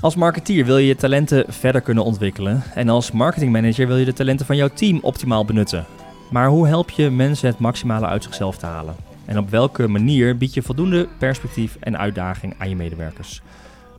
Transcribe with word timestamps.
Als 0.00 0.14
marketeer 0.14 0.64
wil 0.64 0.78
je 0.78 0.86
je 0.86 0.96
talenten 0.96 1.44
verder 1.48 1.80
kunnen 1.80 2.04
ontwikkelen. 2.04 2.62
En 2.74 2.88
als 2.88 3.10
marketingmanager 3.10 3.86
wil 3.86 3.96
je 3.96 4.04
de 4.04 4.12
talenten 4.12 4.46
van 4.46 4.56
jouw 4.56 4.68
team 4.68 4.98
optimaal 5.02 5.44
benutten. 5.44 5.86
Maar 6.30 6.48
hoe 6.48 6.66
help 6.66 6.90
je 6.90 7.10
mensen 7.10 7.48
het 7.48 7.58
maximale 7.58 8.06
uit 8.06 8.22
zichzelf 8.22 8.56
te 8.56 8.66
halen? 8.66 8.96
En 9.24 9.38
op 9.38 9.50
welke 9.50 9.88
manier 9.88 10.36
bied 10.36 10.54
je 10.54 10.62
voldoende 10.62 11.08
perspectief 11.18 11.76
en 11.80 11.98
uitdaging 11.98 12.54
aan 12.58 12.68
je 12.68 12.76
medewerkers? 12.76 13.42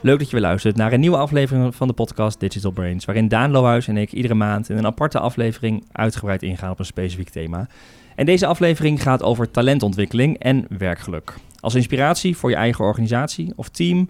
Leuk 0.01 0.19
dat 0.19 0.27
je 0.27 0.31
weer 0.31 0.45
luistert 0.45 0.75
naar 0.75 0.93
een 0.93 0.99
nieuwe 0.99 1.17
aflevering 1.17 1.75
van 1.75 1.87
de 1.87 1.93
podcast 1.93 2.39
Digital 2.39 2.71
Brains, 2.71 3.05
waarin 3.05 3.27
Daan 3.27 3.51
Lohuis 3.51 3.87
en 3.87 3.97
ik 3.97 4.11
iedere 4.11 4.33
maand 4.33 4.69
in 4.69 4.77
een 4.77 4.85
aparte 4.85 5.19
aflevering 5.19 5.85
uitgebreid 5.91 6.43
ingaan 6.43 6.71
op 6.71 6.79
een 6.79 6.85
specifiek 6.85 7.29
thema. 7.29 7.67
En 8.15 8.25
deze 8.25 8.45
aflevering 8.45 9.01
gaat 9.01 9.23
over 9.23 9.51
talentontwikkeling 9.51 10.37
en 10.37 10.65
werkgeluk. 10.77 11.33
Als 11.59 11.75
inspiratie 11.75 12.37
voor 12.37 12.49
je 12.49 12.55
eigen 12.55 12.85
organisatie 12.85 13.53
of 13.55 13.69
team, 13.69 14.09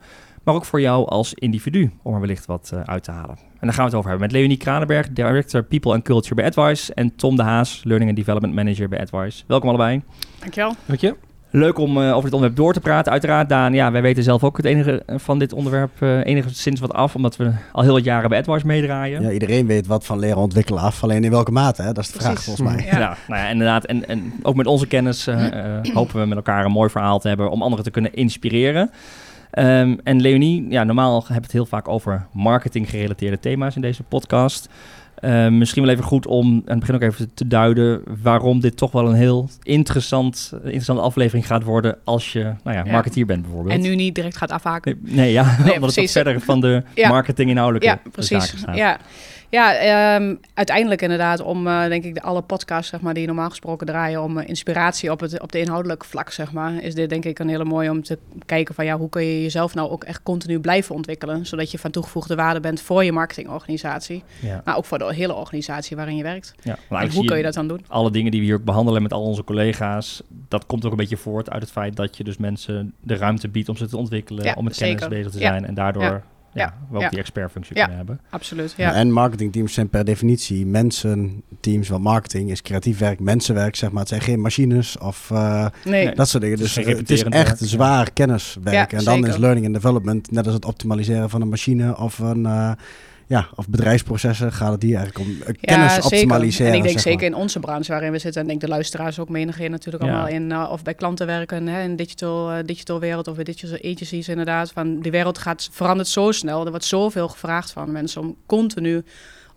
maar 0.49 0.57
ook 0.57 0.65
voor 0.65 0.81
jou 0.81 1.07
als 1.07 1.33
individu, 1.33 1.91
om 2.01 2.13
er 2.13 2.19
wellicht 2.19 2.45
wat 2.45 2.71
uh, 2.73 2.79
uit 2.85 3.03
te 3.03 3.11
halen. 3.11 3.37
En 3.37 3.67
daar 3.67 3.73
gaan 3.73 3.83
we 3.83 3.89
het 3.89 3.93
over 3.93 4.09
hebben 4.09 4.27
met 4.27 4.37
Leonie 4.37 4.57
Kranenberg, 4.57 5.09
Director 5.09 5.63
People 5.63 5.93
and 5.93 6.03
Culture 6.03 6.35
bij 6.35 6.45
AdWise, 6.45 6.93
en 6.93 7.15
Tom 7.15 7.35
de 7.35 7.43
Haas, 7.43 7.81
Learning 7.83 8.09
and 8.09 8.19
Development 8.19 8.53
Manager 8.53 8.89
bij 8.89 8.99
AdWise. 8.99 9.43
Welkom 9.47 9.69
allebei. 9.69 10.01
Dankjewel. 10.39 10.75
Dank 10.85 10.99
je. 10.99 11.15
Leuk 11.51 11.77
om 11.77 11.97
uh, 11.97 12.09
over 12.09 12.23
dit 12.23 12.33
onderwerp 12.33 12.55
door 12.55 12.73
te 12.73 12.79
praten. 12.79 13.11
Uiteraard, 13.11 13.49
Daan, 13.49 13.73
ja, 13.73 13.91
wij 13.91 14.01
weten 14.01 14.23
zelf 14.23 14.43
ook 14.43 14.57
het 14.57 14.65
enige 14.65 15.03
van 15.07 15.39
dit 15.39 15.53
onderwerp 15.53 15.91
uh, 15.99 16.25
enigszins 16.25 16.79
wat 16.79 16.93
af, 16.93 17.15
omdat 17.15 17.37
we 17.37 17.51
al 17.71 17.83
heel 17.83 17.93
wat 17.93 18.03
jaren 18.03 18.29
bij 18.29 18.39
AdWise 18.39 18.65
meedraaien. 18.65 19.21
Ja, 19.21 19.31
iedereen 19.31 19.67
weet 19.67 19.87
wat 19.87 20.05
van 20.05 20.19
leren 20.19 20.37
ontwikkelen 20.37 20.81
af, 20.81 21.03
alleen 21.03 21.23
in 21.23 21.31
welke 21.31 21.51
mate, 21.51 21.81
hè? 21.81 21.91
dat 21.93 22.03
is 22.03 22.11
de 22.11 22.17
Precies. 22.17 22.31
vraag 22.31 22.43
volgens 22.43 22.75
mij. 22.75 22.85
Ja, 22.85 22.99
ja 22.99 23.17
nou 23.27 23.41
ja, 23.41 23.47
inderdaad. 23.47 23.85
En, 23.85 24.07
en 24.07 24.33
ook 24.41 24.55
met 24.55 24.67
onze 24.67 24.87
kennis 24.87 25.27
uh, 25.27 25.45
hopen 25.93 26.19
we 26.19 26.25
met 26.25 26.37
elkaar 26.37 26.65
een 26.65 26.71
mooi 26.71 26.89
verhaal 26.89 27.19
te 27.19 27.27
hebben 27.27 27.49
om 27.49 27.61
anderen 27.61 27.83
te 27.83 27.91
kunnen 27.91 28.13
inspireren. 28.13 28.91
Um, 29.51 29.99
en 30.03 30.21
Leonie, 30.21 30.65
ja, 30.69 30.83
normaal 30.83 31.13
hebben 31.13 31.35
we 31.35 31.41
het 31.41 31.51
heel 31.51 31.65
vaak 31.65 31.87
over 31.87 32.25
marketing 32.31 32.89
gerelateerde 32.89 33.39
thema's 33.39 33.75
in 33.75 33.81
deze 33.81 34.03
podcast. 34.03 34.69
Uh, 35.21 35.47
misschien 35.47 35.83
wel 35.83 35.91
even 35.91 36.03
goed 36.03 36.25
om 36.25 36.45
aan 36.47 36.61
het 36.65 36.79
begin 36.79 36.95
ook 36.95 37.01
even 37.01 37.33
te 37.33 37.47
duiden 37.47 38.01
waarom 38.21 38.59
dit 38.59 38.77
toch 38.77 38.91
wel 38.91 39.07
een 39.07 39.15
heel 39.15 39.49
interessant, 39.63 40.53
interessante 40.63 41.01
aflevering 41.01 41.47
gaat 41.47 41.63
worden 41.63 41.97
als 42.03 42.33
je 42.33 42.53
nou 42.63 42.77
ja, 42.77 42.83
marketeer 42.91 43.25
bent 43.25 43.41
bijvoorbeeld. 43.41 43.75
En 43.75 43.81
nu 43.81 43.95
niet 43.95 44.15
direct 44.15 44.37
gaat 44.37 44.51
afhaken. 44.51 44.99
Nee, 45.01 45.15
nee 45.15 45.31
ja, 45.31 45.43
nee, 45.63 45.73
omdat 45.73 45.79
precies. 45.79 46.13
het 46.13 46.23
verder 46.23 46.41
van 46.41 46.61
de 46.61 46.83
ja. 46.95 47.09
marketing 47.09 47.49
inhoudelijke 47.49 47.87
ja, 47.87 48.01
precies. 48.11 48.43
zaken 48.43 48.57
gaat. 48.57 48.75
Ja, 48.75 48.99
ja 49.49 50.15
um, 50.15 50.39
uiteindelijk 50.53 51.01
inderdaad 51.01 51.41
om, 51.41 51.67
uh, 51.67 51.85
denk 51.87 52.03
ik, 52.03 52.13
de 52.13 52.21
alle 52.21 52.41
podcasts 52.41 52.89
zeg 52.89 53.01
maar, 53.01 53.13
die 53.13 53.25
normaal 53.25 53.49
gesproken 53.49 53.87
draaien 53.87 54.23
om 54.23 54.37
uh, 54.37 54.47
inspiratie 54.47 55.11
op, 55.11 55.19
het, 55.19 55.41
op 55.41 55.51
de 55.51 55.59
inhoudelijke 55.59 56.05
vlak, 56.05 56.31
zeg 56.31 56.51
maar, 56.51 56.73
is 56.73 56.95
dit 56.95 57.09
denk 57.09 57.25
ik 57.25 57.39
een 57.39 57.49
hele 57.49 57.65
mooie 57.65 57.89
om 57.89 58.03
te 58.03 58.17
kijken 58.45 58.75
van 58.75 58.85
ja, 58.85 58.97
hoe 58.97 59.09
kun 59.09 59.23
je 59.23 59.41
jezelf 59.41 59.75
nou 59.75 59.89
ook 59.89 60.03
echt 60.03 60.23
continu 60.23 60.59
blijven 60.59 60.95
ontwikkelen, 60.95 61.45
zodat 61.45 61.71
je 61.71 61.79
van 61.79 61.91
toegevoegde 61.91 62.35
waarde 62.35 62.59
bent 62.59 62.81
voor 62.81 63.03
je 63.03 63.11
marketingorganisatie, 63.11 64.23
ja. 64.41 64.61
maar 64.65 64.77
ook 64.77 64.85
voor 64.85 64.97
de 64.97 65.13
hele 65.13 65.33
organisatie 65.33 65.95
waarin 65.95 66.15
je 66.15 66.23
werkt. 66.23 66.53
Ja, 66.61 66.77
en 66.89 67.11
hoe 67.11 67.25
kun 67.25 67.37
je 67.37 67.43
dat 67.43 67.53
dan 67.53 67.67
doen? 67.67 67.85
Alle 67.87 68.11
dingen 68.11 68.31
die 68.31 68.39
we 68.39 68.45
hier 68.45 68.55
ook 68.55 68.63
behandelen 68.63 69.01
met 69.01 69.13
al 69.13 69.23
onze 69.23 69.43
collega's, 69.43 70.23
dat 70.47 70.65
komt 70.65 70.85
ook 70.85 70.91
een 70.91 70.97
beetje 70.97 71.17
voort 71.17 71.49
uit 71.49 71.61
het 71.61 71.71
feit 71.71 71.95
dat 71.95 72.17
je 72.17 72.23
dus 72.23 72.37
mensen 72.37 72.93
de 73.01 73.15
ruimte 73.15 73.47
biedt 73.47 73.69
om 73.69 73.77
ze 73.77 73.87
te 73.87 73.97
ontwikkelen, 73.97 74.43
ja, 74.43 74.53
om 74.53 74.63
met 74.63 74.75
zeker. 74.75 74.95
kennis 74.97 75.17
bezig 75.17 75.31
te 75.31 75.37
zijn 75.37 75.65
en 75.65 75.73
daardoor 75.73 76.23
ja, 76.53 76.73
we 76.89 76.95
ook 76.95 77.01
ja. 77.01 77.09
die 77.09 77.19
expertfunctie 77.19 77.75
ja, 77.75 77.81
kunnen 77.81 77.97
hebben. 77.97 78.19
Absoluut, 78.29 78.73
ja. 78.77 78.93
En 78.93 79.11
marketingteams 79.11 79.73
zijn 79.73 79.89
per 79.89 80.05
definitie 80.05 80.65
mensen, 80.65 81.43
teams, 81.59 81.89
want 81.89 82.03
marketing 82.03 82.51
is 82.51 82.61
creatief 82.61 82.99
werk, 82.99 83.19
mensenwerk, 83.19 83.75
zeg 83.75 83.91
maar. 83.91 83.99
Het 83.99 84.09
zijn 84.09 84.21
geen 84.21 84.41
machines 84.41 84.97
of 84.97 85.29
uh, 85.33 85.65
nee. 85.85 86.15
dat 86.15 86.29
soort 86.29 86.43
dingen. 86.43 86.57
Dus 86.57 86.75
het 86.75 86.87
is, 86.87 86.97
het 86.97 87.11
is 87.11 87.23
echt 87.23 87.59
werk, 87.59 87.69
zwaar 87.71 88.05
ja. 88.05 88.11
kenniswerk. 88.13 88.91
Ja, 88.91 88.97
en 88.97 89.03
dan 89.03 89.15
zeker. 89.15 89.29
is 89.29 89.37
learning 89.37 89.65
and 89.65 89.75
development, 89.75 90.31
net 90.31 90.45
als 90.45 90.55
het 90.55 90.65
optimaliseren 90.65 91.29
van 91.29 91.41
een 91.41 91.49
machine 91.49 91.97
of 91.97 92.19
een... 92.19 92.47
Ja, 93.29 93.47
of 93.55 93.67
bedrijfsprocessen 93.69 94.51
gaat 94.53 94.71
het 94.71 94.81
hier 94.81 94.97
eigenlijk 94.97 95.27
om 95.29 95.35
uh, 95.35 95.45
kennis 95.61 95.95
ja, 95.95 96.01
optimaliseren. 96.03 96.71
En 96.71 96.77
ik 96.77 96.83
denk 96.83 96.93
zeg 96.93 97.03
zeker 97.03 97.29
maar. 97.29 97.37
in 97.37 97.43
onze 97.43 97.59
branche 97.59 97.91
waarin 97.91 98.11
we 98.11 98.17
zitten, 98.19 98.41
en 98.41 98.47
ik 98.47 98.49
denk 98.51 98.61
de 98.61 98.75
luisteraars 98.75 99.19
ook 99.19 99.29
menigeen 99.29 99.71
natuurlijk 99.71 100.03
Ja. 100.03 100.09
allemaal 100.09 100.27
in, 100.33 100.49
uh, 100.49 100.69
of 100.71 100.83
bij 100.83 100.93
klanten 100.93 101.25
werken, 101.27 101.67
hè, 101.67 101.81
in 101.83 101.95
digital, 101.95 102.51
uh, 102.51 102.57
digital 102.65 102.99
wereld 102.99 103.27
of 103.27 103.35
bij 103.35 103.43
digital 103.43 103.77
agencies 103.91 104.27
inderdaad. 104.27 104.71
Van 104.71 104.99
die 104.99 105.11
wereld 105.11 105.37
gaat, 105.37 105.69
verandert 105.71 106.07
zo 106.07 106.31
snel, 106.31 106.63
er 106.63 106.69
wordt 106.69 106.85
zoveel 106.85 107.27
gevraagd 107.27 107.71
van 107.71 107.91
mensen 107.91 108.21
om 108.21 108.35
continu 108.45 109.03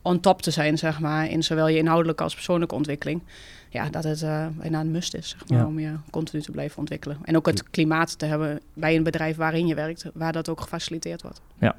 on 0.02 0.20
top 0.20 0.42
te 0.42 0.50
zijn, 0.50 0.78
zeg 0.78 1.00
maar, 1.00 1.30
in 1.30 1.42
zowel 1.42 1.68
je 1.68 1.78
inhoudelijke 1.78 2.22
als 2.22 2.34
persoonlijke 2.34 2.74
ontwikkeling. 2.74 3.22
Ja, 3.68 3.88
dat 3.90 4.04
het 4.04 4.22
uh, 4.22 4.46
bijna 4.58 4.80
een 4.80 4.90
must 4.90 5.14
is, 5.14 5.28
zeg 5.28 5.48
maar, 5.48 5.58
Ja. 5.58 5.66
om 5.66 5.78
je 5.78 5.92
continu 6.10 6.42
te 6.42 6.50
blijven 6.50 6.78
ontwikkelen. 6.78 7.16
En 7.24 7.36
ook 7.36 7.46
het 7.46 7.70
klimaat 7.70 8.18
te 8.18 8.26
hebben 8.26 8.60
bij 8.74 8.96
een 8.96 9.02
bedrijf 9.02 9.36
waarin 9.36 9.66
je 9.66 9.74
werkt, 9.74 10.04
waar 10.14 10.32
dat 10.32 10.48
ook 10.48 10.60
gefaciliteerd 10.60 11.22
wordt. 11.22 11.40
Ja, 11.58 11.76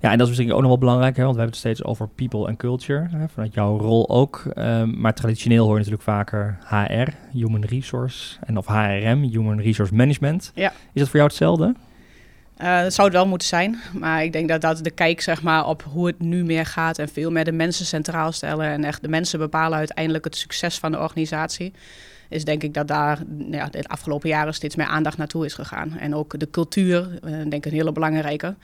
en 0.00 0.18
dat 0.18 0.20
is 0.20 0.28
misschien 0.28 0.52
ook 0.52 0.60
nog 0.60 0.68
wel 0.68 0.78
belangrijk, 0.78 1.16
hè, 1.16 1.22
want 1.22 1.34
we 1.34 1.40
hebben 1.40 1.60
het 1.60 1.66
steeds 1.66 1.84
over 1.84 2.08
people 2.08 2.48
en 2.48 2.56
culture, 2.56 3.08
hè, 3.10 3.28
vanuit 3.28 3.54
jouw 3.54 3.78
rol 3.78 4.08
ook. 4.08 4.44
Um, 4.54 5.00
maar 5.00 5.14
traditioneel 5.14 5.64
hoor 5.64 5.72
je 5.72 5.78
natuurlijk 5.78 6.02
vaker 6.02 6.58
HR, 6.68 7.36
Human 7.36 7.64
Resource, 7.64 8.36
en 8.46 8.56
of 8.56 8.66
HRM, 8.66 9.22
Human 9.22 9.60
Resource 9.60 9.94
Management. 9.94 10.52
Ja. 10.54 10.72
Is 10.92 11.00
dat 11.00 11.08
voor 11.08 11.16
jou 11.16 11.28
hetzelfde? 11.28 11.74
Uh, 12.62 12.82
dat 12.82 12.94
zou 12.94 13.08
het 13.08 13.16
wel 13.16 13.26
moeten 13.26 13.48
zijn, 13.48 13.78
maar 13.92 14.24
ik 14.24 14.32
denk 14.32 14.48
dat 14.48 14.60
dat 14.60 14.84
de 14.84 14.90
kijk 14.90 15.20
zeg 15.20 15.42
maar, 15.42 15.66
op 15.66 15.82
hoe 15.82 16.06
het 16.06 16.20
nu 16.20 16.44
meer 16.44 16.66
gaat 16.66 16.98
en 16.98 17.08
veel 17.08 17.30
meer 17.30 17.44
de 17.44 17.52
mensen 17.52 17.86
centraal 17.86 18.32
stellen 18.32 18.66
en 18.66 18.84
echt 18.84 19.02
de 19.02 19.08
mensen 19.08 19.38
bepalen 19.38 19.78
uiteindelijk 19.78 20.24
het 20.24 20.36
succes 20.36 20.78
van 20.78 20.92
de 20.92 20.98
organisatie, 20.98 21.72
is 22.28 22.44
denk 22.44 22.62
ik 22.62 22.74
dat 22.74 22.88
daar 22.88 23.18
ja, 23.50 23.66
de 23.66 23.84
afgelopen 23.86 24.28
jaren 24.28 24.54
steeds 24.54 24.76
meer 24.76 24.86
aandacht 24.86 25.16
naartoe 25.16 25.44
is 25.44 25.54
gegaan. 25.54 25.98
En 25.98 26.14
ook 26.14 26.38
de 26.38 26.50
cultuur, 26.50 27.08
uh, 27.24 27.30
denk 27.30 27.52
ik 27.52 27.64
een 27.64 27.72
hele 27.72 27.92
belangrijke, 27.92 28.54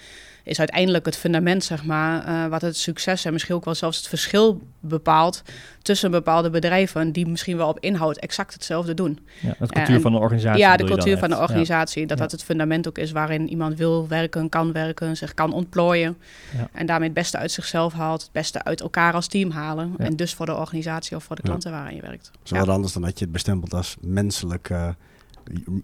is 0.44 0.59
uiteindelijk 0.59 1.06
het 1.06 1.16
fundament, 1.16 1.65
zeg 1.65 1.84
maar, 1.84 2.28
uh, 2.28 2.47
wat 2.47 2.60
het 2.60 2.77
succes 2.77 3.25
en 3.25 3.32
misschien 3.32 3.55
ook 3.55 3.65
wel 3.65 3.75
zelfs 3.75 3.97
het 3.97 4.09
verschil 4.09 4.62
bepaalt 4.81 5.43
tussen 5.82 6.10
bepaalde 6.10 6.50
bedrijven 6.50 7.12
die 7.12 7.27
misschien 7.27 7.56
wel 7.56 7.69
op 7.69 7.81
inhoud 7.81 8.16
exact 8.16 8.53
hetzelfde 8.53 8.94
doen. 8.94 9.19
Ja, 9.41 9.55
de 9.59 9.66
cultuur 9.66 10.00
van 10.00 10.12
de 10.12 10.19
organisatie. 10.19 10.60
Ja, 10.60 10.77
de 10.77 10.84
cultuur 10.84 11.19
van 11.19 11.31
de 11.31 11.38
organisatie. 11.38 12.00
Ja. 12.00 12.06
Dat 12.06 12.19
dat 12.19 12.31
het 12.31 12.44
fundament 12.44 12.88
ook 12.88 12.99
is 12.99 13.12
waarin 13.12 13.49
iemand 13.49 13.78
wil 13.78 14.09
werken, 14.09 14.49
kan 14.49 14.72
werken, 14.72 15.16
zich 15.16 15.34
kan 15.34 15.53
ontplooien. 15.53 16.16
Ja. 16.56 16.69
En 16.72 16.87
daarmee 16.87 17.09
het 17.09 17.16
beste 17.16 17.38
uit 17.38 17.50
zichzelf 17.50 17.93
haalt, 17.93 18.22
het 18.22 18.32
beste 18.32 18.65
uit 18.65 18.81
elkaar 18.81 19.12
als 19.12 19.26
team 19.26 19.50
halen. 19.50 19.94
En 19.99 20.16
dus 20.16 20.34
voor 20.34 20.47
de 20.47 20.56
organisatie 20.56 21.16
of 21.16 21.25
voor 21.25 21.37
de 21.37 21.43
klanten 21.43 21.71
waarin 21.71 21.97
je 21.97 22.03
werkt. 22.03 22.31
Zo 22.43 22.56
wat 22.56 22.69
anders 22.69 22.93
dan 22.93 23.03
dat 23.03 23.19
je 23.19 23.25
het 23.25 23.32
bestempelt 23.32 23.75
als 23.75 23.97
menselijk... 24.00 24.69
Uh, 24.69 24.88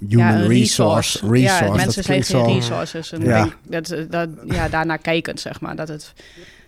human 0.08 0.40
ja, 0.40 0.46
resource. 0.46 1.30
resource. 1.30 1.64
Ja, 1.64 1.74
mensen 1.74 2.04
zijn 2.04 2.22
geen 2.22 2.54
resources. 2.54 3.12
En 3.12 3.22
ja. 3.22 3.48
Denk 3.68 3.88
dat, 3.88 4.10
dat, 4.10 4.28
ja, 4.44 4.68
daarnaar 4.68 4.98
kijkend, 4.98 5.40
zeg 5.40 5.60
maar, 5.60 5.76
dat 5.76 5.88
het 5.88 6.12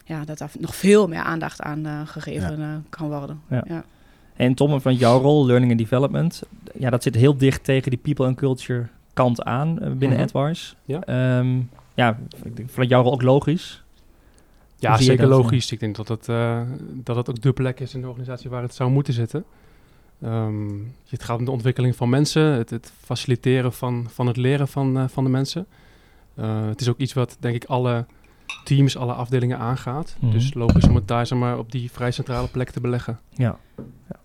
ja, 0.04 0.25
dat 0.25 0.38
daar 0.38 0.50
nog 0.58 0.75
veel 0.75 1.08
meer 1.08 1.22
aandacht 1.22 1.60
aan 1.60 1.86
uh, 1.86 2.00
gegeven 2.04 2.58
ja. 2.58 2.72
uh, 2.72 2.76
kan 2.88 3.08
worden. 3.08 3.41
Ja. 3.48 3.64
ja. 3.69 3.84
En 4.36 4.54
Tom, 4.54 4.80
van 4.80 4.94
jouw 4.94 5.20
rol, 5.20 5.47
learning 5.47 5.70
and 5.70 5.80
development, 5.80 6.42
ja, 6.78 6.91
dat 6.91 7.03
zit 7.03 7.14
heel 7.14 7.36
dicht 7.36 7.64
tegen 7.64 7.91
die 7.91 8.00
people 8.03 8.26
and 8.26 8.36
culture 8.36 8.86
kant 9.12 9.42
aan 9.42 9.69
uh, 9.69 9.78
binnen 9.78 9.98
mm 9.98 10.14
-hmm. 10.14 10.22
AdWise. 10.22 10.74
Ja. 10.84 11.38
Um, 11.38 11.70
ja, 11.94 12.19
vanuit 12.66 12.91
jouw 12.91 13.03
rol 13.03 13.12
ook 13.12 13.22
logisch. 13.22 13.82
Ja, 14.78 14.97
zeker 14.97 15.26
logisch. 15.26 15.72
Ik 15.72 15.80
denk 15.80 15.97
dat 15.97 16.09
het, 16.09 16.28
uh, 16.28 16.60
dat 16.94 17.16
het 17.16 17.30
ook 17.30 17.41
de 17.41 17.53
plek 17.53 17.80
is 17.80 17.94
in 17.94 18.00
de 18.00 18.06
organisatie 18.06 18.50
waar 18.50 18.62
het 18.62 18.74
zou 18.74 18.91
moeten 18.91 19.14
zitten. 19.14 19.44
Um, 20.25 20.94
het 21.09 21.25
gaat 21.25 21.38
om 21.38 21.44
de 21.44 21.50
ontwikkeling 21.50 21.97
van 21.97 22.09
mensen, 22.09 22.43
het, 22.43 22.71
het 22.71 22.93
faciliteren 23.00 23.72
van, 23.72 24.06
van 24.09 24.27
het 24.27 24.37
leren 24.37 24.69
van, 24.69 24.99
uh, 24.99 25.05
van 25.09 25.25
de 25.25 25.31
mensen. 25.31 25.66
Uh, 26.38 26.66
het 26.66 26.81
is 26.81 26.88
ook 26.88 26.99
iets 26.99 27.12
wat, 27.12 27.37
denk 27.41 27.55
ik, 27.55 27.65
alle 27.65 28.06
teams, 28.65 28.97
alle 28.97 29.12
afdelingen 29.12 29.59
aangaat. 29.59 30.16
Mm 30.19 30.28
-hmm. 30.28 30.38
Dus 30.38 30.55
logisch 30.55 30.88
om 30.88 30.94
het 30.94 31.09
daar 31.09 31.27
zeg 31.27 31.38
maar, 31.38 31.59
op 31.59 31.72
die 31.72 31.91
vrij 31.91 32.10
centrale 32.10 32.49
plek 32.49 32.71
te 32.71 32.81
beleggen. 32.81 33.19
Ja. 33.31 33.59
ja. 34.09 34.16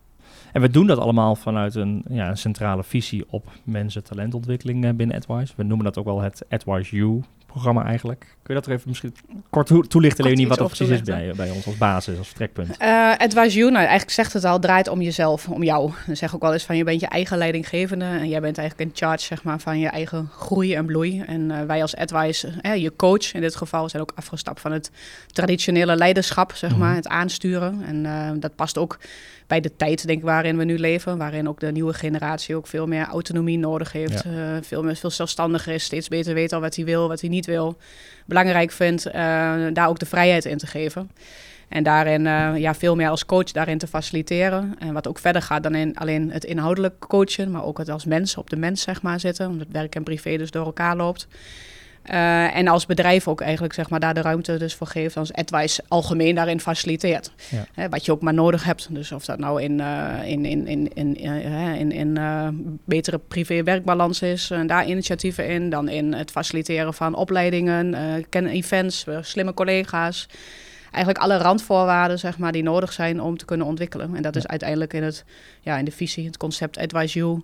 En 0.53 0.61
we 0.61 0.69
doen 0.69 0.87
dat 0.87 0.97
allemaal 0.97 1.35
vanuit 1.35 1.75
een, 1.75 2.03
ja, 2.09 2.29
een 2.29 2.37
centrale 2.37 2.83
visie 2.83 3.25
op 3.29 3.51
mensen 3.63 4.03
talentontwikkeling 4.03 4.85
uh, 4.85 4.91
binnen 4.91 5.15
AdWise. 5.15 5.53
We 5.55 5.63
noemen 5.63 5.85
dat 5.85 5.97
ook 5.97 6.05
wel 6.05 6.21
het 6.21 6.45
AdWise 6.49 6.95
U 6.95 7.21
programma 7.47 7.85
eigenlijk. 7.85 8.19
Kun 8.19 8.55
je 8.55 8.61
dat 8.61 8.65
er 8.65 8.71
even 8.71 8.89
misschien 8.89 9.15
kort 9.49 9.67
to 9.67 9.81
toelichten, 9.81 10.23
Leonie, 10.23 10.47
wat 10.47 10.57
dat 10.57 10.67
precies 10.67 10.89
is 10.89 11.01
bij, 11.01 11.33
bij 11.35 11.49
ons 11.49 11.65
als 11.65 11.77
basis, 11.77 12.17
als 12.17 12.27
vertrekpunt? 12.27 12.81
Uh, 12.81 13.45
You, 13.47 13.71
nou 13.71 13.75
eigenlijk 13.75 14.09
zegt 14.09 14.33
het 14.33 14.43
al, 14.43 14.59
draait 14.59 14.87
om 14.87 15.01
jezelf, 15.01 15.47
om 15.47 15.63
jou. 15.63 15.91
Dan 16.05 16.15
zeg 16.15 16.35
ook 16.35 16.41
wel 16.41 16.53
eens 16.53 16.63
van 16.63 16.77
je 16.77 16.83
bent 16.83 16.99
je 16.99 17.07
eigen 17.07 17.37
leidinggevende 17.37 18.05
en 18.05 18.27
jij 18.27 18.41
bent 18.41 18.57
eigenlijk 18.57 18.89
in 18.89 18.95
charge 18.95 19.25
zeg 19.25 19.43
maar, 19.43 19.59
van 19.59 19.79
je 19.79 19.87
eigen 19.87 20.29
groei 20.37 20.75
en 20.75 20.85
bloei. 20.85 21.21
En 21.21 21.49
uh, 21.49 21.61
wij 21.61 21.81
als 21.81 21.95
Advice, 21.95 22.51
je 22.75 22.95
coach 22.95 23.33
in 23.33 23.41
dit 23.41 23.55
geval, 23.55 23.89
zijn 23.89 24.01
ook 24.01 24.11
afgestapt 24.15 24.61
van 24.61 24.71
het 24.71 24.91
traditionele 25.27 25.95
leiderschap, 25.95 26.51
zeg 26.53 26.69
maar, 26.69 26.79
mm 26.79 26.85
-hmm. 26.85 26.95
het 26.95 27.07
aansturen. 27.07 27.83
En 27.85 28.03
uh, 28.03 28.29
dat 28.39 28.55
past 28.55 28.77
ook 28.77 28.97
bij 29.47 29.59
de 29.59 29.75
tijd 29.75 30.07
denk 30.07 30.19
ik, 30.19 30.25
waarin 30.25 30.57
we 30.57 30.63
nu 30.63 30.79
leven, 30.79 31.17
waarin 31.17 31.49
ook 31.49 31.59
de 31.59 31.71
nieuwe 31.71 31.93
generatie 31.93 32.55
ook 32.55 32.67
veel 32.67 32.87
meer 32.87 33.05
autonomie 33.05 33.57
nodig 33.57 33.91
heeft, 33.91 34.23
ja. 34.23 34.63
veel, 34.63 34.83
meer, 34.83 34.95
veel 34.95 35.09
zelfstandiger 35.09 35.73
is, 35.73 35.83
steeds 35.83 36.07
beter 36.07 36.33
weet 36.33 36.53
al 36.53 36.61
wat 36.61 36.75
hij 36.75 36.85
wil, 36.85 37.07
wat 37.07 37.21
hij 37.21 37.29
niet 37.29 37.36
wil. 37.45 37.77
Belangrijk 38.25 38.71
vindt 38.71 39.07
uh, 39.07 39.13
daar 39.73 39.87
ook 39.87 39.99
de 39.99 40.05
vrijheid 40.05 40.45
in 40.45 40.57
te 40.57 40.67
geven. 40.67 41.11
En 41.67 41.83
daarin 41.83 42.25
uh, 42.25 42.51
ja, 42.57 42.75
veel 42.75 42.95
meer 42.95 43.09
als 43.09 43.25
coach 43.25 43.51
daarin 43.51 43.77
te 43.77 43.87
faciliteren. 43.87 44.75
En 44.79 44.93
wat 44.93 45.07
ook 45.07 45.19
verder 45.19 45.41
gaat 45.41 45.63
dan 45.63 45.75
in 45.75 45.97
alleen 45.97 46.31
het 46.31 46.43
inhoudelijk 46.43 46.99
coachen, 46.99 47.51
maar 47.51 47.63
ook 47.63 47.77
het 47.77 47.89
als 47.89 48.05
mens 48.05 48.37
op 48.37 48.49
de 48.49 48.55
mens 48.55 48.81
zeg 48.81 49.01
maar 49.01 49.19
zitten, 49.19 49.47
omdat 49.47 49.67
werk 49.71 49.95
en 49.95 50.03
privé 50.03 50.37
dus 50.37 50.51
door 50.51 50.65
elkaar 50.65 50.95
loopt. 50.95 51.27
Uh, 52.11 52.55
en 52.55 52.67
als 52.67 52.85
bedrijf 52.85 53.27
ook 53.27 53.41
eigenlijk 53.41 53.73
zeg 53.73 53.89
maar, 53.89 53.99
daar 53.99 54.13
de 54.13 54.21
ruimte 54.21 54.57
dus 54.57 54.75
voor 54.75 54.87
geeft. 54.87 55.17
Als 55.17 55.33
advice 55.33 55.83
algemeen 55.87 56.35
daarin 56.35 56.59
faciliteert. 56.59 57.31
Ja. 57.49 57.65
Hè, 57.73 57.89
wat 57.89 58.05
je 58.05 58.11
ook 58.11 58.21
maar 58.21 58.33
nodig 58.33 58.63
hebt. 58.63 58.87
Dus 58.89 59.11
of 59.11 59.25
dat 59.25 59.39
nou 59.39 59.61
in, 59.61 59.79
uh, 59.79 60.13
in, 60.25 60.45
in, 60.45 60.67
in, 60.67 60.93
in, 60.93 61.15
in, 61.77 61.91
in 61.91 62.79
betere 62.85 63.17
privé-werkbalans 63.17 64.21
is. 64.21 64.51
En 64.51 64.67
daar 64.67 64.87
initiatieven 64.87 65.47
in. 65.47 65.69
Dan 65.69 65.89
in 65.89 66.13
het 66.13 66.31
faciliteren 66.31 66.93
van 66.93 67.15
opleidingen, 67.15 67.95
events, 68.29 69.05
slimme 69.21 69.53
collega's 69.53 70.27
eigenlijk 70.91 71.17
alle 71.17 71.37
randvoorwaarden 71.37 72.19
zeg 72.19 72.37
maar, 72.37 72.51
die 72.51 72.63
nodig 72.63 72.93
zijn 72.93 73.21
om 73.21 73.37
te 73.37 73.45
kunnen 73.45 73.67
ontwikkelen. 73.67 74.15
En 74.15 74.21
dat 74.21 74.35
is 74.35 74.47
uiteindelijk 74.47 74.93
in, 74.93 75.03
het, 75.03 75.25
ja, 75.61 75.77
in 75.77 75.85
de 75.85 75.91
visie, 75.91 76.25
het 76.25 76.37
concept 76.37 76.77
Advise 76.77 77.19
You, 77.19 77.41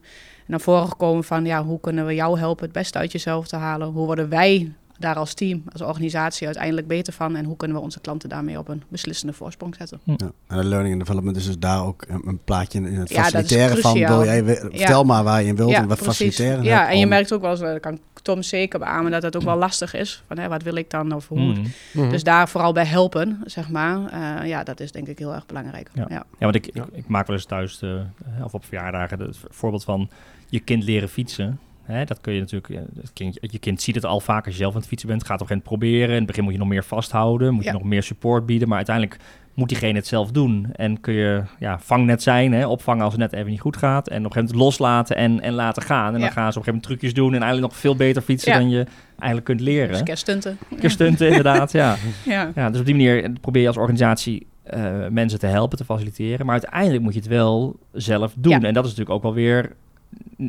naar 0.48 0.62
voren 0.62 0.88
gekomen 0.88 1.24
van 1.24 1.46
ja, 1.46 1.64
hoe 1.64 1.80
kunnen 1.80 2.06
we 2.06 2.14
jou 2.14 2.40
helpen 2.40 2.64
het 2.64 2.74
beste 2.74 2.98
uit 2.98 3.12
jezelf 3.12 3.48
te 3.48 3.56
halen? 3.56 3.88
Hoe 3.88 4.06
worden 4.06 4.30
wij 4.30 4.72
daar 4.98 5.16
als 5.16 5.34
team, 5.34 5.64
als 5.72 5.82
organisatie 5.82 6.46
uiteindelijk 6.46 6.88
beter 6.88 7.14
van? 7.14 7.36
En 7.36 7.46
hoe 7.46 7.58
kunnen 7.58 7.78
we 7.78 7.84
onze 7.84 8.00
klanten 8.00 8.30
daarmee 8.30 8.60
op 8.60 8.68
een 8.68 8.84
beslissende 8.88 9.34
voorsprong 9.34 9.76
zetten? 9.76 10.00
Ja. 10.04 10.16
En 10.48 10.58
de 10.58 10.64
learning 10.64 10.94
and 10.94 11.06
development 11.06 11.38
is 11.38 11.46
dus 11.46 11.60
daar 11.60 11.86
ook 11.86 12.06
een, 12.08 12.40
plaatje 12.44 12.80
in 12.80 12.96
het 12.96 13.12
faciliteren 13.12 13.78
van. 13.78 13.94
Wil 13.94 14.24
jij, 14.24 14.44
vertel 14.46 15.04
maar 15.04 15.24
waar 15.24 15.42
je 15.42 15.48
in 15.48 15.56
wilt 15.56 15.74
en 15.74 15.88
wat 15.88 16.00
faciliteren. 16.00 16.64
Ja, 16.64 16.90
en 16.90 17.00
je 17.00 17.08
merkt 17.08 17.34
ook 17.34 17.42
wel 17.42 17.52
eens, 17.52 17.60
dat 17.60 17.80
kan 17.80 18.00
Tom 18.24 18.42
zeker 18.42 18.80
beamen, 18.80 19.12
dat 19.12 19.24
het 19.24 19.36
ook 19.36 19.44
wel 19.44 19.58
lastig 19.58 19.94
is. 19.94 20.24
Van 20.28 20.38
hè, 20.38 20.48
wat 20.48 20.64
wil 20.64 20.76
ik 20.76 20.90
dan 20.90 21.12
of 21.12 21.28
hoe? 21.28 21.40
Mm. 21.40 21.64
Mm. 21.94 22.10
Dus 22.10 22.24
daar 22.24 22.50
vooral 22.50 22.74
bij 22.74 22.86
helpen, 22.86 23.42
zeg 23.46 23.70
maar. 23.70 24.14
Uh, 24.14 24.48
ja, 24.48 24.64
dat 24.64 24.80
is 24.80 24.92
denk 24.92 25.08
ik 25.08 25.20
heel 25.20 25.34
erg 25.34 25.46
belangrijk. 25.46 25.90
Ja, 25.94 26.06
ja. 26.10 26.26
want 26.40 26.56
ik, 26.56 26.68
ik, 26.92 27.08
maak 27.08 27.28
wel 27.28 27.36
eens 27.36 27.46
thuis, 27.46 27.78
de, 27.78 28.04
of 28.44 28.54
op 28.54 28.66
verjaardagen, 28.66 29.20
het 29.20 29.38
voorbeeld 29.50 29.84
van 29.84 30.10
je 30.54 30.60
kind 30.60 30.84
leren 30.84 31.10
fietsen. 31.10 31.60
Hè, 31.84 32.06
dat 32.06 32.22
kun 32.22 32.34
je 32.34 32.40
natuurlijk, 32.40 32.74
het 33.02 33.14
kind, 33.14 33.38
je 33.42 33.60
kind 33.60 33.82
ziet 33.82 33.96
het 33.96 34.06
al 34.06 34.20
vaak 34.20 34.46
als 34.46 34.54
je 34.54 34.60
zelf 34.60 34.74
aan 34.74 34.80
het 34.80 34.88
fietsen 34.88 35.10
bent, 35.10 35.26
gaat 35.26 35.42
op 35.42 35.50
een 35.50 35.62
proberen. 35.62 36.10
In 36.10 36.16
het 36.16 36.26
begin 36.26 36.44
moet 36.44 36.54
je 36.54 36.60
nog 36.60 36.68
meer 36.68 36.84
vasthouden, 36.84 37.54
moet 37.54 37.64
je 37.64 37.72
nog 37.72 37.84
meer 37.84 38.04
support 38.04 38.46
bieden, 38.46 38.68
maar 38.68 38.78
uiteindelijk 38.78 39.20
moet 39.54 39.70
diegene 39.70 39.94
het 39.98 40.08
zelf 40.08 40.32
doen. 40.32 40.68
En 40.74 41.00
kun 41.00 41.14
je 41.14 41.44
ja, 41.60 41.80
vangnet 41.80 42.24
zijn, 42.24 42.54
hè, 42.54 42.68
opvangen 42.68 43.04
als 43.04 43.14
het 43.14 43.22
net 43.22 43.34
even 43.34 43.52
niet 43.52 43.62
goed 43.62 43.78
gaat. 43.78 44.08
En 44.08 44.18
op 44.18 44.26
een 44.26 44.32
gegeven 44.32 44.56
moment 44.56 44.66
loslaten 44.66 45.16
en, 45.16 45.42
en 45.42 45.54
laten 45.54 45.84
gaan. 45.84 46.14
En 46.14 46.20
dan 46.20 46.32
gaan 46.32 46.52
ze 46.52 46.60
op 46.60 46.68
een 46.68 46.74
gegeven 46.74 46.74
moment 46.74 46.84
trucjes 46.84 47.14
doen 47.14 47.34
en 47.34 47.42
eigenlijk 47.42 47.72
nog 47.72 47.82
veel 47.82 47.96
beter 47.96 48.22
fietsen 48.22 48.54
dan 48.54 48.70
je 48.70 48.86
eigenlijk 49.10 49.46
kunt 49.46 49.60
leren. 49.60 49.90
Dus 49.90 50.04
kerststunten. 50.04 50.58
Kerststunten, 50.80 51.28
inderdaad, 51.28 51.72
ja. 51.72 51.96
ja. 52.26 52.52
Ja. 52.56 52.70
Dus 52.70 52.80
op 52.80 52.86
die 52.86 52.96
manier 52.96 53.32
probeer 53.42 53.62
je 53.62 53.68
als 53.68 53.78
organisatie 53.78 54.48
uh, 54.74 55.08
mensen 55.10 55.40
te 55.40 55.48
helpen, 55.48 55.78
te 55.78 55.86
faciliteren. 55.86 56.46
Maar 56.46 56.60
uiteindelijk 56.62 57.04
moet 57.04 57.14
je 57.14 57.20
het 57.20 57.30
wel 57.30 57.80
zelf 57.92 58.34
doen. 58.38 58.64
En 58.64 58.74
dat 58.74 58.86
is 58.86 58.90
natuurlijk 58.90 59.16
ook 59.16 59.24
wel 59.24 59.34
weer 59.34 59.72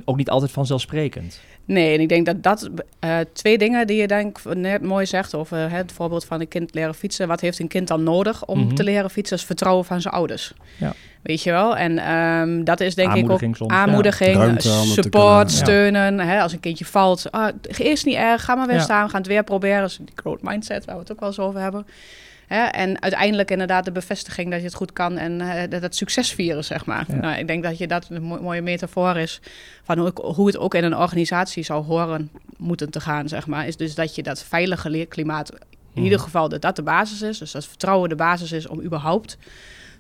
ook 0.05 0.17
niet 0.17 0.31
altijd 0.31 0.51
vanzelfsprekend. 0.51 1.41
Nee, 1.65 1.95
en 1.95 2.01
ik 2.01 2.09
denk 2.09 2.27
dat 2.27 2.43
dat 2.43 2.71
uh, 3.05 3.19
twee 3.33 3.59
dingen 3.59 3.87
die 3.87 3.97
je 3.97 4.07
denk 4.07 4.55
net 4.55 4.83
mooi 4.83 5.07
zegt 5.07 5.35
over 5.35 5.71
het 5.71 5.93
voorbeeld 5.93 6.25
van 6.25 6.41
een 6.41 6.49
kind 6.49 6.75
leren 6.75 6.95
fietsen. 6.95 7.29
Wat 7.29 7.41
heeft 7.41 7.59
een 7.59 7.69
kind 7.69 7.89
dan 7.89 8.03
nodig 8.03 8.45
om 8.45 8.59
mhm. 8.59 8.75
te 8.75 8.85
leren 8.85 9.11
fietsen? 9.11 9.37
Is 9.37 9.45
vertrouwen 9.45 9.85
van 9.85 10.01
zijn 10.01 10.15
ouders. 10.15 10.53
Ja. 10.79 10.93
Weet 11.23 11.43
je 11.43 11.51
wel? 11.51 11.77
En 11.77 12.13
um, 12.13 12.65
dat 12.65 12.81
is 12.81 12.95
denk 12.95 13.15
ik 13.15 13.31
ook 13.31 13.41
soms, 13.41 13.67
aanmoediging, 13.67 14.63
support, 14.63 15.51
steunen. 15.51 16.21
Hè, 16.21 16.41
als 16.41 16.53
een 16.53 16.61
kindje 16.61 16.85
valt, 16.85 17.31
ah, 17.31 17.55
eerst 17.79 18.05
niet 18.05 18.15
erg, 18.15 18.45
ga 18.45 18.55
maar 18.55 18.67
weer 18.67 18.81
staan, 18.81 19.05
we 19.05 19.11
gaan 19.11 19.21
het 19.21 19.29
weer 19.29 19.45
proberen. 19.45 19.83
Dus 19.83 19.97
die 19.97 20.15
growth 20.15 20.43
mindset, 20.43 20.85
waar 20.85 20.95
we 20.95 21.01
het 21.01 21.13
ook 21.13 21.21
wel 21.21 21.29
eens 21.29 21.39
over 21.39 21.61
hebben. 21.61 21.87
Hè? 22.47 22.63
En 22.65 23.03
uiteindelijk 23.03 23.51
inderdaad 23.51 23.85
de 23.85 23.93
bevestiging 23.93 24.51
dat 24.51 24.59
je 24.59 24.67
het 24.67 24.75
goed 24.75 24.93
kan 24.93 25.17
en 25.17 25.41
uh, 25.41 25.63
dat 25.69 25.83
het 25.83 25.97
succes 25.97 26.33
vieren, 26.33 26.65
zeg 26.65 26.87
maar. 26.87 27.07
Nou, 27.21 27.39
ik 27.39 27.47
denk 27.47 27.63
dat 27.63 27.79
je 27.79 27.87
dat 27.87 28.07
een 28.11 28.23
mooie 28.23 28.63
metafoor 28.63 29.17
is 29.17 29.41
van 29.83 29.99
hoe, 29.99 30.13
hoe, 30.15 30.47
het 30.47 30.57
ook 30.57 30.75
in 30.75 30.85
een 30.85 30.97
organisatie 30.97 31.63
zou 31.63 31.85
horen 31.85 32.31
moeten 32.57 32.91
te 32.91 33.01
gaan, 33.01 33.29
zeg 33.29 33.47
maar. 33.47 33.67
Is 33.67 33.77
dus 33.77 33.95
dat 33.95 34.15
je 34.15 34.23
dat 34.23 34.43
veilige 34.43 34.91
leerklimaat, 34.91 35.51
in 35.51 35.59
hmm. 35.93 36.05
ieder 36.05 36.19
geval 36.19 36.49
dat 36.49 36.63
dat 36.63 36.77
de 36.77 36.83
basis 36.83 37.23
is. 37.23 37.39
Dus 37.39 37.53
dat 37.53 37.67
vertrouwen 37.67 38.09
de 38.09 38.15
basis 38.15 38.53
is 38.53 38.67
om 38.67 38.83
überhaupt 38.83 39.39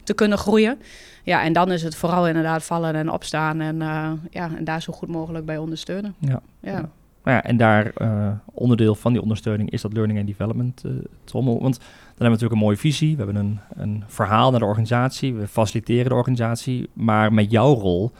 te 0.04 0.14
kunnen 0.14 0.38
groeien. 0.38 0.78
Ja, 1.22 1.42
en 1.42 1.52
dan 1.52 1.72
is 1.72 1.82
het 1.82 1.96
vooral 1.96 2.28
inderdaad 2.28 2.64
vallen 2.64 2.94
en 2.94 3.10
opstaan 3.10 3.60
en, 3.60 3.80
uh, 3.80 4.12
ja, 4.30 4.50
en 4.56 4.64
daar 4.64 4.82
zo 4.82 4.92
goed 4.92 5.08
mogelijk 5.08 5.46
bij 5.46 5.58
ondersteunen. 5.58 6.14
Ja. 6.18 6.40
ja. 6.60 6.88
ja. 7.24 7.42
en 7.42 7.56
daar 7.56 7.92
uh, 7.98 8.28
onderdeel 8.44 8.94
van 8.94 9.12
die 9.12 9.22
ondersteuning 9.22 9.70
is 9.70 9.80
dat 9.80 9.92
learning 9.92 10.18
and 10.18 10.28
development 10.28 10.82
uh, 10.86 10.92
trommel. 11.24 11.62
Want 11.62 11.78
dan 12.16 12.26
hebben 12.26 12.38
we 12.38 12.44
natuurlijk 12.44 12.60
een 12.60 12.66
mooie 12.66 12.92
visie. 12.92 13.16
We 13.16 13.24
hebben 13.24 13.44
een, 13.44 13.58
een 13.74 14.04
verhaal 14.06 14.50
naar 14.50 14.60
de 14.60 14.66
organisatie. 14.66 15.34
We 15.34 15.48
faciliteren 15.48 16.08
de 16.08 16.14
organisatie. 16.14 16.88
Maar 16.92 17.32
met 17.32 17.50
jouw 17.50 17.74
rol 17.74 18.12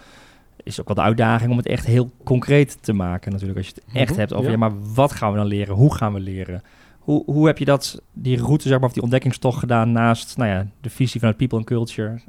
is 0.62 0.81
ook 0.81 0.87
wel 0.87 0.96
de 0.96 1.02
uitdaging 1.02 1.50
om 1.50 1.56
het 1.56 1.67
echt 1.67 1.87
heel 1.87 2.11
concreet 2.25 2.79
te 2.81 2.93
maken. 2.93 3.32
Natuurlijk, 3.32 3.58
als 3.58 3.67
je 3.67 3.75
het 3.75 3.94
echt 3.94 4.11
mhm, 4.11 4.19
hebt 4.19 4.32
over, 4.32 4.50
ja. 4.50 4.56
maar 4.56 4.94
wat 4.94 5.12
gaan 5.12 5.32
we 5.32 5.38
dan 5.38 5.46
leren? 5.46 5.75
Hoe 5.75 5.94
gaan 5.94 6.12
we 6.12 6.20
leren? 6.20 6.62
Hoe, 6.99 7.23
hoe 7.26 7.46
heb 7.46 7.58
je 7.58 7.64
dat, 7.64 8.02
die 8.12 8.38
route, 8.38 8.69
zeg 8.69 8.79
maar, 8.79 8.88
of 8.88 8.93
die 8.94 9.02
ontdekkingstocht 9.02 9.58
gedaan 9.58 9.93
naast 9.93 10.37
nou 10.37 10.50
ja, 10.50 10.67
de 10.81 10.91
visie 10.91 11.20
vanuit 11.20 11.37
People 11.37 11.58
and 11.58 11.67
Culture? 11.67 12.20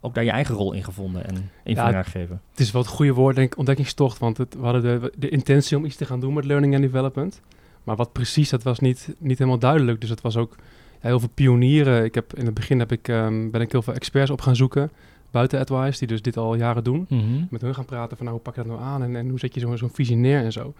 Ook 0.00 0.14
daar 0.14 0.24
je 0.24 0.30
eigen 0.30 0.54
rol 0.54 0.72
in 0.72 0.84
gevonden 0.84 1.26
en 1.26 1.50
invulling 1.64 1.94
ja, 1.94 2.02
gegeven? 2.02 2.40
Het 2.50 2.60
is 2.60 2.70
wel 2.70 2.82
het 2.82 2.90
goede 2.90 3.12
woord, 3.12 3.36
denk 3.36 3.52
ik, 3.52 3.58
ontdekkingstocht. 3.58 4.18
Want 4.18 4.36
het, 4.36 4.54
we 4.54 4.64
hadden 4.64 4.82
de, 4.82 5.12
de 5.16 5.28
intentie 5.28 5.76
om 5.76 5.84
iets 5.84 5.96
te 5.96 6.04
gaan 6.04 6.20
doen 6.20 6.34
met 6.34 6.44
learning 6.44 6.74
and 6.74 6.82
development. 6.82 7.40
Maar 7.84 7.96
wat 7.96 8.12
precies, 8.12 8.50
dat 8.50 8.62
was 8.62 8.78
niet, 8.78 9.14
niet 9.18 9.38
helemaal 9.38 9.58
duidelijk. 9.58 10.00
Dus 10.00 10.10
het 10.10 10.20
was 10.20 10.36
ook 10.36 10.56
heel 11.00 11.20
veel 11.20 11.28
pionieren. 11.34 12.04
Ik 12.04 12.14
heb, 12.14 12.34
in 12.34 12.44
het 12.44 12.54
begin 12.54 12.78
heb 12.78 12.92
ik, 12.92 13.08
um, 13.08 13.50
ben 13.50 13.60
ik 13.60 13.72
heel 13.72 13.82
veel 13.82 13.94
experts 13.94 14.30
op 14.30 14.40
gaan 14.40 14.56
zoeken 14.56 14.90
buiten 15.30 15.58
AdWise, 15.58 15.98
die 15.98 16.08
dus 16.08 16.22
dit 16.22 16.36
al 16.36 16.54
jaren 16.54 16.84
doen. 16.84 17.06
Mhm. 17.08 17.22
Met 17.50 17.60
hun 17.60 17.74
gaan 17.74 17.84
praten 17.84 18.16
van 18.16 18.26
nou, 18.26 18.36
hoe 18.36 18.44
pak 18.44 18.54
je 18.54 18.62
dat 18.62 18.78
nou 18.78 18.88
aan 18.88 19.02
en, 19.02 19.16
en 19.16 19.28
hoe 19.28 19.38
zet 19.38 19.54
je 19.54 19.76
zo'n 19.76 19.90
visie 19.92 20.16
neer 20.16 20.44
en 20.44 20.52
zo. 20.52 20.74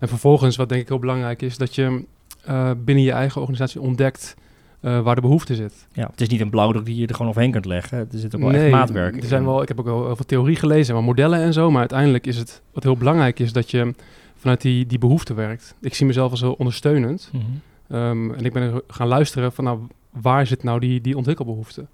En 0.00 0.08
vervolgens, 0.08 0.56
wat 0.56 0.68
denk 0.68 0.80
ik 0.80 0.88
heel 0.88 0.98
belangrijk 0.98 1.42
is, 1.42 1.58
dat 1.58 1.74
je 1.74 2.04
uh, 2.48 2.70
binnen 2.84 3.04
je 3.04 3.12
eigen 3.12 3.40
organisatie 3.40 3.80
ontdekt 3.80 4.36
uh, 4.80 5.00
waar 5.00 5.14
de 5.14 5.20
behoefte 5.20 5.54
zit. 5.54 5.86
Ja, 5.92 6.06
het 6.10 6.20
is 6.20 6.28
niet 6.28 6.40
een 6.40 6.50
blauwdruk 6.50 6.84
die 6.84 6.96
je 6.96 7.06
er 7.06 7.14
gewoon 7.14 7.30
overheen 7.30 7.50
kunt 7.50 7.64
leggen. 7.64 7.98
Er 7.98 8.06
zit 8.10 8.34
ook 8.34 8.40
wel 8.40 8.50
nee, 8.50 8.62
echt 8.62 8.70
maatwerk. 8.70 9.16
Er 9.16 9.28
zijn 9.28 9.44
wel, 9.44 9.62
ik 9.62 9.68
heb 9.68 9.78
ook 9.78 9.86
wel 9.86 10.06
heel 10.06 10.16
veel 10.16 10.24
theorie 10.24 10.56
gelezen, 10.56 10.94
maar 10.94 11.04
modellen 11.04 11.40
en 11.40 11.52
zo. 11.52 11.70
Maar 11.70 11.80
uiteindelijk 11.80 12.26
is 12.26 12.36
het 12.36 12.62
wat 12.72 12.82
heel 12.82 12.96
belangrijk 12.96 13.38
is 13.38 13.52
dat 13.52 13.70
je 13.70 13.94
vanuit 14.36 14.60
die, 14.60 14.86
die 14.86 14.98
behoefte 14.98 15.34
werkt. 15.34 15.74
Ik 15.80 15.94
zie 15.94 16.06
mezelf 16.06 16.30
als 16.30 16.40
heel 16.40 16.52
ondersteunend. 16.52 17.30
Mhm. 17.32 17.44
Um, 17.88 18.34
en 18.34 18.44
ik 18.44 18.52
ben 18.52 18.82
gaan 18.86 19.08
luisteren 19.08 19.52
van 19.52 19.64
nou, 19.64 19.80
waar 20.10 20.46
zit 20.46 20.62
nou 20.62 20.80
die, 20.80 21.00
die 21.00 21.16
ontwikkelbehoefte? 21.16 21.86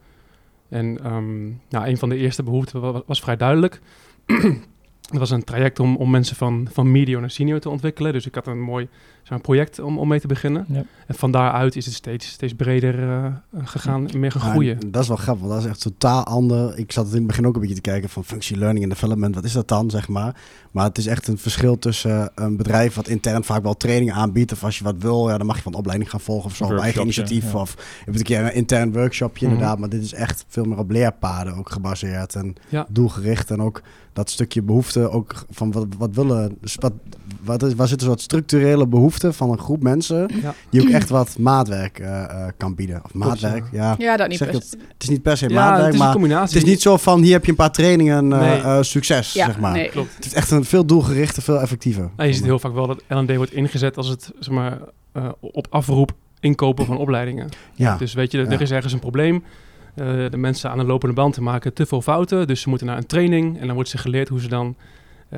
En 0.68 1.12
um, 1.12 1.60
nou, 1.68 1.86
een 1.86 1.98
van 1.98 2.08
de 2.08 2.16
eerste 2.16 2.42
behoeften 2.42 2.80
was, 2.80 3.02
was 3.06 3.20
vrij 3.20 3.36
duidelijk. 3.36 3.80
Het 4.26 5.18
was 5.22 5.30
een 5.30 5.44
traject 5.44 5.80
om, 5.80 5.96
om 5.96 6.10
mensen 6.10 6.36
van, 6.36 6.68
van 6.72 6.90
medium 6.90 7.20
naar 7.20 7.30
senior 7.30 7.60
te 7.60 7.68
ontwikkelen. 7.68 8.12
Dus 8.12 8.26
ik 8.26 8.34
had 8.34 8.46
een 8.46 8.60
mooi 8.60 8.88
zo'n 9.28 9.40
project 9.40 9.78
om, 9.78 9.98
om 9.98 10.08
mee 10.08 10.20
te 10.20 10.26
beginnen. 10.26 10.64
Ja. 10.68 10.84
En 11.06 11.14
van 11.14 11.30
daaruit 11.30 11.76
is 11.76 11.84
het 11.84 11.94
steeds, 11.94 12.26
steeds 12.26 12.54
breder 12.54 12.98
uh, 12.98 13.26
gegaan, 13.64 14.08
meer 14.14 14.32
gaan 14.32 14.50
groeien. 14.50 14.78
dat 14.90 15.02
is 15.02 15.08
wel 15.08 15.16
grappig, 15.16 15.48
dat 15.48 15.58
is 15.58 15.66
echt 15.66 15.80
totaal 15.80 16.24
ander. 16.24 16.78
Ik 16.78 16.92
zat 16.92 17.04
het 17.04 17.12
in 17.12 17.18
het 17.18 17.26
begin 17.26 17.46
ook 17.46 17.54
een 17.54 17.60
beetje 17.60 17.74
te 17.74 17.80
kijken 17.80 18.08
van 18.08 18.24
functie 18.24 18.56
learning 18.56 18.84
and 18.84 18.92
development. 18.92 19.34
Wat 19.34 19.44
is 19.44 19.52
dat 19.52 19.68
dan, 19.68 19.90
zeg 19.90 20.08
maar? 20.08 20.36
Maar 20.70 20.84
het 20.84 20.98
is 20.98 21.06
echt 21.06 21.28
een 21.28 21.38
verschil 21.38 21.78
tussen 21.78 22.30
een 22.34 22.56
bedrijf 22.56 22.94
wat 22.94 23.08
intern 23.08 23.44
vaak 23.44 23.62
wel 23.62 23.76
trainingen 23.76 24.14
aanbiedt. 24.14 24.52
Of 24.52 24.64
als 24.64 24.78
je 24.78 24.84
wat 24.84 24.94
wil, 24.98 25.28
ja, 25.28 25.38
dan 25.38 25.46
mag 25.46 25.56
je 25.56 25.62
van 25.62 25.72
een 25.72 25.78
opleiding 25.78 26.10
gaan 26.10 26.20
volgen 26.20 26.50
of 26.50 26.56
zo. 26.56 26.64
Op 26.64 26.78
eigen 26.78 27.02
initiatief. 27.02 27.54
Of 27.54 27.74
je 27.78 28.04
hebt 28.04 28.18
een 28.18 28.24
keer 28.24 28.44
een 28.44 28.54
intern 28.54 28.92
workshopje 28.92 29.44
mhm. 29.44 29.54
inderdaad. 29.54 29.78
Maar 29.78 29.88
dit 29.88 30.02
is 30.02 30.12
echt 30.12 30.44
veel 30.48 30.64
meer 30.64 30.78
op 30.78 30.90
leerpaden 30.90 31.54
ook 31.54 31.70
gebaseerd. 31.70 32.34
En 32.34 32.56
doelgericht. 32.88 33.50
En 33.50 33.62
ook 33.62 33.82
dat 34.12 34.30
stukje 34.30 34.62
behoefte 34.62 35.10
ook 35.10 35.44
van 35.50 35.72
wat, 35.72 35.86
wat 35.98 36.14
willen. 36.14 36.56
Dus 36.60 36.76
wat, 36.80 36.92
wat 37.40 37.62
is, 37.62 37.74
waar 37.74 37.88
zitten 37.88 38.06
zo 38.06 38.12
wat 38.12 38.22
structurele 38.22 38.86
van 39.22 39.50
een 39.50 39.58
groep 39.58 39.82
mensen 39.82 40.30
die 40.70 40.82
ook 40.82 40.88
echt 40.88 41.08
wat 41.08 41.38
maatwerk 41.38 41.98
uh, 42.00 42.46
kan 42.56 42.74
bieden. 42.74 43.00
Of 43.04 43.14
maatwerk, 43.14 43.64
ja. 43.72 43.94
Ja, 43.98 44.16
dat 44.16 44.28
niet 44.28 44.38
per 44.38 44.46
het, 44.46 44.76
het, 44.92 45.02
is 45.02 45.08
niet 45.08 45.22
per 45.22 45.36
se 45.36 45.48
maatwerk, 45.48 45.84
het 45.84 45.94
is 45.94 46.00
maar 46.00 46.12
combinatie. 46.12 46.58
het 46.58 46.66
is 46.66 46.70
niet 46.70 46.82
zo 46.82 46.96
van 46.96 47.22
hier 47.22 47.32
heb 47.32 47.44
je 47.44 47.50
een 47.50 47.56
paar 47.56 47.72
trainingen, 47.72 48.26
uh, 48.30 48.78
succes, 48.82 49.32
ja, 49.32 49.44
zeg 49.44 49.58
maar. 49.58 49.72
Nee. 49.72 49.88
Klopt. 49.88 50.14
Het 50.16 50.26
is 50.26 50.34
echt 50.34 50.50
een 50.50 50.64
veel 50.64 50.84
doelgerichter, 50.84 51.42
veel 51.42 51.60
effectiever. 51.60 52.10
Ja, 52.16 52.24
je 52.24 52.32
ziet 52.32 52.44
heel 52.44 52.58
vaak 52.58 52.72
wel 52.72 52.86
dat 52.86 53.02
L&D 53.08 53.36
wordt 53.36 53.52
ingezet 53.52 53.96
als 53.96 54.08
het, 54.08 54.32
zeg 54.38 54.54
maar, 54.54 54.78
op 55.40 55.66
afroep 55.70 56.12
inkopen 56.40 56.86
van 56.86 56.96
opleidingen. 56.96 57.48
Ja. 57.74 57.96
Dus 57.96 58.14
weet 58.14 58.32
je, 58.32 58.46
er 58.46 58.60
is 58.60 58.70
ergens 58.70 58.92
een 58.92 58.98
probleem. 58.98 59.44
de 59.94 60.36
mensen 60.36 60.70
aan 60.70 60.78
de 60.78 60.84
lopende 60.84 61.14
band 61.14 61.40
maken 61.40 61.74
te 61.74 61.86
veel 61.86 62.02
fouten. 62.02 62.46
Dus 62.46 62.60
ze 62.60 62.68
moeten 62.68 62.86
naar 62.86 62.96
een 62.96 63.06
training 63.06 63.60
en 63.60 63.66
dan 63.66 63.74
wordt 63.74 63.90
ze 63.90 63.98
geleerd 63.98 64.28
hoe 64.28 64.40
ze 64.40 64.48
dan 64.48 64.76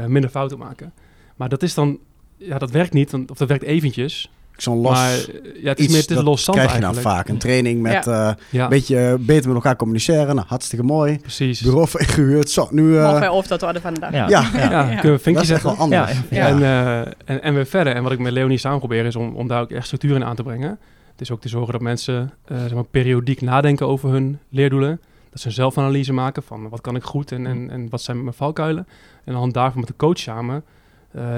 minder 0.07 0.31
fouten 0.31 0.59
maken. 0.59 0.93
Maar 1.41 1.49
dat 1.49 1.63
is 1.63 1.75
dan, 1.75 1.99
ja, 2.40 2.59
dat 2.59 2.70
werkt 2.70 2.92
niet, 2.92 3.11
want, 3.11 3.30
of 3.30 3.38
dat 3.38 3.49
werkt 3.49 3.64
eventjes. 3.64 4.30
Zo'n 4.56 4.80
los. 4.80 4.92
Maar, 4.92 5.16
ja, 5.62 5.68
het 5.68 5.78
is 5.78 5.85
iets, 5.85 6.09
meer 6.09 6.18
het 6.18 6.26
los 6.26 6.44
zand 6.44 6.56
krijg 6.59 6.75
je 6.75 6.80
dan 6.80 6.94
vaak. 6.94 7.28
Een 7.28 7.38
training 7.38 7.82
met 7.82 8.04
ja. 8.04 8.37
Uh, 8.50 8.62
een 8.62 8.68
beetje 8.68 9.16
beter 9.20 9.47
met 9.47 9.54
elkaar 9.54 9.76
communiceren. 9.76 10.35
Nou, 10.35 10.47
hartstikke 10.49 10.85
mooi. 10.85 11.18
Precies. 11.18 11.61
Bureau 11.61 11.87
gehuurd. 11.92 12.50
Zo, 12.50 12.68
nu... 12.70 12.82
Uh, 12.82 13.02
Mogen 13.02 13.20
wij 13.20 13.28
of 13.28 13.47
dat 13.47 13.61
worden 13.61 13.94
de 13.94 14.00
dag. 14.00 14.12
Ja, 14.12 14.28
ja. 14.28 14.50
ja. 14.54 14.85
kunnen 14.85 15.12
we 15.12 15.18
vinkje 15.18 15.44
zetten. 15.44 15.66
wel 15.66 15.76
anders. 15.76 16.12
En, 16.28 16.59
uh, 16.59 16.99
en, 16.99 17.42
en 17.42 17.54
weer 17.54 17.66
verder. 17.66 17.94
En 17.94 18.02
wat 18.02 18.12
ik 18.12 18.18
met 18.18 18.32
Leonie 18.32 18.59
samen 18.59 18.78
probeer 18.78 19.04
is 19.04 19.16
om, 19.16 19.35
om 19.35 19.49
daar 19.49 19.61
ook 19.61 19.70
echt 19.70 19.87
structuur 19.87 20.14
in 20.14 20.25
aan 20.25 20.37
te 20.37 20.42
brengen. 20.42 20.78
Het 21.11 21.20
is 21.20 21.30
ook 21.30 21.40
te 21.40 21.49
zorgen 21.49 21.73
dat 21.73 21.80
mensen 21.80 22.32
zeg 22.47 22.75
maar, 22.75 22.85
periodiek 22.85 23.40
nadenken 23.40 23.87
over 23.87 24.11
hun 24.11 24.38
leerdoelen. 24.49 25.00
Dat 25.30 25.40
ze 25.40 25.47
een 25.47 25.52
zelfanalyse 25.52 26.12
maken 26.12 26.42
van 26.42 26.68
wat 26.68 26.80
kan 26.80 26.97
ik 26.97 27.02
goed 27.02 27.32
en, 27.32 27.47
en, 27.47 27.70
en 27.70 27.88
wat 27.90 28.02
zijn 28.02 28.23
mijn 28.23 28.35
valkuilen. 28.35 28.87
En 29.25 29.35
hand 29.35 29.54
daarvan 29.54 29.80
met 29.80 29.88
de 29.88 29.97
coach 29.97 30.18
samen 30.18 30.64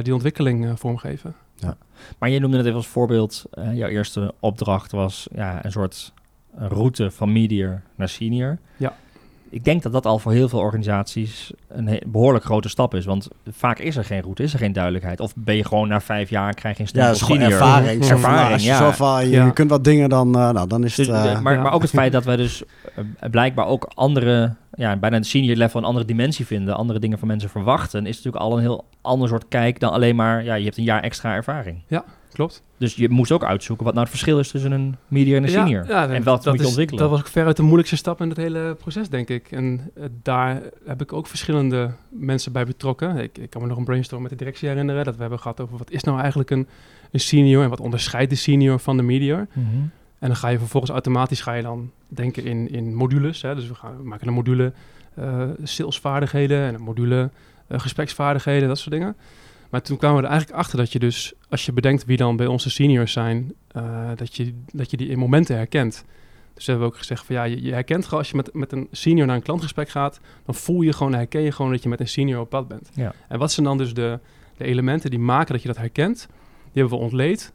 die 0.02 0.12
ontwikkeling 0.12 0.64
uh, 0.64 0.72
vormgeven. 0.74 1.34
Ja. 1.54 1.76
Maar 2.18 2.30
je 2.30 2.40
noemde 2.40 2.56
het 2.56 2.66
even 2.66 2.78
als 2.78 2.86
voorbeeld, 2.86 3.44
uh, 3.54 3.76
jouw 3.76 3.88
eerste 3.88 4.34
opdracht 4.40 4.92
was 4.92 5.28
ja, 5.34 5.64
een 5.64 5.72
soort 5.72 6.12
route 6.54 7.10
van 7.10 7.32
medior 7.32 7.82
naar 7.96 8.08
senior. 8.08 8.58
Ja 8.76 8.94
ik 9.52 9.64
denk 9.64 9.82
dat 9.82 9.92
dat 9.92 10.06
al 10.06 10.18
voor 10.18 10.32
heel 10.32 10.48
veel 10.48 10.58
organisaties 10.58 11.52
een 11.68 12.00
behoorlijk 12.06 12.44
grote 12.44 12.68
stap 12.68 12.94
is. 12.94 13.04
Want 13.04 13.28
vaak 13.50 13.78
is 13.78 13.96
er 13.96 14.04
geen 14.04 14.20
route, 14.20 14.42
is 14.42 14.52
er 14.52 14.58
geen 14.58 14.72
duidelijkheid. 14.72 15.20
Of 15.20 15.32
ben 15.36 15.56
je 15.56 15.64
gewoon 15.64 15.88
na 15.88 16.00
vijf 16.00 16.30
jaar 16.30 16.54
krijg 16.54 16.76
je 16.76 16.82
een 16.82 16.88
stempel 16.88 17.12
ja, 17.12 17.24
senior. 17.24 17.52
ervaring. 17.52 18.04
ervaring, 18.10 18.52
als 18.52 18.62
je, 18.62 18.68
ja. 18.68 18.92
van, 18.92 19.28
je, 19.28 19.52
kunt 19.52 19.70
wat 19.70 19.84
dingen, 19.84 20.08
dan, 20.08 20.28
uh, 20.28 20.50
nou, 20.50 20.68
dan 20.68 20.84
is 20.84 20.96
het... 20.96 21.06
Dus, 21.06 21.16
uh, 21.16 21.40
maar, 21.40 21.60
maar 21.60 21.72
ook 21.72 21.82
het 21.82 21.90
feit 21.90 22.12
dat 22.12 22.24
wij 22.24 22.36
dus 22.36 22.62
uh, 22.98 23.30
blijkbaar 23.30 23.66
ook 23.66 23.90
andere... 23.94 24.54
Ja, 24.74 24.96
bijna 24.96 25.16
een 25.16 25.24
senior 25.24 25.56
level 25.56 25.80
een 25.80 25.86
andere 25.86 26.04
dimensie 26.04 26.46
vinden. 26.46 26.76
Andere 26.76 26.98
dingen 26.98 27.18
van 27.18 27.28
mensen 27.28 27.50
verwachten. 27.50 28.06
Is 28.06 28.16
natuurlijk 28.16 28.44
al 28.44 28.56
een 28.56 28.62
heel 28.62 28.84
ander 29.02 29.28
soort 29.28 29.44
kijk 29.48 29.80
dan 29.80 29.92
alleen 29.92 30.16
maar... 30.16 30.44
Ja, 30.44 30.54
je 30.54 30.64
hebt 30.64 30.76
een 30.76 30.84
jaar 30.84 31.02
extra 31.02 31.34
ervaring. 31.34 31.82
Ja, 31.86 32.04
klopt. 32.32 32.62
Dus 32.78 32.94
je 32.94 33.08
moest 33.08 33.32
ook 33.32 33.44
uitzoeken 33.44 33.84
wat 33.84 33.94
nou 33.94 34.06
het 34.06 34.16
verschil 34.16 34.38
is 34.38 34.50
tussen 34.50 34.72
een 34.72 34.96
medior 35.08 35.36
en 35.36 35.42
een 35.42 35.48
senior. 35.48 35.86
Ja, 35.86 36.08
en 36.08 36.22
wat 36.22 36.44
moet 36.44 36.60
je 36.60 36.66
ontwikkelen. 36.66 37.02
Dat 37.02 37.10
was 37.10 37.20
ook 37.20 37.26
veruit 37.26 37.56
de 37.56 37.62
moeilijkste 37.62 37.96
stap 37.96 38.20
in 38.20 38.28
het 38.28 38.36
hele 38.36 38.76
proces, 38.80 39.08
denk 39.08 39.28
ik. 39.28 39.50
En 39.50 39.90
uh, 39.98 40.04
daar 40.22 40.62
heb 40.86 41.00
ik 41.00 41.12
ook 41.12 41.26
verschillende 41.26 41.90
mensen 42.08 42.52
bij 42.52 42.64
betrokken. 42.64 43.16
Ik, 43.16 43.38
ik, 43.38 43.50
kan 43.50 43.62
me 43.62 43.68
nog 43.68 43.78
een 43.78 43.84
brainstorm 43.84 44.22
met 44.22 44.30
de 44.30 44.36
directie 44.36 44.68
herinneren. 44.68 45.04
Dat 45.04 45.14
we 45.14 45.20
hebben 45.20 45.38
gehad 45.38 45.60
over 45.60 45.78
wat 45.78 45.90
is 45.90 46.02
nou 46.02 46.18
eigenlijk 46.18 46.50
een, 46.50 46.68
een 47.10 47.20
senior 47.20 47.62
en 47.62 47.70
wat 47.70 47.80
onderscheidt 47.80 48.30
de 48.30 48.36
senior 48.36 48.78
van 48.78 48.96
de 48.96 49.02
medior. 49.02 49.46
Mm 49.52 49.66
-hmm. 49.70 49.90
En 50.18 50.28
dan 50.28 50.36
ga 50.36 50.48
je 50.48 50.58
vervolgens 50.58 50.92
automatisch 50.92 51.40
ga 51.40 51.52
je 51.52 51.62
dan 51.62 51.90
denken 52.08 52.44
in, 52.44 52.70
in 52.70 52.94
modules. 52.94 53.42
Hè. 53.42 53.54
Dus 53.54 53.68
we, 53.68 53.74
gaan, 53.74 53.96
we 53.96 54.02
maken 54.02 54.26
een 54.26 54.34
module 54.34 54.72
uh, 55.18 55.42
salesvaardigheden 55.62 56.66
en 56.66 56.74
een 56.74 56.82
module 56.82 57.30
gespreksvaardigheden, 57.68 58.68
dat 58.68 58.78
soort 58.78 58.90
dingen. 58.90 59.16
Maar 59.70 59.82
toen 59.82 59.96
kwamen 59.96 60.16
we 60.16 60.22
er 60.22 60.30
eigenlijk 60.30 60.60
achter 60.60 60.78
dat 60.78 60.92
je 60.92 60.98
dus, 60.98 61.32
als 61.48 61.66
je 61.66 61.72
bedenkt 61.72 62.04
wie 62.04 62.16
dan 62.16 62.36
bij 62.36 62.46
onze 62.46 62.70
seniors 62.70 63.12
zijn, 63.12 63.52
uh, 63.76 64.10
dat, 64.16 64.36
je, 64.36 64.54
dat 64.72 64.90
je 64.90 64.96
die 64.96 65.08
in 65.08 65.18
momenten 65.18 65.56
herkent. 65.56 66.04
Dus 66.54 66.66
hebben 66.66 66.86
we 66.86 66.92
ook 66.92 66.98
gezegd 66.98 67.24
van 67.24 67.34
ja, 67.34 67.44
je, 67.44 67.62
je, 67.62 67.72
herkent 67.72 68.04
gewoon 68.04 68.18
als 68.18 68.30
je 68.30 68.36
met, 68.36 68.54
met 68.54 68.72
een 68.72 68.88
senior 68.90 69.26
naar 69.26 69.36
een 69.36 69.42
klantgesprek 69.42 69.88
gaat, 69.88 70.20
dan 70.44 70.54
voel 70.54 70.80
je 70.80 70.92
gewoon, 70.92 71.14
herken 71.14 71.40
je 71.40 71.52
gewoon 71.52 71.70
dat 71.70 71.82
je 71.82 71.88
met 71.88 72.00
een 72.00 72.08
senior 72.08 72.40
op 72.40 72.48
pad 72.48 72.68
bent. 72.68 72.90
Ja. 72.94 73.14
En 73.28 73.38
wat 73.38 73.52
zijn 73.52 73.66
dan 73.66 73.78
dus 73.78 73.94
de, 73.94 74.18
de 74.56 74.64
elementen 74.64 75.10
die 75.10 75.18
maken 75.18 75.52
dat 75.52 75.62
je 75.62 75.68
dat 75.68 75.76
herkent? 75.76 76.28
Die 76.72 76.82
hebben 76.82 76.98
we 76.98 77.04
ontleed. 77.04 77.52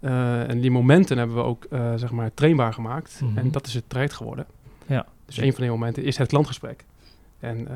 Uh, 0.00 0.48
en 0.48 0.60
die 0.60 0.70
momenten 0.70 1.18
hebben 1.18 1.36
we 1.36 1.42
ook, 1.42 1.66
uh, 1.70 1.92
zeg 1.94 2.10
maar, 2.10 2.34
trainbaar 2.34 2.72
gemaakt. 2.72 3.20
Mm 3.22 3.28
-hmm. 3.28 3.38
En 3.38 3.50
dat 3.50 3.66
is 3.66 3.74
het 3.74 3.84
traject 3.86 4.12
geworden. 4.12 4.46
Ja. 4.86 5.06
Dus 5.26 5.36
een 5.36 5.52
van 5.52 5.60
die 5.60 5.70
momenten 5.70 6.04
is 6.04 6.16
het 6.16 6.28
klantgesprek. 6.28 6.84
En 7.40 7.60
uh, 7.60 7.66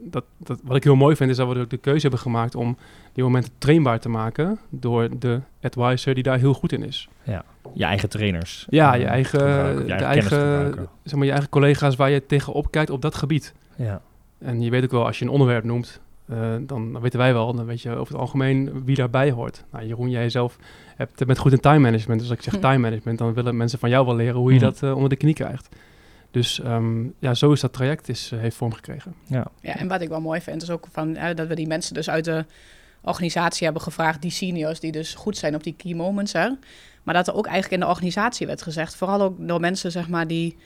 dat, 0.00 0.24
dat, 0.36 0.60
wat 0.62 0.76
ik 0.76 0.84
heel 0.84 0.96
mooi 0.96 1.16
vind, 1.16 1.30
is 1.30 1.36
dat 1.36 1.52
we 1.52 1.60
ook 1.60 1.70
de 1.70 1.76
keuze 1.76 2.00
hebben 2.00 2.20
gemaakt 2.20 2.54
om 2.54 2.76
die 3.12 3.24
momenten 3.24 3.52
trainbaar 3.58 4.00
te 4.00 4.08
maken 4.08 4.58
door 4.68 5.08
de 5.18 5.40
advisor 5.62 6.14
die 6.14 6.22
daar 6.22 6.38
heel 6.38 6.54
goed 6.54 6.72
in 6.72 6.82
is. 6.82 7.08
Ja, 7.22 7.44
je 7.72 7.84
eigen 7.84 8.08
trainers. 8.08 8.66
Ja, 8.68 8.94
je 8.94 9.04
eigen, 9.04 9.38
je 9.38 9.46
eigen, 9.46 9.86
de 9.86 10.04
eigen, 10.04 10.88
zeg 11.02 11.14
maar, 11.14 11.26
je 11.26 11.32
eigen 11.32 11.50
collega's 11.50 11.96
waar 11.96 12.10
je 12.10 12.26
tegenop 12.26 12.70
kijkt 12.70 12.90
op 12.90 13.02
dat 13.02 13.14
gebied. 13.14 13.54
Ja. 13.76 14.00
En 14.38 14.60
je 14.60 14.70
weet 14.70 14.84
ook 14.84 14.90
wel, 14.90 15.06
als 15.06 15.18
je 15.18 15.24
een 15.24 15.30
onderwerp 15.30 15.64
noemt, 15.64 16.00
uh, 16.30 16.38
dan, 16.38 16.66
dan, 16.66 17.00
weten 17.00 17.18
wij 17.18 17.32
wel, 17.32 17.54
dan 17.54 17.66
weet 17.66 17.82
je 17.82 17.90
over 17.90 18.12
het 18.12 18.22
algemeen 18.22 18.84
wie 18.84 18.96
daarbij 18.96 19.30
hoort. 19.30 19.64
Nou, 19.72 19.86
Jeroen, 19.86 20.10
jij 20.10 20.28
zelf 20.28 20.58
hebt, 20.96 21.26
bent 21.26 21.38
goed 21.38 21.52
in 21.52 21.60
time 21.60 21.78
management. 21.78 22.20
Dus 22.20 22.28
als 22.28 22.38
ik 22.38 22.44
zeg 22.44 22.60
time 22.60 22.78
management, 22.78 23.18
dan 23.18 23.34
willen 23.34 23.56
mensen 23.56 23.78
van 23.78 23.90
jou 23.90 24.06
wel 24.06 24.16
leren 24.16 24.40
hoe 24.40 24.52
je 24.52 24.58
dat 24.58 24.82
uh, 24.82 24.94
onder 24.94 25.08
de 25.08 25.16
knie 25.16 25.34
krijgt. 25.34 25.68
Dus 26.34 26.60
um, 26.64 27.14
ja, 27.18 27.34
zo 27.34 27.52
is 27.52 27.60
dat 27.60 27.72
traject 27.72 28.08
is, 28.08 28.30
uh, 28.32 28.40
heeft 28.40 28.56
vorm 28.56 28.72
gekregen. 28.72 29.14
Ja. 29.26 29.46
ja, 29.60 29.76
en 29.76 29.88
wat 29.88 30.00
ik 30.00 30.08
wel 30.08 30.20
mooi 30.20 30.40
vind 30.40 30.62
is 30.62 30.70
ook 30.70 30.86
van, 30.92 31.16
uh, 31.16 31.24
dat 31.34 31.46
we 31.46 31.54
die 31.54 31.66
mensen 31.66 31.94
dus 31.94 32.10
uit 32.10 32.24
de 32.24 32.44
organisatie 33.00 33.64
hebben 33.64 33.82
gevraagd, 33.82 34.22
die 34.22 34.30
seniors 34.30 34.80
die 34.80 34.92
dus 34.92 35.14
goed 35.14 35.36
zijn 35.36 35.54
op 35.54 35.62
die 35.62 35.74
key 35.76 35.94
moments. 35.94 36.32
Hè? 36.32 36.48
Maar 37.02 37.14
dat 37.14 37.28
er 37.28 37.34
ook 37.34 37.44
eigenlijk 37.44 37.74
in 37.74 37.80
de 37.80 37.92
organisatie 37.92 38.46
werd 38.46 38.62
gezegd, 38.62 38.96
vooral 38.96 39.22
ook 39.22 39.34
door 39.38 39.60
mensen 39.60 39.90
zeg 39.90 40.08
maar 40.08 40.26
die 40.26 40.56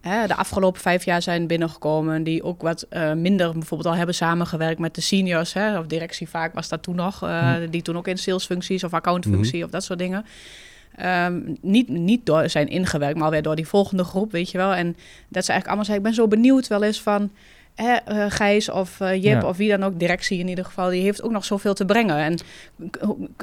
hè, 0.00 0.26
de 0.26 0.34
afgelopen 0.34 0.80
vijf 0.80 1.04
jaar 1.04 1.22
zijn 1.22 1.46
binnengekomen, 1.46 2.22
die 2.22 2.42
ook 2.42 2.62
wat 2.62 2.86
uh, 2.90 3.12
minder 3.12 3.52
bijvoorbeeld 3.52 3.90
al 3.90 3.96
hebben 3.96 4.14
samengewerkt 4.14 4.80
met 4.80 4.94
de 4.94 5.00
seniors, 5.00 5.52
hè, 5.52 5.78
of 5.78 5.86
directie 5.86 6.28
vaak 6.28 6.54
was 6.54 6.68
dat 6.68 6.82
toen 6.82 6.96
nog, 6.96 7.20
mm. 7.20 7.70
die 7.70 7.82
toen 7.82 7.96
ook 7.96 8.08
in 8.08 8.18
salesfuncties 8.18 8.84
of 8.84 8.94
accountfunctie 8.94 9.58
mm. 9.58 9.64
of 9.64 9.70
dat 9.70 9.84
soort 9.84 9.98
dingen. 9.98 10.24
Um, 11.02 11.56
niet, 11.60 11.88
niet 11.88 12.26
door 12.26 12.48
zijn 12.48 12.68
ingewerkt, 12.68 13.14
maar 13.14 13.24
alweer 13.24 13.42
door 13.42 13.56
die 13.56 13.68
volgende 13.68 14.04
groep, 14.04 14.32
weet 14.32 14.50
je 14.50 14.58
wel. 14.58 14.74
En 14.74 14.96
dat 15.28 15.44
ze 15.44 15.52
eigenlijk 15.52 15.66
allemaal 15.66 15.84
zeggen, 15.84 16.04
ik 16.04 16.08
ben 16.10 16.14
zo 16.14 16.28
benieuwd 16.28 16.66
wel 16.66 16.82
eens 16.82 17.02
van... 17.02 17.30
Hè, 17.74 17.96
uh, 18.08 18.24
Gijs 18.28 18.70
of 18.70 19.00
uh, 19.00 19.14
Jip 19.14 19.40
ja. 19.40 19.48
of 19.48 19.56
wie 19.56 19.70
dan 19.70 19.84
ook, 19.84 19.98
directie 19.98 20.38
in 20.38 20.48
ieder 20.48 20.64
geval... 20.64 20.90
die 20.90 21.02
heeft 21.02 21.22
ook 21.22 21.30
nog 21.30 21.44
zoveel 21.44 21.74
te 21.74 21.84
brengen. 21.84 22.16
En 22.16 22.38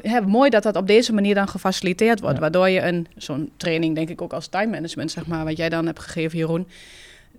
hè, 0.01 0.21
mooi 0.21 0.49
dat 0.49 0.63
dat 0.63 0.75
op 0.75 0.87
deze 0.87 1.13
manier 1.13 1.35
dan 1.35 1.47
gefaciliteerd 1.47 2.19
wordt... 2.19 2.35
Ja. 2.35 2.41
waardoor 2.41 2.69
je 2.69 2.81
een 2.81 3.07
zo'n 3.17 3.51
training, 3.57 3.95
denk 3.95 4.09
ik 4.09 4.21
ook 4.21 4.33
als 4.33 4.47
time 4.47 4.71
management... 4.71 5.11
zeg 5.11 5.27
maar, 5.27 5.45
wat 5.45 5.57
jij 5.57 5.69
dan 5.69 5.85
hebt 5.85 5.99
gegeven, 5.99 6.37
Jeroen... 6.37 6.67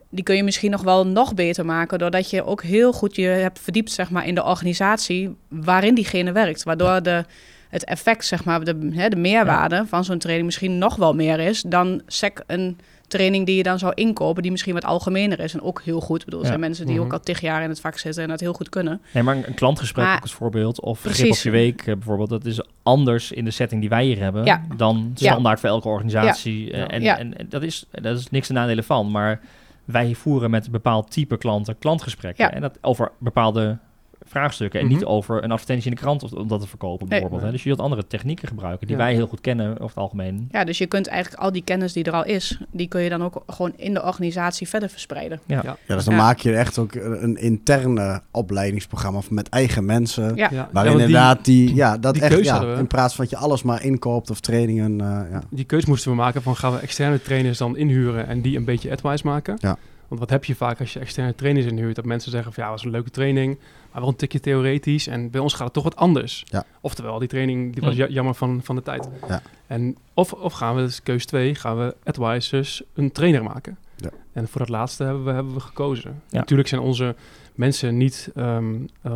die 0.09 0.25
kun 0.25 0.37
je 0.37 0.45
misschien 0.45 0.71
nog 0.71 0.83
wel 0.83 1.07
nog 1.07 1.35
beter 1.35 1.65
maken... 1.65 1.99
doordat 1.99 2.31
je 2.31 2.45
ook 2.45 2.63
heel 2.63 2.93
goed 2.93 3.17
je 3.17 3.27
hebt 3.27 3.59
verdiept 3.59 3.91
zeg 3.91 4.11
maar, 4.11 4.27
in 4.27 4.35
de 4.35 4.45
organisatie... 4.45 5.37
waarin 5.49 5.95
diegene 5.95 6.33
werkt, 6.33 6.63
waardoor 6.63 7.03
de 7.03 7.25
het 7.73 7.85
effect, 7.85 8.25
zeg 8.25 8.45
maar, 8.45 8.65
de, 8.65 8.91
hè, 8.93 9.09
de 9.09 9.17
meerwaarde 9.17 9.75
ja. 9.75 9.87
van 9.87 10.05
zo'n 10.05 10.19
training 10.19 10.47
misschien 10.47 10.79
nog 10.79 10.97
wel 10.97 11.15
meer 11.15 11.41
is 11.41 11.63
dan 11.63 12.03
sec 12.07 12.43
een 12.47 12.79
training 13.07 13.47
die 13.47 13.57
je 13.57 13.63
dan 13.63 13.79
zou 13.79 13.93
inkopen, 13.95 14.43
die 14.43 14.51
misschien 14.51 14.75
wat 14.75 14.85
algemener 14.85 15.41
is 15.41 15.55
en 15.55 15.63
ook 15.63 15.83
heel 15.83 16.01
goed. 16.01 16.19
Ik 16.19 16.25
bedoel, 16.25 16.41
er 16.41 16.45
ja. 16.45 16.51
zijn 16.51 16.61
mensen 16.61 16.87
die 16.87 16.95
mm 16.95 17.01
-hmm. 17.01 17.11
ook 17.11 17.19
al 17.19 17.25
tig 17.25 17.41
jaar 17.41 17.63
in 17.63 17.69
het 17.69 17.81
vak 17.81 17.99
zitten 17.99 18.23
en 18.23 18.29
dat 18.29 18.41
heel 18.41 18.53
goed 18.53 18.69
kunnen. 18.69 19.01
Nee, 19.13 19.23
maar 19.23 19.37
een 19.37 19.55
klantgesprek 19.55 20.05
maar, 20.05 20.17
ook 20.17 20.23
als 20.23 20.33
voorbeeld, 20.33 20.81
of 20.81 21.01
grip 21.01 21.31
op 21.31 21.37
je 21.37 21.51
week 21.51 21.87
uh, 21.87 21.95
bijvoorbeeld, 21.95 22.31
dat 22.31 22.45
is 22.45 22.63
anders 22.83 23.33
in 23.33 23.45
de 23.45 23.51
setting 23.51 23.81
die 23.81 23.91
wij 23.91 24.05
hier 24.05 24.19
hebben 24.19 24.45
ja. 24.45 24.63
dan 24.77 25.11
standaard 25.15 25.61
voor 25.61 25.69
elke 25.69 25.89
organisatie. 25.89 26.71
Uh, 26.71 26.81
en, 26.81 26.89
en, 26.89 27.39
en, 27.39 27.47
dat, 27.49 27.63
is, 27.63 27.85
dat 27.91 28.19
is 28.19 28.31
niks 28.31 28.47
te 28.47 28.53
nadelen 28.53 28.85
van, 28.85 29.11
maar 29.11 29.41
wij 29.85 30.15
voeren 30.15 30.51
met 30.51 30.67
een 30.67 30.73
bepaald 30.73 31.11
type 31.11 31.39
klanten 31.39 31.79
klantgesprekken 31.79 32.53
en 32.53 32.61
dat 32.61 32.79
over 32.81 33.13
bepaalde 33.19 33.79
vraagstukken. 34.27 34.81
En 34.81 34.87
mm 34.87 34.93
-hmm. 34.93 35.01
niet 35.01 35.09
over 35.09 35.45
een 35.45 35.51
advertentie 35.51 35.91
in 35.91 35.97
de 35.97 36.03
krant 36.03 36.33
om 36.33 36.49
dat 36.49 36.61
te 36.61 36.69
verkopen, 36.69 37.09
bijvoorbeeld. 37.09 37.41
Nee. 37.41 37.51
Hè? 37.51 37.57
Dus 37.57 37.63
je 37.63 37.69
wilt 37.69 37.81
andere 37.81 38.07
technieken 38.07 38.49
gebruiken 38.49 38.87
die 38.87 38.97
ja. 38.97 39.03
wij 39.03 39.15
heel 39.15 39.27
goed 39.27 39.41
kennen 39.41 39.71
over 39.73 39.87
het 39.87 39.97
algemeen. 39.97 40.49
Ja, 40.51 40.65
dus 40.65 40.79
je 40.79 40.87
kunt 40.87 41.07
eigenlijk 41.07 41.43
al 41.43 41.53
die 41.53 41.65
kennis 41.65 41.93
die 41.93 42.05
er 42.05 42.13
al 42.13 42.25
is, 42.25 42.59
die 42.71 42.89
kun 42.89 43.01
je 43.01 43.09
dan 43.09 43.23
ook 43.23 43.43
gewoon 43.47 43.73
in 43.77 43.95
de 43.95 44.03
organisatie 44.03 44.69
verder 44.69 44.89
verspreiden. 44.89 45.41
Ja, 45.47 45.61
ja. 45.65 45.77
ja 45.87 45.95
dus 45.95 46.05
dan 46.05 46.15
maak 46.15 46.39
je 46.39 46.57
echt 46.57 46.79
ook 46.79 46.95
een 46.95 47.37
interne 47.37 48.23
opleidingsprogramma 48.31 49.21
met 49.31 49.49
eigen 49.49 49.85
mensen. 49.85 50.37
Ja. 50.37 50.69
Waarin 50.73 50.93
inderdaad 50.93 51.45
die, 51.45 51.75
ja, 51.75 51.99
dat 51.99 52.15
die 52.15 52.23
echt, 52.23 52.45
ja, 52.45 52.63
in 52.77 52.87
plaats 52.87 53.15
van 53.15 53.25
dat 53.25 53.33
je 53.33 53.45
alles 53.45 53.63
maar 53.63 53.85
inkoopt 53.85 54.31
of 54.31 54.41
trainingen. 54.41 54.93
Uh, 54.93 55.21
ja. 55.31 55.43
Die 55.51 55.65
keuze 55.65 55.89
moesten 55.89 56.11
we 56.11 56.17
maken 56.17 56.43
van 56.43 56.57
gaan 56.57 56.73
we 56.73 56.79
externe 56.79 57.23
trainers 57.23 57.59
dan 57.59 57.77
inhuren 57.77 58.27
en 58.27 58.41
die 58.41 58.57
een 58.57 58.65
beetje 58.65 58.91
advice 58.91 59.27
maken. 59.27 59.57
Ja. 59.59 59.77
Want 60.13 60.25
wat 60.25 60.33
heb 60.33 60.45
je 60.45 60.55
vaak 60.55 60.81
als 60.81 60.93
je 60.93 60.99
externe 60.99 61.35
trainers 61.35 61.67
inhuurt? 61.67 61.97
Dat 61.97 62.05
mensen 62.05 62.31
zeggen 62.31 62.53
van 62.53 62.65
ja, 62.65 62.71
was 62.71 62.85
een 62.85 62.91
leuke 62.91 63.11
training, 63.11 63.59
maar 63.93 64.01
wel 64.01 64.11
een 64.11 64.17
tikje 64.17 64.41
theoretisch. 64.41 65.07
En 65.07 65.31
bij 65.31 65.41
ons 65.41 65.53
gaat 65.55 65.65
het 65.65 65.73
toch 65.73 65.83
wat 65.85 65.97
anders. 65.97 66.45
Ja. 66.47 66.65
Oftewel, 66.81 67.19
die 67.19 67.29
training 67.29 67.73
die 67.73 67.83
was 67.83 67.95
Hm. 67.97 68.13
jammer 68.13 68.35
van, 68.35 68.61
van 68.63 68.77
de 68.77 68.83
tijd. 68.83 69.09
Ja. 69.29 69.43
En 69.67 69.97
of, 70.15 70.33
of 70.33 70.53
gaan 70.53 70.75
we, 70.75 70.81
dus 70.83 71.03
keus 71.03 71.27
2, 71.27 71.55
gaan 71.55 71.79
we 71.79 71.95
advisors 72.05 72.83
een 72.95 73.13
trainer 73.13 73.43
maken. 73.43 73.79
Ja. 73.97 74.11
En 74.33 74.49
voor 74.49 74.61
dat 74.61 74.69
laatste 74.69 75.05
hebben 75.05 75.25
we, 75.25 75.31
hebben 75.33 75.55
we 75.55 75.61
gekozen. 75.61 76.23
Ja. 76.29 76.39
Natuurlijk 76.39 76.69
zijn 76.69 76.81
onze 76.81 77.15
mensen 77.63 77.97
niet 77.97 78.31
um, 78.37 78.89
uh, 79.07 79.13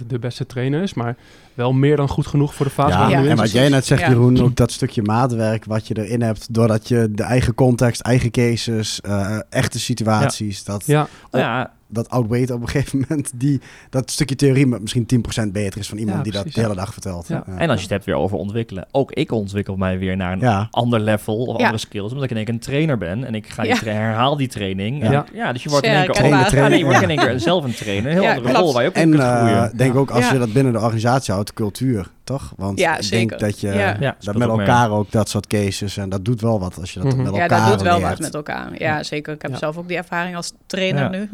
100% 0.00 0.06
de 0.06 0.18
beste 0.18 0.46
trainers, 0.46 0.94
maar 0.94 1.16
wel 1.54 1.72
meer 1.72 1.96
dan 1.96 2.08
goed 2.08 2.26
genoeg 2.26 2.54
voor 2.54 2.66
de 2.66 2.72
fase. 2.72 2.98
Ja, 2.98 3.08
ja. 3.08 3.24
en 3.24 3.36
wat 3.36 3.50
jij 3.50 3.68
net 3.68 3.86
zegt, 3.86 4.06
Jeroen, 4.06 4.40
ook 4.40 4.56
dat 4.56 4.72
stukje 4.72 5.02
maatwerk 5.02 5.64
wat 5.64 5.88
je 5.88 5.98
erin 5.98 6.22
hebt, 6.22 6.54
doordat 6.54 6.88
je 6.88 7.10
de 7.10 7.22
eigen 7.22 7.54
context, 7.54 8.00
eigen 8.00 8.30
cases, 8.30 9.00
uh, 9.06 9.38
echte 9.48 9.80
situaties, 9.80 10.64
dat, 10.64 10.86
ja. 10.86 11.08
Op, 11.30 11.40
ja. 11.40 11.72
Dat 11.90 12.08
outweight 12.08 12.50
op 12.50 12.60
een 12.60 12.68
gegeven 12.68 12.98
moment, 13.08 13.30
die, 13.34 13.60
dat 13.90 14.10
stukje 14.10 14.36
theorie 14.36 14.66
misschien 14.66 15.06
10% 15.46 15.52
beter 15.52 15.80
is 15.80 15.88
van 15.88 15.98
iemand 15.98 16.24
die 16.24 16.32
dat 16.32 16.52
de 16.52 16.60
hele 16.60 16.74
dag 16.74 16.92
vertelt. 16.92 17.30
En 17.30 17.70
als 17.70 17.76
je 17.76 17.82
het 17.82 17.90
hebt 17.90 18.04
weer 18.04 18.14
over 18.14 18.36
ontwikkelen, 18.36 18.86
ook 18.90 19.12
ik 19.12 19.32
ontwikkel 19.32 19.76
mij 19.76 19.98
weer 19.98 20.16
naar 20.16 20.42
een 20.42 20.68
ander 20.70 21.00
level 21.00 21.36
of 21.36 21.56
andere 21.56 21.78
skills, 21.78 22.08
omdat 22.08 22.24
ik 22.24 22.30
in 22.30 22.36
één 22.36 22.44
keer 22.44 22.54
een 22.54 22.60
trainer 22.60 22.98
ben 22.98 23.24
en 23.24 23.34
ik 23.34 23.48
ga 23.48 23.62
die 23.62 23.74
herhaal 23.74 24.36
die 24.36 24.48
training. 24.48 25.02
En, 25.02 25.24
ja. 25.32 25.52
dus 25.52 25.62
je 25.62 25.68
wordt 25.68 25.86
in 25.86 25.92
één 25.92 26.10
keer, 26.10 26.10
ook, 26.10 26.46
trainer, 26.46 26.78
je 26.78 26.84
wordt 26.84 27.02
in 27.02 27.10
één 27.10 27.18
keer 27.18 27.40
zelf 27.40 27.64
een 27.64 27.74
trainer, 27.74 28.10
een 28.10 28.18
heel 28.18 28.28
andere 28.28 28.48
klopt. 28.48 28.58
rol 28.58 28.72
waar 28.72 28.82
je 28.82 28.88
ook 28.88 28.94
en, 28.94 29.02
in 29.02 29.10
kunt 29.10 29.22
groeien. 29.22 29.70
Uh, 29.72 29.78
denk 29.78 29.94
ook 29.94 30.10
als 30.10 30.30
je 30.30 30.38
dat 30.38 30.52
binnen 30.52 30.72
de 30.72 30.78
organisatie 30.78 31.32
houdt, 31.34 31.52
cultuur, 31.52 32.10
toch? 32.30 32.52
Want 32.56 32.78
ja, 32.78 32.96
ik 32.96 33.02
zeker. 33.02 33.28
denk 33.28 33.40
dat 33.40 33.60
je 33.60 33.68
ja. 33.68 33.96
ja, 34.00 34.16
dat 34.20 34.36
met 34.36 34.48
elkaar 34.48 34.88
mee. 34.88 34.98
ook 34.98 35.10
dat 35.10 35.28
soort 35.28 35.46
cases 35.46 35.96
en 35.96 36.08
dat 36.08 36.24
doet 36.24 36.40
wel 36.40 36.60
wat 36.60 36.78
als 36.78 36.92
je 36.92 37.00
dat 37.00 37.08
mm 37.08 37.14
-hmm. 37.14 37.22
met 37.22 37.40
elkaar 37.40 37.58
Ja, 37.58 37.68
dat 37.68 37.78
doet 37.78 37.82
wel 37.82 37.98
leert. 37.98 38.08
wat 38.08 38.18
met 38.18 38.34
elkaar. 38.34 38.78
Ja, 38.78 39.02
zeker. 39.02 39.34
Ik 39.34 39.42
heb 39.42 39.56
zelf 39.56 39.76
ook 39.76 39.88
die 39.88 39.96
ervaring 39.96 40.36
als 40.36 40.52
trainer 40.66 41.10
nu. 41.10 41.30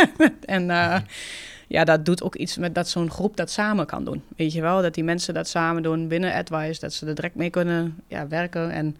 en 0.56 0.62
uh, 0.62 0.96
ja, 1.66 1.84
dat 1.84 2.04
doet 2.04 2.22
ook 2.22 2.34
iets 2.34 2.56
met 2.56 2.74
dat 2.74 2.88
zo'n 2.88 3.10
groep 3.10 3.36
dat 3.36 3.50
samen 3.50 3.86
kan 3.86 4.04
doen. 4.04 4.22
Weet 4.36 4.52
je 4.52 4.60
wel, 4.60 4.82
dat 4.82 4.94
die 4.94 5.04
mensen 5.04 5.34
dat 5.34 5.48
samen 5.48 5.82
doen 5.82 6.08
binnen 6.08 6.34
Advice, 6.34 6.80
dat 6.80 6.92
ze 6.92 7.06
er 7.06 7.14
direct 7.14 7.34
mee 7.34 7.50
kunnen 7.50 7.98
ja, 8.06 8.28
werken 8.28 8.70
en 8.70 8.96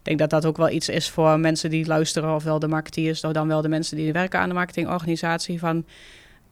ik 0.00 0.06
denk 0.06 0.18
dat 0.18 0.30
dat 0.30 0.46
ook 0.46 0.56
wel 0.56 0.70
iets 0.70 0.88
is 0.88 1.10
voor 1.10 1.40
mensen 1.40 1.70
die 1.70 1.86
luisteren, 1.86 2.34
ofwel 2.34 2.58
de 2.58 2.68
marketeers, 2.68 3.24
of 3.24 3.32
dan 3.32 3.48
wel 3.48 3.62
de 3.62 3.68
mensen 3.68 3.96
die 3.96 4.12
werken 4.12 4.40
aan 4.40 4.48
de 4.48 4.54
marketingorganisatie. 4.54 5.58
Van 5.58 5.84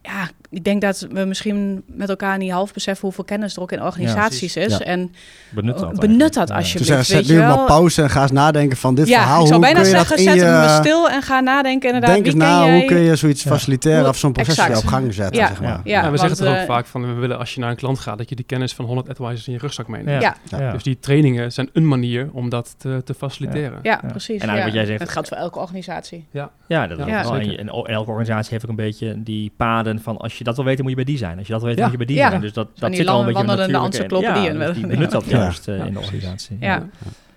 ja, 0.09 0.29
ik 0.49 0.63
denk 0.63 0.81
dat 0.81 1.07
we 1.11 1.25
misschien 1.25 1.83
met 1.85 2.09
elkaar 2.09 2.37
niet 2.37 2.51
half 2.51 2.73
beseffen 2.73 3.05
hoeveel 3.05 3.23
kennis 3.23 3.55
er 3.55 3.61
ook 3.61 3.71
in 3.71 3.81
organisaties 3.81 4.55
is. 4.55 4.79
En 4.79 5.13
benut 5.49 5.77
dat, 5.77 5.99
benut 5.99 6.33
dat 6.33 6.51
alsjeblieft. 6.51 6.97
Dus 6.97 7.07
zet 7.07 7.27
nu 7.27 7.37
maar 7.37 7.65
pauze 7.65 8.01
en 8.01 8.09
ga 8.09 8.21
eens 8.21 8.31
nadenken 8.31 8.77
van 8.77 8.95
dit 8.95 9.07
verhaal. 9.07 9.41
Ik 9.41 9.47
zou 9.47 9.59
bijna 9.59 9.83
zeggen, 9.83 10.19
zet 10.19 10.33
je... 10.33 10.41
hem 10.41 10.83
stil 10.83 11.09
en 11.09 11.21
ga 11.21 11.39
nadenken 11.39 11.87
inderdaad. 11.87 12.13
Denk 12.13 12.25
eens 12.25 12.35
na, 12.35 12.71
hoe 12.71 12.85
kun 12.85 12.97
je 12.97 13.15
zoiets 13.15 13.43
faciliteren 13.43 14.07
of 14.07 14.17
zo'n 14.17 14.31
proces 14.31 14.77
op 14.77 14.85
gang 14.85 15.13
zetten. 15.13 15.47
Zeg 15.47 15.61
maar. 15.61 15.81
ja, 15.83 16.11
we 16.11 16.17
zeggen 16.17 16.45
het 16.45 16.59
ook 16.59 16.65
vaak 16.65 16.85
van, 16.85 17.13
we 17.13 17.13
willen 17.13 17.37
als 17.37 17.53
je 17.53 17.59
naar 17.59 17.69
een 17.69 17.75
klant 17.75 17.99
gaat, 17.99 18.17
dat 18.17 18.29
je 18.29 18.35
die 18.35 18.45
kennis 18.45 18.73
van 18.73 18.85
100 18.85 19.09
advisors 19.09 19.47
in 19.47 19.53
je 19.53 19.59
rugzak 19.59 19.87
meeneemt. 19.87 20.21
Ja. 20.49 20.71
Dus 20.71 20.83
die 20.83 20.99
trainingen 20.99 21.51
zijn 21.51 21.69
een 21.73 21.87
manier 21.87 22.29
om 22.31 22.49
dat 22.49 22.75
te, 22.77 23.01
te 23.05 23.13
faciliteren. 23.13 23.79
Ja, 23.83 24.01
precies. 24.07 24.41
En 24.41 24.63
wat 24.63 24.73
jij 24.73 24.85
zegt. 24.85 24.99
Dat 24.99 25.09
geldt 25.09 25.27
voor 25.27 25.37
elke 25.37 25.59
organisatie. 25.59 26.25
Ja, 26.31 26.51
ja 26.67 26.87
dat 26.87 26.99
is 26.99 27.05
wel. 27.05 27.35
En 27.35 27.67
elke 27.67 28.09
organisatie 28.09 28.51
heeft 28.51 28.63
ook 28.63 28.69
een 28.69 28.75
beetje 28.75 29.23
die 29.23 29.51
paden 29.57 29.98
van 29.99 30.17
als 30.17 30.37
je 30.37 30.43
dat 30.43 30.55
wil 30.55 30.65
weten, 30.65 30.81
moet 30.81 30.89
je 30.89 30.95
bij 30.95 31.05
die 31.05 31.17
zijn. 31.17 31.37
Als 31.37 31.47
je 31.47 31.53
dat 31.53 31.61
wil 31.61 31.69
weten, 31.69 31.83
moet 31.83 31.99
je 31.99 32.05
bij 32.05 32.15
die 32.15 32.17
zijn. 32.17 32.41
Dus 32.41 32.53
dat, 32.53 32.67
dat 32.75 32.95
zit 32.95 33.07
al 33.07 33.19
een 33.19 33.25
beetje 33.25 33.43
natuurlijk 33.43 34.11
in. 34.11 34.21
Ja, 34.21 34.65
dus 34.65 34.75
die 34.75 34.87
benut 34.87 35.11
dat 35.11 35.25
juist 35.25 35.67
uh, 35.67 35.85
in 35.85 35.93
de 35.93 35.99
organisatie. 35.99 36.57
Ja. 36.59 36.89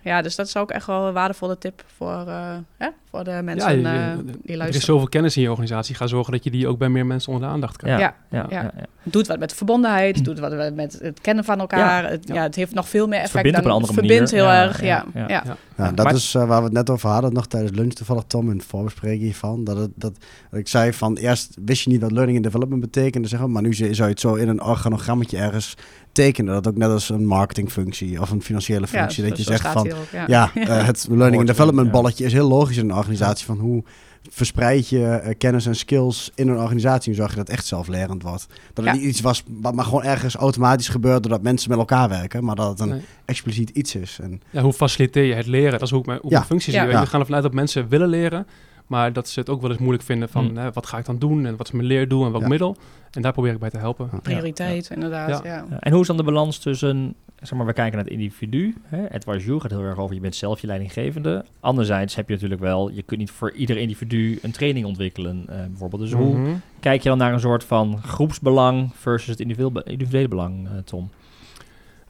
Ja, 0.04 0.22
dus 0.22 0.36
dat 0.36 0.46
is 0.46 0.56
ook 0.56 0.70
echt 0.70 0.86
wel 0.86 1.06
een 1.06 1.12
waardevolle 1.12 1.58
tip 1.58 1.84
voor, 1.96 2.24
uh, 2.28 2.54
hè, 2.76 2.88
voor 3.12 3.24
de 3.24 3.40
mensen 3.42 3.80
ja, 3.80 3.92
je, 3.92 3.98
uh, 3.98 4.16
die 4.16 4.26
luisteren. 4.34 4.66
Er 4.66 4.74
is 4.74 4.84
zoveel 4.84 5.08
kennis 5.08 5.36
in 5.36 5.42
je 5.42 5.50
organisatie. 5.50 5.94
Ga 5.94 6.06
zorgen 6.06 6.32
dat 6.32 6.44
je 6.44 6.50
die 6.50 6.68
ook 6.68 6.78
bij 6.78 6.88
meer 6.88 7.06
mensen 7.06 7.32
onder 7.32 7.48
de 7.48 7.54
aandacht 7.54 7.76
krijgt. 7.76 8.00
Ja, 8.00 8.14
ja, 8.30 8.46
ja, 8.50 8.62
ja. 8.62 8.84
Doet 9.02 9.26
wat 9.26 9.38
met 9.38 9.54
verbondenheid, 9.54 10.24
doet 10.24 10.38
wat 10.38 10.74
met 10.74 10.98
het 11.02 11.20
kennen 11.20 11.44
van 11.44 11.60
elkaar. 11.60 12.10
Het, 12.10 12.28
ja. 12.28 12.42
het 12.42 12.54
heeft 12.54 12.74
nog 12.74 12.88
veel 12.88 13.06
meer 13.06 13.18
effect. 13.18 13.32
Verbindt 13.32 13.58
op 13.58 13.64
een 13.64 13.70
andere 13.70 13.92
verbindt 13.92 14.30
heel 14.30 14.46
erg, 14.46 14.82
ja. 14.82 15.04
ja, 15.14 15.56
ja. 15.76 15.92
dat 15.92 16.12
is 16.12 16.34
uh, 16.34 16.46
waar 16.46 16.58
we 16.58 16.64
het 16.64 16.72
net 16.72 16.90
over 16.90 17.08
hadden, 17.08 17.32
nog 17.32 17.46
tijdens 17.46 17.72
lunch 17.76 17.92
toevallig 17.92 18.24
Tom 18.26 18.50
in 18.50 18.56
het 18.56 18.66
voorbespreking 18.66 19.22
hiervan. 19.22 19.64
Dat, 19.64 19.76
het, 19.76 19.90
dat, 19.94 20.12
dat 20.50 20.60
ik 20.60 20.68
zei 20.68 20.92
van 20.92 21.16
eerst 21.16 21.56
wist 21.64 21.84
je 21.84 21.90
niet 21.90 22.00
wat 22.00 22.12
learning 22.12 22.36
and 22.36 22.46
development 22.46 22.80
betekende, 22.80 23.28
zeg 23.28 23.40
maar, 23.40 23.50
maar 23.50 23.62
nu 23.62 23.74
zou 23.74 23.92
je 23.92 24.02
het 24.02 24.20
zo 24.20 24.34
in 24.34 24.48
een 24.48 24.62
organogrammetje 24.62 25.38
ergens 25.38 25.76
tekenen. 26.12 26.54
Dat 26.54 26.68
ook 26.68 26.76
net 26.76 26.90
als 26.90 27.08
een 27.08 27.26
marketingfunctie 27.26 28.20
of 28.20 28.30
een 28.30 28.42
financiële 28.42 28.86
functie. 28.86 29.28
dat 29.28 29.36
je 29.36 29.42
zegt 29.42 29.66
van, 29.66 29.90
ja, 30.26 30.50
uh, 30.54 30.86
het 30.86 31.06
learning 31.10 31.36
and 31.36 31.46
development 31.46 31.90
balletje 31.90 32.24
is 32.24 32.32
heel 32.32 32.48
logisch 32.48 32.76
in 32.76 32.84
een 32.84 32.96
organisatie. 33.02 33.46
Van 33.46 33.58
hoe 33.58 33.84
verspreid 34.30 34.88
je 34.88 35.22
uh, 35.24 35.34
kennis 35.38 35.66
en 35.66 35.76
skills 35.76 36.30
in 36.34 36.48
een 36.48 36.58
organisatie 36.58 37.10
en 37.10 37.16
zorg 37.16 37.30
je 37.30 37.36
dat 37.36 37.46
het 37.46 37.56
echt 37.56 37.66
zelflerend 37.66 38.22
wordt. 38.22 38.46
Dat 38.72 38.84
het 38.84 38.94
niet 38.94 39.02
iets 39.02 39.20
was 39.20 39.42
wat 39.46 39.74
maar 39.74 39.84
gewoon 39.84 40.02
ergens 40.02 40.34
automatisch 40.34 40.88
gebeurt 40.88 41.22
doordat 41.22 41.42
mensen 41.42 41.70
met 41.70 41.78
elkaar 41.78 42.08
werken, 42.08 42.44
maar 42.44 42.54
dat 42.54 42.78
het 42.78 42.88
een 42.88 43.02
expliciet 43.24 43.70
iets 43.70 43.94
is. 43.94 44.18
En... 44.22 44.40
Ja, 44.50 44.62
hoe 44.62 44.72
faciliteer 44.72 45.24
je 45.24 45.34
het 45.34 45.46
leren? 45.46 45.72
Dat 45.72 45.82
is 45.82 45.90
hoe 45.90 46.00
ik 46.00 46.06
mijn, 46.06 46.18
hoe 46.22 46.30
ja. 46.30 46.44
functie 46.44 46.72
zie. 46.72 46.82
We 46.82 47.06
gaan 47.06 47.20
ervan 47.20 47.34
uit 47.34 47.42
dat 47.42 47.54
mensen 47.54 47.88
willen 47.88 48.08
leren, 48.08 48.46
maar 48.86 49.12
dat 49.12 49.28
ze 49.28 49.40
het 49.40 49.48
ook 49.48 49.60
wel 49.60 49.70
eens 49.70 49.78
moeilijk 49.78 50.04
vinden 50.04 50.28
van 50.28 50.46
hmm. 50.46 50.56
hè, 50.56 50.72
wat 50.72 50.86
ga 50.86 50.98
ik 50.98 51.04
dan 51.04 51.18
doen 51.18 51.46
en 51.46 51.56
wat 51.56 51.66
is 51.66 51.72
mijn 51.72 51.86
leerdoel 51.86 52.24
en 52.24 52.32
welk 52.32 52.48
middel. 52.48 52.76
En 53.10 53.22
daar 53.22 53.32
probeer 53.32 53.52
ik 53.52 53.58
bij 53.58 53.70
te 53.70 53.78
helpen. 53.78 54.10
Prioriteit, 54.22 54.90
inderdaad. 54.90 55.44
Ja. 55.44 55.64
En 55.80 55.92
hoe 55.92 56.00
is 56.00 56.06
dan 56.06 56.16
de 56.16 56.22
balans 56.22 56.58
tussen, 56.58 57.14
zeg 57.42 57.58
maar, 57.58 57.66
we 57.66 57.72
kijken 57.72 57.96
naar 57.96 58.04
het 58.04 58.12
individu. 58.12 58.74
Hè? 58.82 59.10
Edward 59.10 59.42
Jou 59.42 59.60
gaat 59.60 59.70
heel 59.70 59.82
erg 59.82 59.98
over, 59.98 60.14
je 60.14 60.20
bent 60.20 60.34
zelf 60.34 60.60
je 60.60 60.66
leidinggevende. 60.66 61.44
Anderzijds 61.60 62.14
heb 62.14 62.28
je 62.28 62.34
natuurlijk 62.34 62.60
wel, 62.60 62.90
je 62.90 63.02
kunt 63.02 63.20
niet 63.20 63.30
voor 63.30 63.52
ieder 63.52 63.76
individu 63.76 64.38
een 64.42 64.50
training 64.50 64.86
ontwikkelen, 64.86 65.46
uh, 65.50 65.56
bijvoorbeeld. 65.66 66.02
Dus 66.02 66.12
hoe 66.12 66.38
mhm. 66.38 66.50
kijk 66.80 67.02
je 67.02 67.08
dan 67.08 67.18
naar 67.18 67.32
een 67.32 67.40
soort 67.40 67.64
van 67.64 68.02
groepsbelang 68.02 68.90
versus 68.94 69.28
het 69.28 69.40
individuele, 69.86 70.28
belang, 70.28 70.68
uh, 70.68 70.70
Tom? 70.84 71.10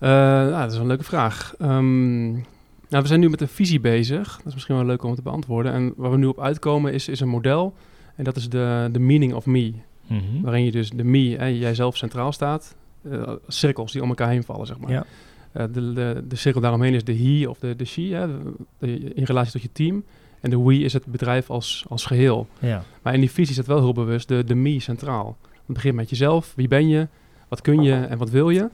Uh, 0.01 0.09
nou, 0.09 0.63
dat 0.63 0.73
is 0.73 0.79
een 0.79 0.87
leuke 0.87 1.05
vraag. 1.05 1.55
Um, 1.61 2.31
nou, 2.89 3.03
we 3.03 3.07
zijn 3.07 3.21
nu 3.21 3.29
met 3.29 3.41
een 3.41 3.49
visie 3.49 3.81
bezig. 3.81 4.37
Dat 4.37 4.47
is 4.47 4.55
misschien 4.55 4.77
wel 4.77 4.85
leuk 4.85 5.03
om 5.03 5.15
te 5.15 5.23
beantwoorden. 5.23 5.73
En 5.73 5.93
waar 5.97 6.11
we 6.11 6.17
nu 6.17 6.27
op 6.27 6.41
uitkomen 6.41 6.93
is, 6.93 7.09
is 7.09 7.21
een 7.21 7.29
model. 7.29 7.75
En 8.17 8.25
dat 8.25 8.37
is 8.37 8.49
de, 8.49 8.89
de 8.93 8.99
meaning 8.99 9.35
of 9.35 9.47
me. 9.47 9.73
Mhm. 10.07 10.41
Waarin 10.43 10.65
je 10.65 10.71
dus 10.71 10.91
de 10.91 11.05
me, 11.05 11.37
en 11.37 11.59
jijzelf 11.59 11.97
centraal 11.97 12.33
staat. 12.33 12.77
Uh, 13.03 13.33
cirkels 13.49 13.93
die 13.93 14.03
om 14.03 14.09
elkaar 14.09 14.29
heen 14.29 14.45
vallen, 14.45 14.67
zeg 14.67 14.79
maar. 14.79 14.91
Ja. 14.91 15.05
Uh, 15.57 15.65
de, 15.73 15.93
de, 15.93 16.25
de 16.29 16.37
cirkel 16.37 16.61
daaromheen 16.61 16.95
is 16.95 17.05
de 17.05 17.17
he 17.17 17.49
of 17.49 17.59
de, 17.59 17.77
de 17.77 17.85
she, 17.85 18.01
hè, 18.01 18.27
in 19.15 19.25
relatie 19.25 19.53
tot 19.53 19.63
je 19.63 19.73
team. 19.73 20.05
En 20.41 20.51
de 20.51 20.63
we 20.63 20.79
is 20.79 20.93
het 20.93 21.07
bedrijf 21.07 21.51
als, 21.51 21.85
als 21.89 22.05
geheel. 22.05 22.47
Ja. 22.59 22.85
Maar 23.03 23.15
in 23.15 23.21
die 23.21 23.31
visie 23.31 23.51
is 23.51 23.57
het 23.57 23.67
wel 23.67 23.79
heel 23.79 23.93
bewust 23.93 24.29
de, 24.29 24.45
de 24.45 24.55
me 24.55 24.81
centraal. 24.81 25.37
Het 25.67 25.75
begint 25.75 25.95
met 25.95 26.11
jezelf. 26.11 26.53
Wie 26.57 26.69
ben 26.69 26.89
je? 26.89 27.09
Wat 27.49 27.61
kun 27.61 27.83
je 27.83 27.95
en 27.95 28.19
wat 28.19 28.31
wil 28.31 28.51
je? 28.51 28.69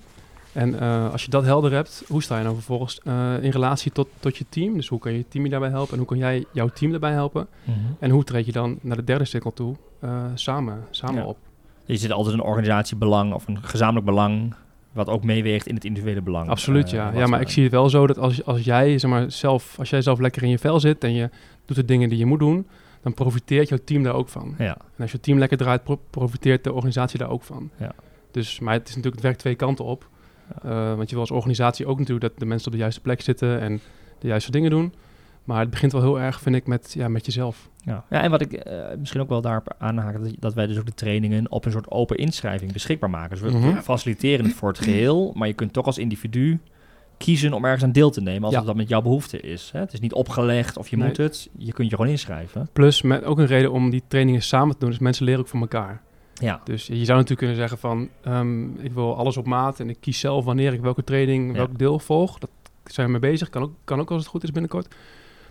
En 0.52 0.74
uh, 0.74 1.12
als 1.12 1.24
je 1.24 1.30
dat 1.30 1.44
helder 1.44 1.72
hebt, 1.72 2.04
hoe 2.08 2.22
sta 2.22 2.38
je 2.38 2.44
dan 2.44 2.54
vervolgens 2.54 3.00
uh, 3.04 3.42
in 3.42 3.50
relatie 3.50 3.92
tot, 3.92 4.08
tot 4.20 4.36
je 4.36 4.44
team? 4.48 4.74
Dus 4.74 4.88
hoe 4.88 4.98
kan 4.98 5.12
je 5.12 5.18
je 5.18 5.28
team 5.28 5.44
je 5.44 5.50
daarbij 5.50 5.68
helpen 5.68 5.92
en 5.92 5.98
hoe 5.98 6.06
kan 6.06 6.18
jij 6.18 6.44
jouw 6.52 6.68
team 6.68 6.90
daarbij 6.90 7.12
helpen? 7.12 7.46
Mm 7.64 7.74
-hmm. 7.74 7.96
En 7.98 8.10
hoe 8.10 8.24
treed 8.24 8.46
je 8.46 8.52
dan 8.52 8.78
naar 8.82 8.96
de 8.96 9.04
derde 9.04 9.24
cirkel 9.24 9.52
toe 9.52 9.76
uh, 10.04 10.24
samen, 10.34 10.86
samen 10.90 11.22
ja. 11.22 11.28
op? 11.28 11.36
Je 11.92 11.96
zit 11.96 12.12
altijd 12.12 12.34
een 12.34 12.42
organisatiebelang 12.42 13.34
of 13.34 13.46
een 13.46 13.62
gezamenlijk 13.62 14.06
belang 14.06 14.54
wat 14.92 15.08
ook 15.08 15.24
meeweegt 15.24 15.66
in 15.66 15.74
het 15.74 15.84
individuele 15.84 16.22
belang. 16.22 16.48
Absoluut, 16.48 16.90
ja. 16.90 17.12
ja, 17.14 17.26
maar 17.26 17.40
ik 17.40 17.48
zie 17.48 17.62
het 17.62 17.72
wel 17.72 17.88
zo 17.88 18.06
dat 18.06 18.18
als, 18.18 18.44
als 18.44 18.64
jij 18.64 18.98
zeg 18.98 19.10
maar, 19.10 19.30
zelf, 19.30 19.78
als 19.78 19.90
jij 19.90 20.02
zelf 20.02 20.18
lekker 20.18 20.42
in 20.42 20.48
je 20.48 20.58
vel 20.58 20.80
zit 20.80 21.04
en 21.04 21.12
je 21.12 21.30
doet 21.64 21.76
de 21.76 21.84
dingen 21.84 22.08
die 22.08 22.18
je 22.18 22.26
moet 22.26 22.38
doen, 22.38 22.66
dan 23.02 23.14
profiteert 23.14 23.68
jouw 23.68 23.78
team 23.84 24.02
daar 24.02 24.14
ook 24.14 24.28
van. 24.28 24.54
Ja. 24.58 24.76
En 24.76 25.02
als 25.02 25.12
je 25.12 25.20
team 25.20 25.38
lekker 25.38 25.58
draait, 25.58 25.84
pro 25.84 26.00
profiteert 26.10 26.64
de 26.64 26.72
organisatie 26.72 27.18
daar 27.18 27.30
ook 27.30 27.42
van. 27.42 27.70
Ja. 27.76 27.92
Dus, 28.30 28.60
maar 28.60 28.72
het 28.72 28.88
is 28.88 28.88
natuurlijk, 28.88 29.14
het 29.14 29.24
werkt 29.24 29.38
twee 29.38 29.54
kanten 29.54 29.84
op. 29.84 30.08
Uh, 30.64 30.94
want 30.94 31.08
je 31.08 31.14
wil 31.14 31.20
als 31.20 31.30
organisatie 31.30 31.86
ook 31.86 31.98
natuurlijk 31.98 32.26
dat 32.26 32.38
de 32.38 32.46
mensen 32.46 32.66
op 32.66 32.72
de 32.72 32.78
juiste 32.78 33.00
plek 33.00 33.20
zitten 33.20 33.60
en 33.60 33.80
de 34.18 34.26
juiste 34.26 34.50
dingen 34.50 34.70
doen. 34.70 34.92
Maar 35.48 35.60
het 35.60 35.70
begint 35.70 35.92
wel 35.92 36.00
heel 36.00 36.20
erg, 36.20 36.40
vind 36.40 36.54
ik, 36.54 36.66
met, 36.66 36.92
ja, 36.92 37.08
met 37.08 37.26
jezelf. 37.26 37.68
Ja. 37.78 38.04
ja, 38.10 38.22
en 38.22 38.30
wat 38.30 38.40
ik 38.40 38.66
uh, 38.66 38.82
misschien 38.98 39.20
ook 39.20 39.28
wel 39.28 39.40
daarop 39.40 39.74
aanhaak, 39.78 40.22
dat, 40.22 40.34
dat 40.38 40.54
wij 40.54 40.66
dus 40.66 40.78
ook 40.78 40.86
de 40.86 40.94
trainingen 40.94 41.50
op 41.50 41.64
een 41.64 41.72
soort 41.72 41.90
open 41.90 42.16
inschrijving 42.16 42.72
beschikbaar 42.72 43.10
maken. 43.10 43.30
Dus 43.30 43.40
we, 43.40 43.56
mm 43.56 43.62
-hmm. 43.62 43.82
faciliteren 43.82 44.44
het 44.44 44.54
voor 44.54 44.68
het 44.68 44.78
geheel, 44.78 45.32
maar 45.34 45.48
je 45.48 45.54
kunt 45.54 45.72
toch 45.72 45.86
als 45.86 45.98
individu 45.98 46.60
kiezen 47.16 47.52
om 47.52 47.64
ergens 47.64 47.82
aan 47.82 47.92
deel 47.92 48.10
te 48.10 48.20
nemen 48.20 48.44
als 48.44 48.54
ja. 48.54 48.60
dat 48.60 48.76
met 48.76 48.88
jouw 48.88 49.02
behoefte 49.02 49.40
is. 49.40 49.70
Hè? 49.72 49.80
Het 49.80 49.92
is 49.92 50.00
niet 50.00 50.12
opgelegd 50.12 50.76
of 50.76 50.88
je 50.88 50.96
nee. 50.96 51.06
moet 51.06 51.16
het, 51.16 51.48
je 51.56 51.72
kunt 51.72 51.90
je 51.90 51.96
gewoon 51.96 52.10
inschrijven. 52.10 52.68
Plus, 52.72 53.02
met 53.02 53.24
ook 53.24 53.38
een 53.38 53.46
reden 53.46 53.72
om 53.72 53.90
die 53.90 54.02
trainingen 54.08 54.42
samen 54.42 54.72
te 54.72 54.80
doen, 54.80 54.90
dus 54.90 54.98
mensen 54.98 55.24
leren 55.24 55.40
ook 55.40 55.48
van 55.48 55.60
elkaar. 55.60 56.02
Ja. 56.34 56.60
Dus 56.64 56.86
je 56.86 57.04
zou 57.04 57.18
natuurlijk 57.18 57.38
kunnen 57.38 57.56
zeggen 57.56 57.78
van, 57.78 58.08
um, 58.26 58.76
ik 58.80 58.92
wil 58.92 59.16
alles 59.16 59.36
op 59.36 59.46
maat 59.46 59.80
en 59.80 59.88
ik 59.88 59.96
kies 60.00 60.20
zelf 60.20 60.44
wanneer 60.44 60.72
ik 60.72 60.80
welke 60.80 61.04
training, 61.04 61.52
welk 61.52 61.78
deel 61.78 61.98
volg. 61.98 62.38
Dat 62.38 62.50
zijn 62.84 63.06
we 63.06 63.12
mee 63.12 63.30
bezig, 63.30 63.48
kan 63.48 63.62
ook, 63.62 63.72
kan 63.84 64.00
ook 64.00 64.10
als 64.10 64.20
het 64.20 64.30
goed 64.30 64.42
is 64.42 64.50
binnenkort. 64.50 64.94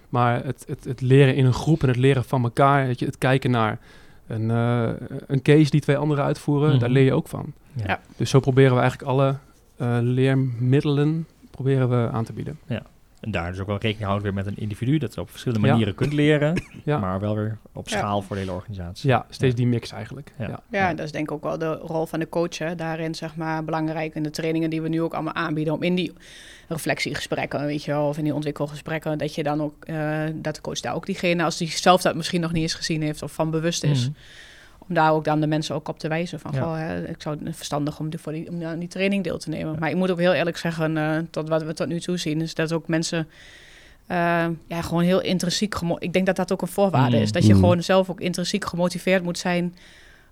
Maar 0.10 0.46
het, 0.46 0.64
het, 0.68 0.84
het 0.84 1.02
leren 1.02 1.36
in 1.36 1.46
een 1.46 1.54
groep 1.54 1.82
en 1.82 1.88
het 1.88 1.98
leren 1.98 2.24
van 2.24 2.44
elkaar, 2.44 2.88
het, 2.88 3.00
het 3.00 3.18
kijken 3.18 3.52
naar 3.52 3.80
een, 4.28 4.50
uh, 4.50 4.90
een 5.28 5.42
case 5.42 5.70
die 5.70 5.82
twee 5.82 5.98
anderen 5.98 6.24
uitvoeren, 6.24 6.70
daar 6.70 6.90
mhm. 6.90 6.92
leer 6.92 7.06
je 7.06 7.14
ook 7.14 7.28
van. 7.28 7.54
Ja. 7.86 8.00
Dus 8.18 8.30
zo 8.30 8.40
proberen 8.40 8.74
we 8.74 8.80
eigenlijk 8.80 9.10
alle 9.10 9.36
uh, 9.82 9.98
leermiddelen 10.02 11.28
proberen 11.52 11.90
we 11.90 12.10
aan 12.12 12.24
te 12.24 12.34
bieden. 12.34 12.60
Ja. 12.68 12.82
En 13.20 13.32
daar 13.32 13.52
dus 13.52 13.60
ook 13.60 13.68
wel 13.68 13.78
rekening 13.78 14.04
houden 14.04 14.24
weer 14.24 14.34
met 14.34 14.46
een 14.46 14.58
individu, 14.58 14.98
dat 14.98 15.14
je 15.14 15.22
op 15.22 15.30
verschillende 15.30 15.68
manieren 15.68 15.96
kunt 15.96 16.14
leren, 16.14 16.64
ja. 16.84 16.98
maar 16.98 17.20
wel 17.20 17.36
weer 17.36 17.58
op 17.74 17.90
schaal 17.90 18.22
voor 18.22 18.36
de 18.36 18.42
hele 18.42 18.54
organisatie. 18.54 19.10
Ja, 19.10 19.26
steeds 19.30 19.56
die 19.56 19.68
mix 19.68 19.92
eigenlijk. 19.92 20.34
Ja. 20.38 20.60
Ja. 20.70 20.94
dat 20.94 21.06
is 21.06 21.12
denk 21.12 21.30
ik 21.30 21.32
ook 21.32 21.44
wel 21.44 21.58
de 21.58 21.74
rol 21.74 22.06
van 22.06 22.20
de 22.20 22.30
coach 22.30 22.58
hè. 22.58 22.76
daarin, 22.76 23.16
zeg 23.16 23.36
maar, 23.36 23.64
belangrijk 23.64 24.16
in 24.16 24.24
de 24.24 24.30
trainingen 24.30 24.70
die 24.70 24.82
we 24.82 24.90
nu 24.90 25.02
ook 25.02 25.14
allemaal 25.14 25.34
aanbieden, 25.34 25.74
om 25.74 25.84
in 25.84 25.96
die 25.96 26.14
reflectiegesprekken, 26.68 27.66
weet 27.66 27.84
je 27.84 27.92
wel, 27.92 28.08
of 28.08 28.18
in 28.18 28.24
die 28.24 28.34
ontwikkelgesprekken, 28.34 29.18
dat 29.18 29.36
je 29.36 29.44
dan 29.44 29.62
ook, 29.62 29.90
uh, 29.90 30.24
dat 30.34 30.56
de 30.56 30.62
coach 30.62 30.80
daar 30.80 30.96
ook 30.96 31.06
diegene, 31.06 31.44
als 31.44 31.58
die 31.58 31.70
zelf 31.70 32.02
dat 32.02 32.16
misschien 32.16 32.42
nog 32.42 32.52
niet 32.52 32.62
eens 32.62 32.74
gezien 32.74 33.02
heeft 33.02 33.22
of 33.22 33.32
van 33.32 33.52
bewust 33.52 33.84
is, 33.84 34.08
mm 34.08 34.16
om 34.88 34.96
daar 34.96 35.12
ook 35.12 35.24
dan 35.24 35.40
de 35.40 35.48
mensen 35.48 35.76
ook 35.76 35.88
op 35.88 36.00
te 36.00 36.08
wijzen. 36.08 36.40
Van, 36.40 36.58
goh, 36.58 36.78
hè, 36.78 37.08
ik 37.08 37.22
zou 37.22 37.38
het 37.44 37.56
verstandig 37.56 38.00
om, 38.00 38.10
voor 38.18 38.32
die, 38.32 38.50
om 38.50 38.64
aan 38.64 38.80
die 38.80 38.88
training 38.88 39.24
deel 39.24 39.38
te 39.38 39.50
nemen. 39.50 39.80
Maar 39.80 39.90
ik 39.90 39.96
moet 39.96 40.12
ook 40.12 40.20
heel 40.20 40.34
eerlijk 40.34 40.58
zeggen, 40.58 40.96
uh, 40.96 41.18
tot 41.30 41.50
wat 41.50 41.64
we 41.64 41.74
tot 41.74 41.88
nu 41.88 42.00
toe 42.00 42.18
zien, 42.18 42.42
is 42.42 42.54
dat 42.54 42.74
ook 42.74 42.88
mensen 42.88 43.28
uh, 44.12 44.46
ja, 44.68 44.82
gewoon 44.82 45.04
heel 45.04 45.22
intrinsiek... 45.22 45.76
Ik 46.00 46.14
denk 46.14 46.26
dat 46.26 46.36
dat 46.36 46.52
ook 46.52 46.62
een 46.62 46.68
voorwaarde 46.68 47.16
mm. 47.16 47.22
is. 47.22 47.32
Dat 47.32 47.46
je 47.46 47.54
mm. 47.54 47.60
gewoon 47.60 47.84
zelf 47.84 48.10
ook 48.10 48.22
intrinsiek 48.22 48.66
gemotiveerd 48.66 49.24
moet 49.24 49.38
zijn 49.38 49.76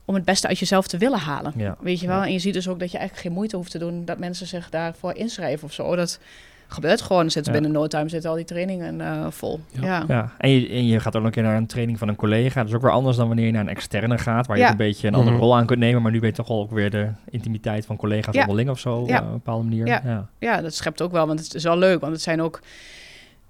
om 0.05 0.13
het 0.15 0.25
beste 0.25 0.47
uit 0.47 0.59
jezelf 0.59 0.87
te 0.87 0.97
willen 0.97 1.19
halen. 1.19 1.53
Ja. 1.55 1.77
Weet 1.79 1.99
je 1.99 2.07
wel? 2.07 2.23
En 2.23 2.31
je 2.31 2.39
ziet 2.39 2.53
dus 2.53 2.67
ook 2.67 2.79
dat 2.79 2.91
je 2.91 2.97
eigenlijk 2.97 3.27
geen 3.27 3.37
moeite 3.37 3.55
hoeft 3.55 3.71
te 3.71 3.77
doen... 3.77 4.05
dat 4.05 4.17
mensen 4.17 4.47
zich 4.47 4.69
daarvoor 4.69 5.13
inschrijven 5.13 5.67
of 5.67 5.73
zo. 5.73 5.95
Dat 5.95 6.19
gebeurt 6.67 7.01
gewoon. 7.01 7.31
Zitten 7.31 7.51
binnen 7.53 7.71
no 7.71 7.87
time 7.87 8.09
zitten 8.09 8.29
al 8.29 8.35
die 8.35 8.45
trainingen 8.45 8.99
uh, 8.99 9.25
vol. 9.29 9.59
Ja. 9.81 10.03
ja. 10.07 10.31
En, 10.37 10.49
je, 10.49 10.69
en 10.69 10.85
je 10.85 10.99
gaat 10.99 11.15
ook 11.15 11.21
nog 11.21 11.25
een 11.25 11.31
keer 11.31 11.43
naar 11.43 11.57
een 11.57 11.65
training 11.65 11.97
van 11.97 12.07
een 12.07 12.15
collega. 12.15 12.59
Dat 12.59 12.69
is 12.69 12.75
ook 12.75 12.81
weer 12.81 12.91
anders 12.91 13.17
dan 13.17 13.27
wanneer 13.27 13.45
je 13.45 13.51
naar 13.51 13.61
een 13.61 13.69
externe 13.69 14.17
gaat, 14.17 14.47
waar 14.47 14.57
je 14.57 14.65
een 14.65 14.77
beetje 14.77 15.07
een 15.07 15.13
andere 15.13 15.35
mhm. 15.35 15.43
rol 15.43 15.55
aan 15.55 15.65
kunt 15.65 15.79
nemen. 15.79 16.01
Maar 16.01 16.11
nu 16.11 16.19
weet 16.19 16.35
je 16.35 16.43
toch 16.43 16.57
ook 16.57 16.71
weer 16.71 16.89
de 16.89 17.09
intimiteit 17.29 17.85
van 17.85 17.95
collega's 17.95 18.37
onderling 18.37 18.69
of 18.69 18.79
zo, 18.79 19.03
ja. 19.07 19.19
op 19.19 19.25
een 19.25 19.31
bepaalde 19.31 19.63
manier. 19.63 19.87
Ja. 19.87 20.27
Ja. 20.39 20.61
dat 20.61 20.73
schept 20.73 21.01
ook 21.01 21.11
wel, 21.11 21.27
want 21.27 21.39
het 21.39 21.53
is 21.53 21.63
wel 21.63 21.77
leuk, 21.77 21.99
want 21.99 22.13
het 22.13 22.21
zijn 22.21 22.41
ook 22.41 22.59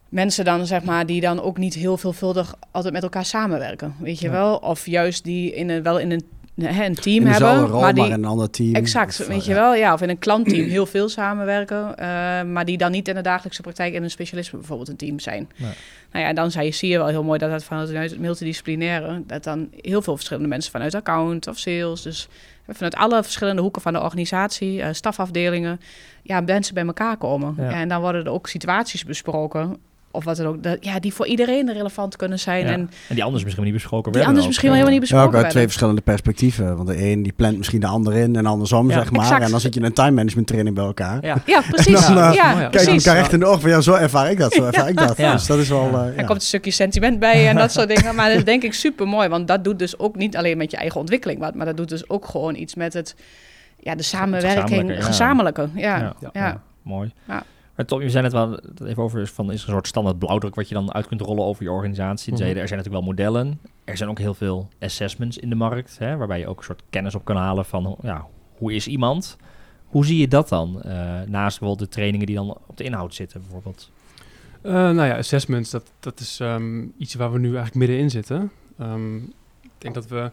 mensen 0.10 0.45
dan, 0.45 0.65
zeg 0.65 0.84
maar, 0.84 1.06
die 1.06 1.21
dan 1.21 1.41
ook 1.41 1.58
niet 1.58 1.73
heel 1.73 1.97
veelvuldig 1.97 2.56
altijd 2.71 2.93
met 2.93 3.04
elkaar 3.04 3.25
samenwerken, 3.25 3.95
weet 3.99 4.19
je 4.19 4.30
wel? 4.30 4.56
Of 4.56 4.86
juist 4.86 5.23
die 5.23 5.54
in 5.54 5.69
een, 5.69 5.84
wel 5.84 5.99
in 5.99 6.12
een 6.12 6.23
een 6.56 6.96
team 6.96 7.26
hebben. 7.26 7.68
Rol, 7.68 7.82
maar, 7.82 7.94
die, 7.94 8.04
een 8.04 8.26
ander 8.26 8.50
team. 8.50 8.74
Exact, 8.74 9.18
weet 9.18 9.39
eh, 9.39 9.46
je 9.46 9.54
wel. 9.54 9.76
Ja, 9.76 9.94
of 9.94 10.02
in 10.02 10.10
een 10.10 10.20
klantteam 10.20 10.70
heel 10.78 10.86
veel 10.86 11.10
samenwerken. 11.10 11.89
Uh, 11.89 11.96
maar 12.44 12.65
die 12.65 12.78
dan 12.78 12.91
niet 12.91 13.08
in 13.08 13.15
de 13.15 13.22
dagelijkse 13.22 13.62
praktijk 13.62 13.94
in 13.94 14.04
een 14.04 14.10
specialisme 14.10 14.58
bijvoorbeeld 14.58 14.89
een 14.89 14.96
team 14.96 15.20
zijn. 15.20 15.50
Nou 16.12 16.26
ja, 16.26 16.34
dan 16.34 16.52
zie 16.52 16.63
je, 16.63 16.72
zie 16.72 16.89
je 16.89 16.98
wel 16.98 17.08
heel 17.08 17.24
mooi 17.24 17.39
dat 17.39 17.52
het 17.52 17.63
vanuit 17.63 18.12
het 18.12 18.20
multidisciplinaire... 18.20 19.24
dat 19.28 19.44
dan 19.44 19.70
heel 19.82 20.02
veel 20.02 20.15
verschillende 20.15 20.50
mensen 20.50 20.72
vanuit 20.72 20.96
account 20.96 21.48
of 21.48 21.58
sales... 21.58 22.02
dus 22.02 22.28
vanuit 22.68 22.96
alle 22.96 23.24
verschillende 23.24 23.62
hoeken 23.62 23.82
van 23.82 23.94
de 23.94 24.02
organisatie, 24.02 24.78
uh, 24.78 24.88
stafafdelingen... 24.91 25.80
ja, 26.22 26.41
mensen 26.41 26.74
bij 26.74 26.86
elkaar 26.86 27.18
komen. 27.18 27.56
En 27.58 27.88
dan 27.88 28.02
worden 28.02 28.26
er 28.26 28.32
ook 28.32 28.48
situaties 28.48 29.04
besproken 29.04 29.78
of 30.15 30.23
wat 30.23 30.38
dan 30.38 30.45
ook, 30.45 30.63
dat, 30.63 30.78
ja, 30.80 30.99
die 30.99 31.13
voor 31.13 31.28
iedereen 31.28 31.73
relevant 31.73 32.15
kunnen 32.15 32.39
zijn. 32.39 32.65
En, 32.65 32.89
en 33.10 33.15
die 33.15 33.23
anders 33.23 33.43
misschien 33.43 33.63
niet 33.63 33.73
besproken 33.73 34.04
werden. 34.04 34.21
Die 34.21 34.28
anders 34.30 34.45
misschien 34.45 34.69
wel 34.69 34.78
helemaal 34.78 34.99
niet 34.99 35.10
besproken 35.10 35.32
ja, 35.32 35.38
ook 35.38 35.43
uit 35.43 35.51
twee 35.51 35.65
verschillende 35.65 36.01
perspectieven. 36.01 36.75
Want 36.75 36.88
de 36.88 37.12
een 37.12 37.23
die 37.23 37.34
plant 37.34 37.58
misschien 37.58 37.80
de 37.80 37.88
ander 37.88 38.13
in 38.13 38.36
en 38.36 38.45
andersom, 38.45 38.91
zeg 38.91 39.12
maar. 39.12 39.41
En 39.41 39.51
dan 39.51 39.60
zit 39.60 39.73
je 39.73 39.80
in 39.80 39.86
een 39.86 39.93
time 39.93 40.12
management 40.12 40.47
training 40.47 40.75
bij 40.75 40.86
elkaar. 40.86 41.25
Ja, 41.25 41.38
ja 41.45 41.62
precies. 41.69 42.08
Dan, 42.08 42.17
uh, 42.17 42.34
ja, 42.34 42.67
kijk 42.69 42.86
je 42.86 42.91
elkaar 42.91 43.17
echt 43.17 43.34
in 43.34 43.39
de 43.39 43.45
ogen 43.45 43.62
van, 43.62 43.69
ja, 43.69 43.82
zo 43.82 43.93
ervaar 43.93 44.32
ik 44.32 44.38
dat, 44.38 44.54
zo 44.54 44.65
ervaar 44.65 44.89
ik 44.89 44.97
dat. 44.97 45.17
Dus 45.17 45.45
dat 45.45 45.58
is 45.58 45.69
wel... 45.69 45.89
Uh, 45.89 46.17
er 46.17 46.25
komt 46.25 46.39
een 46.39 46.47
stukje 46.47 46.71
sentiment 46.71 47.19
bij 47.19 47.47
en 47.47 47.56
dat 47.56 47.71
soort 47.71 47.88
dingen. 47.88 48.15
Maar 48.15 48.28
dat 48.30 48.38
is 48.38 48.43
denk 48.43 48.63
ik 48.63 48.73
super 48.73 49.08
mooi, 49.08 49.28
want 49.28 49.47
dat 49.47 49.63
doet 49.63 49.80
dus 49.80 49.99
ook 49.99 50.15
niet 50.15 50.38
alleen 50.38 50.58
met 50.58 50.71
je 50.71 50.78
eigen 50.78 50.99
ontwikkeling, 50.99 51.39
maar 51.39 51.65
dat 51.65 51.78
doet 51.78 51.89
dus 51.89 52.10
ook 52.10 52.25
gewoon 52.25 52.56
iets 52.56 52.75
met 52.75 52.93
het, 52.93 53.15
ja, 53.80 53.95
de 53.95 54.04
samenwerking, 54.04 55.06
gezamenlijke. 55.06 55.69
Ja, 55.73 56.13
ja. 56.34 56.62
mooi. 56.82 57.13
Ja. 57.28 57.43
Maar 57.76 57.86
Tom, 57.86 58.02
je 58.02 58.10
zei 58.10 58.24
net 58.24 58.32
wel 58.32 58.60
even 58.86 59.04
over 59.04 59.28
van 59.28 59.52
is 59.52 59.62
er 59.62 59.68
een 59.68 59.74
soort 59.74 59.88
standaard 59.88 60.20
blauwdruk 60.20 60.56
wat 60.56 60.68
je 60.68 60.74
dan 60.74 60.94
uit 60.94 61.08
kunt 61.08 61.22
rollen 61.22 61.44
over 61.44 61.64
je 61.64 61.72
organisatie. 61.72 62.34
Mm 62.34 62.40
-hmm. 62.40 62.48
Er 62.48 62.54
zijn 62.54 62.80
natuurlijk 62.80 62.96
wel 62.96 63.02
modellen. 63.02 63.60
Er 63.84 63.98
zijn 63.98 64.10
ook 64.10 64.20
heel 64.20 64.34
veel 64.34 64.70
assessments 64.80 65.38
in 65.38 65.50
de 65.50 65.56
markt, 65.56 65.98
hè, 66.00 66.18
waarbij 66.18 66.40
je 66.40 66.48
ook 66.48 66.58
een 66.58 66.64
soort 66.64 66.84
kennis 66.90 67.16
op 67.16 67.26
kan 67.26 67.36
halen 67.36 67.66
van 67.66 67.98
ja, 68.02 68.26
hoe 68.58 68.74
is 68.74 68.88
iemand. 68.88 69.38
Hoe 69.86 70.06
zie 70.06 70.18
je 70.18 70.28
dat 70.28 70.50
dan? 70.50 70.82
Uh, 70.86 70.92
naast 71.28 71.60
bijvoorbeeld 71.60 71.80
de 71.80 71.96
trainingen 71.96 72.26
die 72.26 72.36
dan 72.36 72.58
op 72.68 72.78
de 72.78 72.84
inhoud 72.84 73.14
zitten, 73.14 73.42
bijvoorbeeld. 73.42 73.92
Uh, 74.64 74.72
nou 74.74 75.04
ja, 75.04 75.18
assessments, 75.18 75.70
dat, 75.70 75.92
dat 76.00 76.20
is 76.20 76.40
um, 76.40 76.94
iets 76.98 77.16
waar 77.16 77.32
we 77.32 77.40
nu 77.40 77.48
eigenlijk 77.48 77.76
middenin 77.76 78.10
zitten. 78.10 78.52
Um, 78.82 79.34
ik 79.62 79.72
denk 79.78 79.94
dat 79.94 80.08
we 80.08 80.32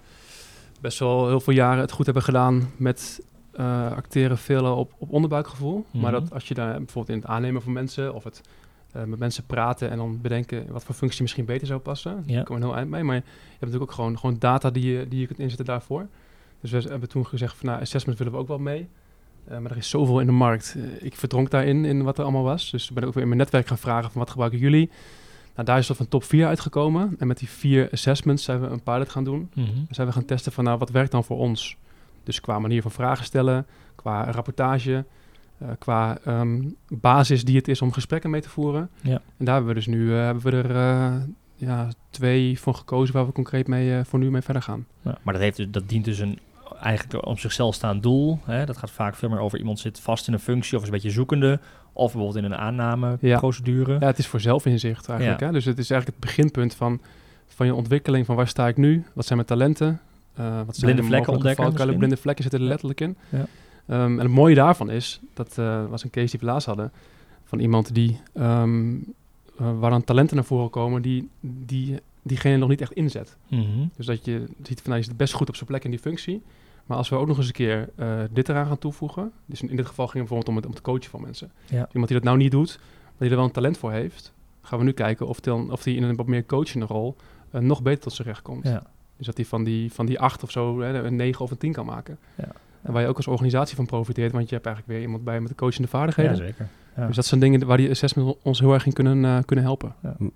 best 0.81 0.99
wel 0.99 1.29
heel 1.29 1.41
veel 1.41 1.53
jaren 1.53 1.81
het 1.81 1.93
goed 1.93 2.05
hebben 2.05 2.23
gedaan 2.23 2.71
met 2.77 3.21
uh, 3.55 3.93
acteren 3.93 4.39
veel 4.39 4.77
op, 4.77 4.93
op 4.99 5.11
onderbuikgevoel. 5.11 5.85
Maar 5.91 6.13
mhm. 6.13 6.21
dat 6.21 6.33
als 6.33 6.49
je 6.49 6.55
daar 6.55 6.77
bijvoorbeeld 6.77 7.09
in 7.09 7.23
het 7.23 7.27
aannemen 7.27 7.63
van 7.63 7.73
mensen 7.73 8.15
of 8.15 8.25
het 8.25 8.41
uh, 8.97 9.03
met 9.05 9.19
mensen 9.19 9.47
praten 9.47 9.91
en 9.91 9.97
dan 9.97 10.21
bedenken 10.21 10.67
wat 10.71 10.85
voor 10.85 10.95
functie 10.95 11.23
misschien 11.23 11.45
beter 11.45 11.67
zou 11.67 11.81
passen. 11.81 12.23
Ja. 12.27 12.35
Daar 12.35 12.45
komen 12.45 12.63
we 12.63 12.69
heel 12.69 12.77
eind 12.77 12.91
mee. 12.91 13.03
Maar 13.03 13.15
je 13.15 13.23
hebt 13.23 13.61
natuurlijk 13.61 13.91
ook 13.91 13.93
gewoon, 13.93 14.19
gewoon 14.19 14.37
data 14.39 14.71
die 14.71 14.93
je, 14.93 15.09
die 15.09 15.21
je 15.21 15.27
kunt 15.27 15.39
inzetten 15.39 15.65
daarvoor. 15.65 16.07
Dus 16.61 16.71
we 16.71 16.91
hebben 16.91 17.09
toen 17.09 17.27
gezegd 17.27 17.57
van 17.57 17.69
nou, 17.69 17.81
assessment 17.81 18.19
willen 18.19 18.33
we 18.33 18.39
ook 18.39 18.49
wel 18.49 18.59
mee. 18.59 18.89
Uh, 19.51 19.59
maar 19.59 19.71
er 19.71 19.77
is 19.77 19.89
zoveel 19.89 20.21
in 20.21 20.27
de 20.27 20.33
markt. 20.33 20.77
ik 20.99 21.17
verdronk 21.17 21.51
daarin, 21.51 21.85
in 21.85 22.03
wat 22.03 22.19
er 22.19 22.23
allemaal 22.23 22.43
was. 22.43 22.71
Dus 22.71 22.91
ben 22.91 23.03
ik 23.03 23.09
ook 23.09 23.15
weer 23.15 23.23
in 23.23 23.29
mijn 23.29 23.41
netwerk 23.41 23.67
gaan 23.67 23.79
vragen 23.79 24.11
van 24.11 24.21
wat 24.21 24.31
gebruiken 24.31 24.59
jullie? 24.59 24.91
Nou, 25.55 25.67
daar 25.67 25.79
is 25.79 25.89
er 25.89 25.95
van 25.95 26.09
top 26.09 26.25
4 26.25 26.47
uitgekomen. 26.47 27.15
En 27.19 27.27
met 27.27 27.39
die 27.39 27.49
vier 27.49 27.89
assessments 27.93 28.45
zijn 28.45 28.61
we 28.61 28.67
een 28.67 28.83
pilot 28.83 29.09
gaan 29.09 29.25
doen. 29.25 29.51
Mm 29.55 29.65
-hmm. 29.65 29.87
zijn 29.91 30.07
we 30.07 30.13
gaan 30.13 30.25
testen 30.25 30.53
van 30.53 30.65
nou, 30.65 30.79
wat 30.79 30.91
werkt 30.91 31.11
dan 31.11 31.25
voor 31.25 31.39
ons? 31.39 31.77
Dus 32.25 32.41
qua 32.41 32.59
manier 32.59 32.83
van 32.83 32.91
vragen 32.91 33.25
stellen, 33.25 33.67
qua 33.95 34.31
rapportage, 34.31 35.05
uh, 35.63 35.69
qua 35.79 36.19
um, 36.27 36.77
basis 36.89 37.45
die 37.45 37.57
het 37.57 37.69
is 37.69 37.83
om 37.83 37.93
gesprekken 37.93 38.31
mee 38.31 38.41
te 38.41 38.49
voeren. 38.49 38.91
Ja. 39.01 39.21
En 39.37 39.45
daar 39.45 39.55
hebben 39.55 39.75
we 39.75 39.79
dus 39.79 39.87
nu 39.87 40.01
uh, 40.05 40.25
hebben 40.25 40.43
we 40.43 40.51
er 40.51 40.71
uh, 40.71 41.23
ja, 41.55 41.89
twee 42.11 42.61
van 42.61 42.77
gekozen 42.77 43.15
waar 43.15 43.27
we 43.27 43.33
concreet 43.33 43.67
mee 43.67 44.05
voor 44.05 44.19
nu 44.19 44.31
mee 44.31 44.43
verder 44.43 44.63
gaan. 44.63 44.87
Ja, 45.01 45.19
maar 45.23 45.35
dat, 45.35 45.43
heeft, 45.43 45.57
dus, 45.57 45.71
dat 45.71 45.89
dient 45.89 46.05
dus 46.05 46.19
een 46.19 46.39
eigenlijk 46.81 47.27
om 47.27 47.39
zichzelf 47.39 47.75
staand 47.75 48.03
doel. 48.03 48.39
Hè? 48.45 48.67
Dat 48.67 48.77
gaat 48.77 48.91
vaak 48.91 49.15
veel 49.15 49.29
meer 49.29 49.39
over 49.39 49.59
iemand 49.59 49.79
zit 49.79 50.01
vast 50.01 50.27
in 50.27 50.33
een 50.33 50.39
functie 50.39 50.77
of 50.77 50.83
is 50.83 50.89
een 50.89 50.95
beetje 50.95 51.11
zoekende. 51.11 51.61
Of 51.93 52.13
bijvoorbeeld 52.13 52.45
in 52.45 52.53
een 52.53 52.59
aannameprocedure. 52.59 53.93
Ja. 53.93 53.99
ja, 54.01 54.07
het 54.07 54.19
is 54.19 54.27
voor 54.27 54.41
zelfinzicht 54.41 55.09
eigenlijk. 55.09 55.41
Hè? 55.41 55.53
Dus 55.53 55.65
het 55.65 55.79
is 55.79 55.91
eigenlijk 55.91 56.21
het 56.21 56.31
beginpunt 56.31 56.75
van, 56.75 57.01
van 57.49 57.67
je 57.67 57.75
ontwikkeling. 57.75 58.27
Van 58.27 58.37
waar 58.37 58.49
sta 58.49 58.69
ik 58.69 58.77
nu? 58.77 59.05
Wat 59.13 59.27
zijn 59.27 59.37
mijn 59.37 59.51
talenten? 59.51 60.01
Uh, 60.41 60.61
wat 60.67 60.79
blinde 60.81 61.03
vlekken 61.03 61.33
ontdekken. 61.33 61.97
Blinde 61.97 62.17
vlekken 62.17 62.43
zitten 62.43 62.61
er 62.61 62.67
letterlijk 62.67 63.01
in. 63.01 63.17
Ja. 63.29 63.47
Um, 63.87 64.19
en 64.19 64.25
het 64.25 64.35
mooie 64.35 64.55
daarvan 64.55 64.91
is, 64.91 65.21
dat 65.35 65.57
uh, 65.59 65.87
was 65.87 66.05
een 66.05 66.11
case 66.11 66.31
die 66.31 66.41
we 66.41 66.47
laatst 66.47 66.67
hadden, 66.67 66.93
van 67.45 67.59
iemand 67.59 67.95
die, 67.95 68.21
um, 68.35 68.95
uh, 69.61 69.79
waar 69.79 69.91
dan 69.91 70.05
talenten 70.05 70.37
naar 70.37 70.45
voren 70.45 70.71
komen, 70.71 71.03
die, 71.03 71.29
die 71.41 72.01
diegene 72.23 72.57
nog 72.57 72.69
niet 72.69 72.81
echt 72.81 72.93
inzet. 72.93 73.37
Mm 73.49 73.61
-hmm. 73.61 73.91
Dus 73.97 74.07
dat 74.07 74.25
je 74.25 74.45
ziet 74.63 74.81
van, 74.81 74.91
nou, 74.91 74.97
je 75.03 75.09
zit 75.09 75.17
best 75.17 75.33
goed 75.33 75.49
op 75.49 75.55
zijn 75.55 75.69
plek 75.69 75.85
in 75.85 75.91
die 75.91 75.99
functie. 75.99 76.43
Maar 76.87 76.97
als 76.97 77.09
we 77.09 77.17
ook 77.17 77.27
nog 77.27 77.37
eens 77.37 77.47
een 77.47 77.53
keer 77.53 77.89
dit 78.31 78.49
eraan 78.49 78.67
gaan 78.67 78.79
toevoegen, 78.79 79.33
dus 79.47 79.63
in, 79.63 79.77
dit 79.77 79.87
geval 79.87 80.07
ging 80.07 80.19
het 80.19 80.29
bijvoorbeeld 80.29 80.49
om 80.49 80.57
het, 80.57 80.67
om 80.67 80.73
het 80.73 80.81
coachen 80.81 81.11
van 81.11 81.21
mensen. 81.21 81.51
Ja. 81.69 81.89
Iemand 81.93 82.09
die 82.09 82.17
dat 82.17 82.27
nou 82.27 82.37
niet 82.37 82.51
doet, 82.51 82.79
maar 82.79 83.13
die 83.19 83.31
er 83.31 83.37
wel 83.37 83.45
een 83.45 83.51
talent 83.51 83.79
voor 83.79 83.93
heeft, 83.93 84.33
gaan 84.63 84.79
we 84.79 84.85
nu 84.85 84.93
kijken 84.93 85.27
of 85.27 85.41
die, 85.41 85.73
of 85.73 85.83
die 85.83 85.97
in 85.97 86.03
een 86.03 86.17
wat 86.17 86.27
meer 86.27 86.47
coachende 86.47 86.87
rol 86.87 87.17
nog 87.51 87.83
beter 87.83 88.03
tot 88.03 88.13
zijn 88.13 88.29
recht 88.29 88.43
komt. 88.43 88.65
Ja. 88.65 88.83
Dus 89.23 89.35
dat 89.35 89.37
hij 89.37 89.51
van 89.51 89.65
die, 89.65 89.93
van 89.93 90.07
die 90.07 90.21
acht 90.21 90.43
of 90.43 90.51
zo 90.51 90.81
hè, 90.81 91.03
een 91.03 91.17
negen 91.17 91.45
of 91.45 91.51
een 91.51 91.59
tien 91.59 91.73
kan 91.73 91.87
maken. 91.87 92.19
Ja. 92.35 92.49
En 92.83 92.93
waar 92.93 93.03
je 93.03 93.09
ook 93.09 93.17
als 93.17 93.27
organisatie 93.27 93.77
van 93.77 93.87
profiteert, 93.87 94.33
want 94.33 94.49
je 94.49 94.55
hebt 94.55 94.67
eigenlijk 94.67 94.97
weer 94.97 95.07
iemand 95.07 95.25
bij 95.25 95.41
met 95.41 95.49
de 95.49 95.55
coachende 95.55 95.89
vaardigheden. 95.89 96.33
Ja, 96.33 96.39
zeker. 96.39 96.69
Ja. 96.97 97.07
Dus 97.07 97.17
dat 97.17 97.27
zijn 97.27 97.41
dingen 97.41 97.67
waar 97.67 97.77
die 97.77 97.91
assessment 97.91 98.37
ons 98.43 98.61
heel 98.61 98.73
erg 98.73 98.87
in 98.87 98.93
kunnen, 98.93 99.19
uh, 99.19 99.39
kunnen 99.47 99.65
helpen. 99.65 99.95
Ja. 100.03 100.11
Ik 100.19 100.19
ben 100.19 100.31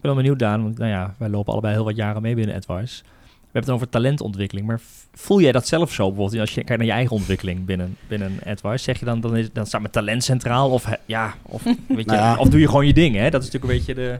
wel 0.00 0.14
benieuwd, 0.14 0.38
Daan, 0.38 0.62
want 0.62 0.78
nou 0.78 0.90
ja, 0.90 1.14
wij 1.18 1.28
lopen 1.28 1.52
allebei 1.52 1.74
heel 1.74 1.84
wat 1.84 1.96
jaren 1.96 2.22
mee 2.22 2.34
binnen 2.34 2.56
Advice. 2.56 3.02
We 3.02 3.60
hebben 3.60 3.72
het 3.72 3.82
over 3.82 3.88
talentontwikkeling, 3.88 4.66
maar 4.66 4.80
voel 5.12 5.40
jij 5.40 5.52
dat 5.52 5.66
zelf 5.66 5.92
zo 5.92 6.06
bijvoorbeeld 6.06 6.40
als 6.40 6.54
je 6.54 6.64
kijkt 6.64 6.78
naar 6.78 6.86
je 6.86 6.92
eigen 6.92 7.16
ontwikkeling 7.16 7.64
binnen, 7.64 7.96
binnen 8.08 8.38
Advice? 8.46 8.84
Zeg 8.84 8.98
je 8.98 9.04
dan, 9.04 9.20
dan, 9.20 9.36
is, 9.36 9.52
dan 9.52 9.66
staat 9.66 9.80
mijn 9.80 9.92
talent 9.92 10.24
centraal 10.24 10.70
of, 10.70 10.88
ja, 11.06 11.34
of, 11.42 11.62
weet 11.62 11.76
je, 12.04 12.04
nou 12.16 12.38
of 12.38 12.48
doe 12.48 12.60
je 12.60 12.66
gewoon 12.66 12.86
je 12.86 12.92
ding? 12.92 13.14
Hè? 13.14 13.30
Dat 13.30 13.42
is 13.42 13.50
natuurlijk 13.50 13.72
een 13.72 13.78
beetje 13.78 13.94
de 13.94 14.18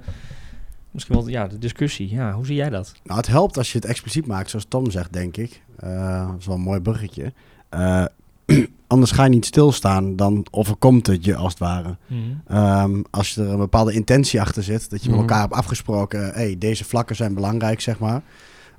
misschien 0.94 1.16
wel 1.16 1.28
ja, 1.28 1.46
de 1.46 1.59
discussie. 1.59 2.09
Ja, 2.11 2.33
hoe 2.33 2.46
zie 2.46 2.54
jij 2.54 2.70
dat? 2.70 2.92
Nou, 3.02 3.18
het 3.18 3.28
helpt 3.28 3.57
als 3.57 3.72
je 3.72 3.78
het 3.78 3.87
expliciet 3.87 4.26
maakt, 4.26 4.50
zoals 4.50 4.66
Tom 4.68 4.90
zegt, 4.90 5.12
denk 5.12 5.37
ik. 5.37 5.62
Uh, 5.85 6.28
dat 6.28 6.38
is 6.38 6.46
wel 6.46 6.54
een 6.54 6.61
mooi 6.61 6.80
bruggetje. 6.80 7.33
Uh, 7.74 8.04
anders 8.87 9.11
ga 9.11 9.24
je 9.24 9.30
niet 9.30 9.46
stilstaan, 9.46 10.16
dan 10.16 10.46
overkomt 10.50 11.07
het 11.07 11.24
je 11.24 11.37
als 11.37 11.52
het 11.52 11.59
ware. 11.59 11.96
Mm 12.07 12.42
um, 12.50 13.04
als 13.11 13.37
er 13.37 13.48
een 13.48 13.59
bepaalde 13.59 13.92
intentie 13.92 14.40
achter 14.40 14.62
zit, 14.62 14.90
dat 14.90 15.02
je 15.02 15.09
met 15.09 15.18
mhm. 15.18 15.28
elkaar 15.28 15.40
hebt 15.40 15.54
afgesproken, 15.54 16.33
hey, 16.33 16.57
deze 16.59 16.85
vlakken 16.85 17.16
zijn 17.16 17.35
belangrijk, 17.35 17.80
zeg 17.80 17.98
maar. 17.98 18.22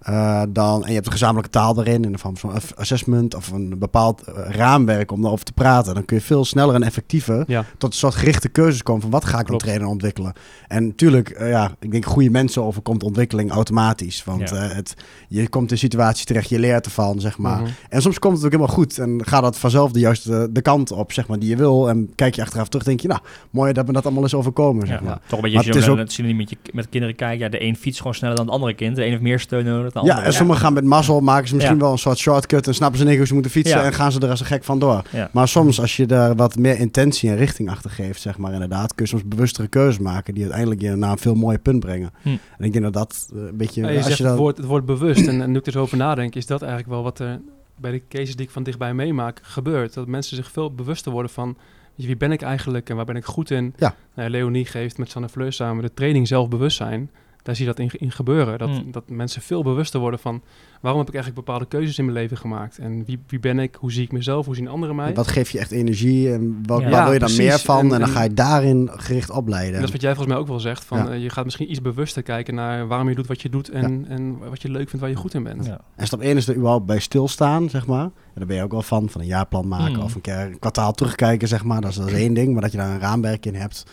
Uh, 0.09 0.41
dan, 0.49 0.81
en 0.83 0.87
je 0.87 0.93
hebt 0.93 1.05
een 1.05 1.11
gezamenlijke 1.11 1.49
taal 1.49 1.79
erin, 1.79 2.03
in 2.03 2.11
de 2.11 2.17
vorm 2.17 2.37
van 2.37 2.51
assessment 2.75 3.35
of 3.35 3.51
een 3.51 3.79
bepaald 3.79 4.23
uh, 4.29 4.35
raamwerk 4.49 5.11
om 5.11 5.21
daarover 5.21 5.45
te 5.45 5.53
praten. 5.53 5.93
Dan 5.93 6.05
kun 6.05 6.17
je 6.17 6.23
veel 6.23 6.45
sneller 6.45 6.75
en 6.75 6.83
effectiever 6.83 7.43
ja. 7.47 7.65
tot 7.77 7.91
een 7.91 7.97
soort 7.97 8.15
gerichte 8.15 8.49
keuzes 8.49 8.83
komen 8.83 9.01
van 9.01 9.11
wat 9.11 9.25
ga 9.25 9.39
ik 9.39 9.47
dan 9.47 9.57
trainen 9.57 9.87
ontwikkelen. 9.87 10.33
En 10.67 10.85
natuurlijk, 10.85 11.39
uh, 11.39 11.49
ja, 11.49 11.71
ik 11.79 11.91
denk 11.91 12.05
goede 12.05 12.29
mensen 12.29 12.63
overkomt 12.63 13.03
ontwikkeling 13.03 13.51
automatisch. 13.51 14.23
Want 14.23 14.49
ja. 14.49 14.55
het, 14.55 14.93
je 15.27 15.49
komt 15.49 15.71
in 15.71 15.77
situaties 15.77 16.25
terecht, 16.25 16.49
je 16.49 16.59
leert 16.59 16.85
ervan, 16.85 17.19
zeg 17.19 17.37
maar. 17.37 17.59
Mm 17.59 17.65
-hmm. 17.65 17.73
En 17.89 18.01
soms 18.01 18.19
komt 18.19 18.35
het 18.35 18.45
ook 18.45 18.51
helemaal 18.51 18.73
goed 18.73 18.97
en 18.97 19.21
gaat 19.25 19.41
dat 19.41 19.57
vanzelf 19.57 19.91
de 19.91 19.99
juiste 19.99 20.49
de 20.51 20.61
kant 20.61 20.91
op, 20.91 21.11
zeg 21.11 21.27
maar, 21.27 21.39
die 21.39 21.49
je 21.49 21.55
wil. 21.55 21.89
En 21.89 22.11
kijk 22.15 22.35
je 22.35 22.41
achteraf 22.41 22.67
terug, 22.67 22.85
denk 22.85 22.99
je, 22.99 23.07
nou, 23.07 23.21
mooi 23.49 23.73
dat 23.73 23.87
me 23.87 23.93
dat 23.93 24.05
allemaal 24.05 24.23
is 24.23 24.33
overkomen, 24.33 24.87
zeg 24.87 25.01
maar. 25.01 25.19
Toch 25.27 25.37
een 25.37 25.51
beetje 25.51 25.71
maar 25.71 25.81
het 25.81 25.89
ook... 25.89 25.97
met, 25.97 26.49
je, 26.49 26.57
met 26.71 26.89
kinderen 26.89 27.15
kijken, 27.15 27.39
ja, 27.39 27.49
de 27.49 27.63
een 27.63 27.75
fiets 27.75 27.97
gewoon 27.97 28.15
sneller 28.15 28.35
dan 28.35 28.45
de 28.45 28.51
andere 28.51 28.73
kind. 28.73 28.95
De 28.95 29.03
een 29.03 29.09
heeft 29.09 29.21
meer 29.21 29.39
steun 29.39 29.65
nodig 29.65 29.93
ja, 30.03 30.23
en 30.23 30.33
sommigen 30.33 30.61
gaan 30.61 30.73
met 30.73 30.83
mazzel, 30.83 31.19
maken 31.19 31.47
ze 31.47 31.55
misschien 31.55 31.79
wel 31.79 31.91
een 31.91 31.97
soort 31.97 32.17
shortcut 32.17 32.67
en 32.67 32.73
snappen 32.73 32.99
ze 32.99 33.05
niet 33.05 33.17
hoe 33.17 33.27
ze 33.27 33.33
moeten 33.33 33.51
fietsen 33.51 33.83
en 33.83 33.93
gaan 33.93 34.11
ze 34.11 34.19
er 34.19 34.29
als 34.29 34.39
een 34.39 34.45
gek 34.45 34.63
van 34.63 34.79
door. 34.79 35.01
Maar 35.31 35.47
soms 35.47 35.81
als 35.81 35.97
je 35.97 36.05
daar 36.05 36.35
wat 36.35 36.57
meer 36.57 36.79
intentie 36.79 37.29
en 37.29 37.35
richting 37.35 37.69
achter 37.69 37.89
geeft, 37.89 38.21
zeg 38.21 38.37
maar 38.37 38.53
inderdaad, 38.53 38.95
kun 38.95 39.05
je 39.05 39.11
soms 39.11 39.23
bewustere 39.25 39.67
keuzes 39.67 39.99
maken 39.99 40.33
die 40.33 40.43
uiteindelijk 40.43 40.81
je 40.81 40.95
naar 40.95 41.11
een 41.11 41.17
veel 41.17 41.35
mooier 41.35 41.59
punt 41.59 41.79
brengen. 41.79 42.11
Hm. 42.21 42.29
En 42.29 42.65
ik 42.65 42.71
denk 42.71 42.83
dat 42.83 42.93
dat 42.93 43.27
uh, 43.33 43.41
een 43.41 43.57
beetje... 43.57 43.81
je 43.81 44.03
als 44.03 44.17
je 44.17 44.23
dat... 44.23 44.31
het, 44.31 44.39
woord, 44.39 44.57
het 44.57 44.65
woord 44.65 44.85
bewust 44.85 45.27
en, 45.27 45.41
en 45.41 45.51
nu 45.51 45.57
ik 45.57 45.65
er 45.65 45.71
zo 45.71 45.81
over 45.81 45.97
nadenk, 45.97 46.35
is 46.35 46.45
dat 46.45 46.61
eigenlijk 46.61 46.91
wel 46.91 47.03
wat 47.03 47.19
er 47.19 47.39
bij 47.77 47.91
de 47.91 48.01
cases 48.09 48.35
die 48.35 48.45
ik 48.45 48.51
van 48.51 48.63
dichtbij 48.63 48.93
meemaak 48.93 49.39
gebeurt. 49.41 49.93
Dat 49.93 50.07
mensen 50.07 50.35
zich 50.35 50.51
veel 50.51 50.73
bewuster 50.73 51.11
worden 51.11 51.31
van 51.31 51.57
wie 51.95 52.17
ben 52.17 52.31
ik 52.31 52.41
eigenlijk 52.41 52.89
en 52.89 52.95
waar 52.95 53.05
ben 53.05 53.15
ik 53.15 53.25
goed 53.25 53.51
in. 53.51 53.73
Ja. 53.77 53.95
Nou, 54.15 54.29
Leonie 54.29 54.65
geeft 54.65 54.97
met 54.97 55.09
Sanne 55.09 55.29
Fleur 55.29 55.53
samen 55.53 55.83
de 55.83 55.93
training 55.93 56.27
zelfbewustzijn 56.27 57.09
daar 57.45 57.55
zie 57.55 57.65
je 57.65 57.73
dat 57.73 57.79
in, 57.79 57.99
in 57.99 58.11
gebeuren. 58.11 58.57
Dat, 58.57 58.69
mm. 58.69 58.91
dat 58.91 59.09
mensen 59.09 59.41
veel 59.41 59.63
bewuster 59.63 59.99
worden 59.99 60.19
van 60.19 60.41
waarom 60.81 60.99
heb 60.99 61.09
ik 61.09 61.15
eigenlijk 61.15 61.45
bepaalde 61.45 61.67
keuzes 61.67 61.97
in 61.97 62.05
mijn 62.05 62.17
leven 62.17 62.37
gemaakt? 62.37 62.77
En 62.77 63.05
wie, 63.05 63.19
wie 63.27 63.39
ben 63.39 63.59
ik? 63.59 63.75
Hoe 63.79 63.91
zie 63.91 64.03
ik 64.03 64.11
mezelf? 64.11 64.45
Hoe 64.45 64.55
zien 64.55 64.67
anderen 64.67 64.95
mij? 64.95 65.13
Wat 65.13 65.27
geeft 65.27 65.51
je 65.51 65.59
echt 65.59 65.71
energie? 65.71 66.31
En 66.31 66.63
wat, 66.65 66.81
ja, 66.81 66.89
waar 66.89 67.03
wil 67.03 67.13
je 67.13 67.19
dan 67.19 67.35
meer 67.35 67.59
van? 67.59 67.85
En, 67.85 67.93
en, 67.93 67.99
dan 67.99 68.09
ga 68.09 68.23
je 68.23 68.33
daarin 68.33 68.89
gericht 68.93 69.29
opleiden. 69.29 69.73
En 69.73 69.79
dat 69.79 69.87
is 69.87 69.91
wat 69.91 70.01
jij 70.01 70.15
volgens 70.15 70.33
mij 70.33 70.43
ook 70.43 70.49
wel 70.49 70.59
zegt. 70.59 70.83
Van, 70.85 70.97
ja. 70.97 71.13
uh, 71.13 71.21
je 71.21 71.29
gaat 71.29 71.43
misschien 71.43 71.69
iets 71.69 71.81
bewuster 71.81 72.23
kijken 72.23 72.55
naar 72.55 72.87
waarom 72.87 73.09
je 73.09 73.15
doet 73.15 73.27
wat 73.27 73.41
je 73.41 73.49
doet 73.49 73.69
en, 73.69 74.05
en 74.07 74.37
wat 74.37 74.61
je 74.61 74.69
leuk 74.69 74.89
vindt, 74.89 74.99
waar 74.99 75.09
je 75.09 75.15
goed 75.15 75.33
in 75.33 75.43
bent. 75.43 75.69
En 75.95 76.07
stap 76.07 76.21
1 76.21 76.37
is 76.37 76.47
er 76.47 76.55
überhaupt 76.55 76.85
bij 76.85 76.99
stilstaan, 76.99 77.69
zeg 77.69 77.85
maar. 77.87 78.03
En 78.03 78.11
daar 78.33 78.47
ben 78.47 78.55
je 78.55 78.63
ook 78.63 78.71
wel 78.71 78.81
van, 78.81 79.09
van 79.09 79.21
een 79.21 79.27
jaarplan 79.27 79.67
maken 79.67 79.95
mm. 79.95 80.01
of 80.01 80.15
een 80.15 80.21
keer 80.21 80.39
een 80.39 80.59
kwartaal 80.59 80.91
terugkijken, 80.91 81.47
zeg 81.47 81.63
maar. 81.63 81.81
Dat 81.81 81.89
is, 81.89 81.95
dat 81.95 82.07
is 82.07 82.13
één 82.13 82.33
ding. 82.33 82.53
Maar 82.53 82.61
dat 82.61 82.71
je 82.71 82.77
daar 82.77 82.91
een 82.91 82.99
raamwerk 82.99 83.45
in 83.45 83.55
hebt 83.55 83.85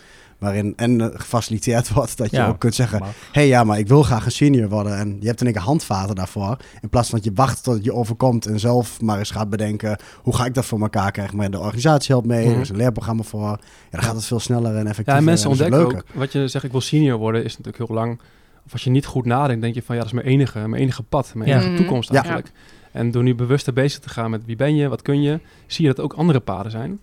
waarin 0.42 0.72
en 0.76 1.12
gefaciliteerd 1.14 1.92
wordt 1.94 2.16
dat 2.16 2.31
je 2.31 2.46
ook 2.46 2.59
kunt 2.59 2.74
zeggen... 2.74 3.02
hé 3.02 3.09
hey, 3.33 3.46
ja, 3.46 3.64
maar 3.64 3.78
ik 3.78 3.88
wil 3.88 4.02
graag 4.02 4.24
een 4.24 4.33
senior 4.33 4.68
worden. 4.68 4.98
En 4.98 5.16
je 5.20 5.26
hebt 5.26 5.40
in 5.40 5.46
één 5.46 5.55
keer 5.55 5.64
handvaten 5.64 6.14
daarvoor. 6.14 6.57
In 6.81 6.88
plaats 6.88 7.09
van 7.09 7.18
dat 7.18 7.26
je 7.26 7.35
wacht 7.35 7.62
tot 7.62 7.74
het 7.74 7.85
je 7.85 7.94
overkomt 7.94 8.46
en 8.46 8.61
zelf 8.61 9.00
maar 9.00 9.18
eens 9.18 9.31
gaat 9.31 9.50
bedenken... 9.50 9.98
hoe 10.22 10.37
ga 10.37 10.44
ik 10.44 10.55
dat 10.55 10.64
voor 10.64 10.81
elkaar 10.81 11.11
krijgen? 11.11 11.37
Maar 11.37 11.50
de 11.50 11.59
organisatie 11.59 12.12
helpt 12.12 12.26
mee, 12.26 12.46
mhm. 12.46 12.55
er 12.55 12.61
is 12.61 12.68
een 12.68 12.76
leerprogramma 12.76 13.22
voor. 13.22 13.40
Ja, 13.40 13.59
dan 13.90 14.02
gaat 14.02 14.14
het 14.14 14.24
veel 14.24 14.40
sneller 14.40 14.76
en 14.76 14.87
effectiever. 14.87 15.12
Ja, 15.12 15.18
en 15.18 15.24
mensen 15.24 15.50
ontdekken 15.50 15.81
ook, 15.81 16.05
wat 16.12 16.33
je 16.33 16.48
zegt, 16.48 16.64
ik 16.64 16.70
wil 16.70 16.81
senior 16.81 17.18
worden, 17.18 17.44
is 17.44 17.59
natuurlijk 17.59 17.88
heel 17.88 17.96
lang... 17.96 18.20
Of 18.66 18.72
als 18.72 18.85
je 18.85 18.90
niet 18.90 19.07
goed 19.07 19.24
nadenkt, 19.24 19.62
denk 19.62 19.74
je 19.74 19.83
van 19.83 19.94
ja, 19.94 20.00
dat 20.02 20.11
is 20.11 20.16
mijn 20.16 20.26
enige, 20.26 20.68
mijn 20.68 20.83
enige 20.83 21.02
pad, 21.02 21.33
mijn 21.35 21.50
enige 21.50 21.74
toekomst 21.74 22.11
eigenlijk. 22.11 22.52
En 22.92 23.11
door 23.11 23.22
nu 23.22 23.35
bewuster 23.35 23.72
bezig 23.72 24.00
te 24.00 24.09
gaan 24.09 24.31
met 24.31 24.44
wie 24.44 24.57
ben 24.57 24.76
je, 24.76 24.88
wat 24.88 25.02
kun 25.02 25.22
je, 25.22 25.40
zie 25.66 25.87
je 25.87 25.94
dat 25.94 26.05
ook 26.05 26.12
andere 26.12 26.40
paden 26.40 26.70
zijn. 26.70 27.00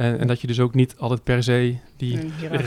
En, 0.00 0.18
en, 0.18 0.26
dat 0.26 0.40
je 0.40 0.46
dus 0.46 0.60
ook 0.60 0.74
niet 0.74 0.94
altijd 0.98 1.24
per 1.24 1.42
se 1.42 1.76
die, 1.96 2.18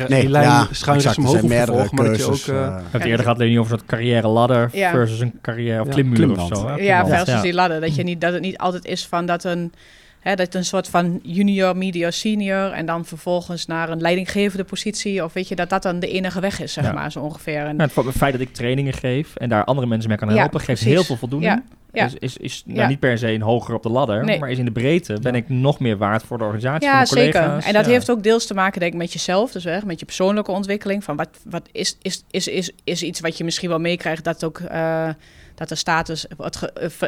nee, 0.08 0.30
lijn 0.30 0.46
ja, 0.46 0.68
schuin 0.72 1.18
omhoog 1.18 1.40
hoeft 1.40 1.56
te 1.56 1.66
volgen, 1.66 1.96
maar 1.96 2.06
dat 2.06 2.18
je 2.18 2.24
ook... 2.26 2.46
Uh, 2.46 2.56
uh, 2.56 2.78
het 2.92 3.04
eerder 3.04 3.26
gaat 3.26 3.38
niet 3.38 3.58
over 3.58 3.72
een 3.72 3.78
soort 3.78 3.90
carrière 3.90 4.28
ladder 4.28 4.70
versus 4.70 5.20
een 5.20 5.40
carrière 5.42 5.82
of 5.82 5.88
klimmuur 5.88 6.42
of 6.42 6.48
zo. 6.48 6.76
Ja, 6.78 7.06
versus 7.08 7.42
die 7.42 7.54
ladder. 7.54 7.82
Dat, 7.82 7.96
je 7.96 8.04
niet, 8.04 8.22
dat 8.22 8.34
het 8.34 8.42
niet 8.42 8.58
altijd 8.58 8.86
is 8.86 9.06
van 9.06 9.26
dat 9.26 9.44
een... 9.44 9.74
Hè, 10.24 10.36
dat 10.36 10.54
een 10.54 10.66
soort 10.66 10.90
van 10.90 11.20
junior, 11.24 11.78
media, 11.78 12.12
senior 12.12 12.72
en 12.72 12.86
dan 12.86 13.06
vervolgens 13.06 13.66
naar 13.66 13.90
een 13.90 14.02
leidinggevende 14.02 14.64
positie. 14.64 15.24
Of 15.24 15.34
weet 15.34 15.48
je, 15.48 15.56
dat 15.56 15.70
dat 15.70 15.84
dan 15.84 16.00
de 16.00 16.08
enige 16.08 16.40
weg 16.40 16.62
is, 16.62 16.74
zeg 16.74 16.94
maar, 16.94 17.12
zo 17.12 17.20
ongeveer. 17.20 17.66
En, 17.66 17.82
het, 17.82 17.94
feit 18.18 18.32
dat 18.32 18.42
ik 18.42 18.54
trainingen 18.54 18.94
geef 18.94 19.36
en 19.36 19.50
daar 19.50 19.64
andere 19.64 19.88
mensen 19.88 20.10
mee 20.10 20.18
kan 20.18 20.30
helpen, 20.30 20.60
geeft 20.60 20.84
heel 20.84 21.04
veel 21.04 21.18
voldoening. 21.18 21.62
Ja. 21.92 22.06
Is, 22.06 22.14
is, 22.20 22.38
is 22.38 22.64
nou, 22.66 22.88
niet 22.88 23.00
per 23.00 23.18
se 23.18 23.32
een 23.32 23.42
hoger 23.42 23.76
op 23.76 23.84
de 23.84 23.90
ladder, 23.90 24.40
maar 24.40 24.52
is 24.52 24.58
in 24.58 24.66
de 24.66 24.72
breedte 24.72 25.18
ben 25.22 25.36
ik 25.36 25.50
nog 25.50 25.80
meer 25.80 25.98
waard 25.98 26.24
voor 26.24 26.38
de 26.38 26.44
organisatie. 26.44 26.88
Ja, 26.88 27.06
zeker. 27.06 27.58
En 27.58 27.74
dat 27.74 27.86
heeft 27.86 28.12
ook 28.12 28.24
deels 28.24 28.48
te 28.48 28.54
maken, 28.54 28.80
denk 28.80 28.94
ik, 28.94 29.00
met 29.00 29.14
jezelf, 29.14 29.52
dus 29.52 29.64
weg, 29.64 29.86
met 29.86 30.00
je 30.00 30.06
persoonlijke 30.06 30.52
ontwikkeling. 30.52 31.04
Van 31.04 31.16
wat, 31.16 31.30
wat 31.46 31.70
is, 31.72 31.98
is, 32.02 32.24
is, 32.32 32.48
is, 32.48 32.72
is 32.84 33.04
iets 33.04 33.20
wat 33.20 33.38
je 33.38 33.44
misschien 33.44 33.70
wel 33.70 33.80
meekrijgt, 33.80 34.24
dat 34.24 34.44
ook. 34.44 34.60
Uh, 34.60 35.10
dat 35.56 35.70
de 35.70 35.76
status 35.76 36.26
wordt 36.38 36.60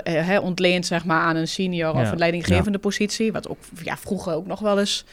uh, 0.07 0.39
ontleent 0.41 0.85
zeg 0.85 1.05
maar, 1.05 1.21
aan 1.21 1.35
een 1.35 1.47
senior 1.47 1.93
of 1.93 2.11
een 2.11 2.17
leidinggevende 2.17 2.77
positie. 2.77 3.31
Wat 3.31 3.47
ook 3.47 3.57
ja, 3.83 3.97
vroeger 3.97 4.33
ook 4.33 4.47
nog 4.47 4.59
wel 4.59 4.79
eens 4.79 5.05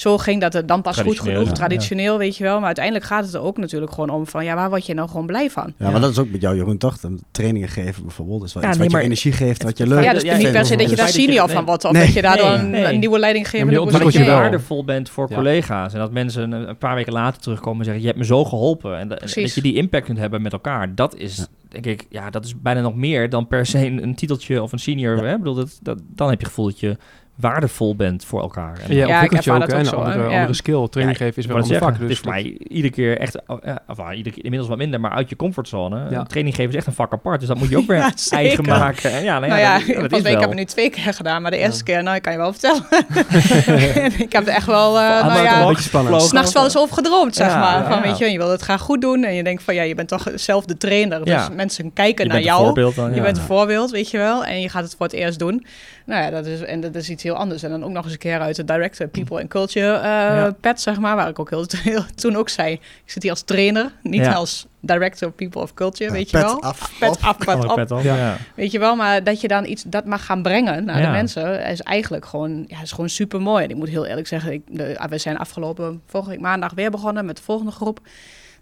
zo 0.00 0.18
ging 0.18 0.40
dat 0.40 0.52
het 0.52 0.68
dan 0.68 0.82
pas 0.82 0.98
goed 0.98 1.20
genoeg, 1.20 1.52
traditioneel, 1.52 2.18
weet 2.18 2.36
je 2.36 2.44
wel. 2.44 2.56
Maar 2.56 2.66
uiteindelijk 2.66 3.04
gaat 3.04 3.24
het 3.24 3.34
er 3.34 3.40
ook 3.40 3.56
natuurlijk 3.56 3.92
gewoon 3.92 4.10
om 4.10 4.26
van, 4.26 4.44
ja, 4.44 4.54
waar 4.54 4.68
word 4.68 4.86
je 4.86 4.94
nou 4.94 5.08
gewoon 5.08 5.26
blij 5.26 5.50
van? 5.50 5.72
Ja, 5.76 5.90
maar 5.90 6.00
dat 6.00 6.10
is 6.10 6.18
ook 6.18 6.30
met 6.30 6.40
jou, 6.40 6.56
Jeroen, 6.56 6.78
toch? 6.78 6.98
Trainingen 7.30 7.68
geven 7.68 8.02
bijvoorbeeld, 8.02 8.44
is 8.44 8.52
wel 8.52 8.64
iets 8.64 8.78
wat 8.78 8.90
je 8.90 8.98
energie 8.98 9.32
geeft, 9.32 9.62
wat 9.62 9.78
je 9.78 9.86
leuk 9.86 10.04
Ja, 10.04 10.12
dus 10.12 10.22
niet 10.22 10.52
per 10.52 10.66
se 10.66 10.76
dat 10.76 10.90
je 10.90 10.96
daar 10.96 11.08
senior 11.08 11.48
van 11.48 11.64
wordt, 11.64 11.84
of 11.84 11.92
dat 11.92 12.12
je 12.12 12.22
daardoor 12.22 12.50
een, 12.50 12.98
nieuwe 12.98 13.18
leidinggevende 13.18 13.72
ja, 13.72 13.98
dat 13.98 14.12
je 14.12 14.24
waardevol 14.24 14.84
bent 14.84 15.10
voor 15.10 15.28
collega's. 15.28 15.92
En 15.92 15.98
dat 15.98 16.12
mensen 16.12 16.52
een 16.52 16.78
paar 16.78 16.94
weken 16.94 17.12
later 17.12 17.40
terugkomen 17.40 17.78
en 17.78 17.84
zeggen, 17.84 18.02
je 18.02 18.08
hebt 18.08 18.18
me 18.18 18.26
zo 18.26 18.44
geholpen. 18.44 18.98
En 18.98 19.08
dat 19.08 19.32
je 19.32 19.62
die 19.62 19.74
impact 19.74 20.04
kunt 20.04 20.18
hebben 20.18 20.42
met 20.42 20.52
elkaar, 20.52 20.94
dat 20.94 21.16
is 21.16 21.46
denk 21.70 21.86
ik, 21.86 22.06
ja, 22.08 22.30
dat 22.30 22.44
is 22.44 22.60
bijna 22.60 22.80
nog 22.80 22.94
meer 22.94 23.30
dan 23.30 23.46
per 23.46 23.66
se 23.66 23.86
een, 23.86 24.14
titeltje 24.14 24.62
of 24.62 24.72
een 24.72 24.78
senior. 24.78 25.24
Hè? 25.24 25.32
Ik 25.32 25.38
bedoel, 25.38 25.54
dat, 25.54 25.78
dat, 25.82 25.98
dan 26.14 26.30
heb 26.30 26.40
je 26.40 26.46
gevoel 26.46 26.64
dat 26.64 26.80
je 26.80 26.96
waardevol 27.40 27.96
bent 27.96 28.24
voor 28.24 28.40
elkaar. 28.40 28.78
En 28.88 28.94
ja, 28.94 29.08
ontwikkelt 29.08 29.44
je 29.44 29.52
ook, 29.52 29.62
ook, 29.62 29.68
een 29.68 29.90
andere, 29.90 30.24
andere 30.24 30.54
skill. 30.54 30.88
Training 30.88 31.18
geven 31.18 31.36
is 31.36 31.46
wel 31.46 31.56
een 31.56 31.78
vak. 31.78 31.92
Dus 31.92 32.00
het 32.00 32.10
is 32.10 32.18
voor 32.18 32.30
mij 32.30 32.42
iedere 32.68 32.92
keer 32.94 33.18
echt, 33.18 33.40
oh, 33.46 33.58
of, 33.86 33.98
uh, 33.98 34.16
iedere 34.16 34.34
keer, 34.34 34.44
inmiddels 34.44 34.68
wat 34.68 34.78
minder, 34.78 35.00
maar 35.00 35.10
uit 35.10 35.28
je 35.28 35.36
comfortzone. 35.36 36.10
Ja. 36.10 36.22
Training 36.22 36.56
geven 36.56 36.70
is 36.70 36.76
echt 36.76 36.86
een 36.86 36.92
vak 36.92 37.12
apart, 37.12 37.40
dus 37.40 37.48
dat 37.48 37.58
moet 37.58 37.68
je 37.68 37.76
ook 37.76 37.86
weer 37.92 38.12
eigen 38.30 38.64
maken. 38.64 39.12
En 39.12 39.24
ja, 39.24 39.38
nou 39.38 39.52
ja, 39.52 39.78
nou 39.78 39.86
ja, 39.86 40.08
dat, 40.08 40.18
ik 40.18 40.26
heb 40.26 40.48
het 40.48 40.54
nu 40.54 40.64
twee 40.64 40.90
keer 40.90 41.14
gedaan, 41.14 41.42
maar 41.42 41.50
de 41.50 41.56
eerste 41.56 41.84
keer, 41.84 42.02
nou, 42.02 42.16
ik 42.16 42.22
kan 42.22 42.32
je 42.32 42.38
wel 42.38 42.52
vertellen. 42.52 42.84
ik 44.26 44.32
heb 44.32 44.46
er 44.46 44.52
echt 44.52 44.66
wel, 44.66 44.96
uh, 44.96 45.26
nou 45.26 45.42
ja, 45.42 45.74
s'nachts 46.18 46.52
wel 46.52 46.64
eens 46.64 46.78
over 46.78 46.94
gedroomd, 46.94 47.34
zeg 47.34 47.54
maar. 47.54 47.86
Van, 47.86 48.02
weet 48.02 48.18
je, 48.18 48.30
je 48.30 48.38
wil 48.38 48.50
het 48.50 48.60
graag 48.60 48.80
goed 48.80 49.00
doen 49.00 49.24
en 49.24 49.34
je 49.34 49.42
denkt 49.42 49.62
van, 49.62 49.74
ja, 49.74 49.82
je 49.82 49.94
bent 49.94 50.08
toch 50.08 50.26
zelf 50.34 50.64
de 50.64 50.76
trainer, 50.76 51.24
dus 51.24 51.48
mensen 51.54 51.92
kijken 51.92 52.28
naar 52.28 52.42
jou. 52.42 52.80
Je 53.14 53.20
bent 53.20 53.36
een 53.36 53.42
voorbeeld, 53.42 53.90
weet 53.90 54.10
je 54.10 54.18
wel, 54.18 54.44
en 54.44 54.60
je 54.60 54.68
gaat 54.68 54.82
het 54.82 54.94
voor 54.96 55.06
het 55.06 55.14
eerst 55.14 55.38
doen. 55.38 55.66
Nou 56.04 56.22
ja, 56.22 56.30
dat 56.30 56.46
is, 56.46 56.60
en 56.60 56.80
dat 56.80 56.94
is 56.94 57.10
iets 57.10 57.22
heel 57.22 57.29
anders. 57.34 57.62
En 57.62 57.70
dan 57.70 57.84
ook 57.84 57.90
nog 57.90 58.04
eens 58.04 58.12
een 58.12 58.18
keer 58.18 58.40
uit 58.40 58.56
de 58.56 58.64
Director 58.64 59.08
People 59.08 59.40
and 59.40 59.48
Culture 59.48 60.00
uh, 60.02 60.46
pet, 60.60 60.80
zeg 60.80 60.98
maar. 60.98 61.16
Waar 61.16 61.28
ik 61.28 61.38
ook 61.38 61.50
heel, 61.50 61.64
heel, 61.76 62.02
toen 62.14 62.36
ook 62.36 62.48
zei, 62.48 62.72
ik 62.72 62.80
zit 63.04 63.22
hier 63.22 63.30
als 63.30 63.42
trainer, 63.42 63.92
niet 64.02 64.26
als 64.26 64.66
Director 64.80 65.30
People 65.30 65.60
of 65.60 65.74
Culture, 65.74 66.12
weet 66.12 66.30
je 66.30 66.36
wel. 66.36 66.62
Af, 66.62 66.92
pet 66.98 67.22
af, 67.22 67.38
pet 67.38 67.64
op. 67.64 67.74
Pet 67.74 68.02
ja. 68.02 68.36
Weet 68.54 68.72
je 68.72 68.78
wel, 68.78 68.96
maar 68.96 69.24
dat 69.24 69.40
je 69.40 69.48
dan 69.48 69.66
iets 69.66 69.82
dat 69.86 70.04
mag 70.04 70.24
gaan 70.24 70.42
brengen 70.42 70.84
naar 70.84 71.02
de 71.02 71.08
mensen, 71.08 71.66
is 71.66 71.80
eigenlijk 71.80 72.24
gewoon, 72.24 72.64
ja, 72.66 72.82
is 72.82 72.92
gewoon 72.92 73.08
super 73.08 73.40
mooi. 73.40 73.64
En 73.64 73.70
ik 73.70 73.76
moet 73.76 73.88
heel 73.88 74.06
eerlijk 74.06 74.26
zeggen, 74.26 74.52
ik, 74.52 74.62
de, 74.66 75.06
we 75.08 75.18
zijn 75.18 75.38
afgelopen 75.38 76.02
vorige 76.06 76.30
week 76.30 76.40
maandag 76.40 76.72
weer 76.74 76.90
begonnen 76.90 77.24
met 77.24 77.36
de 77.36 77.42
volgende 77.42 77.72
groep. 77.72 78.00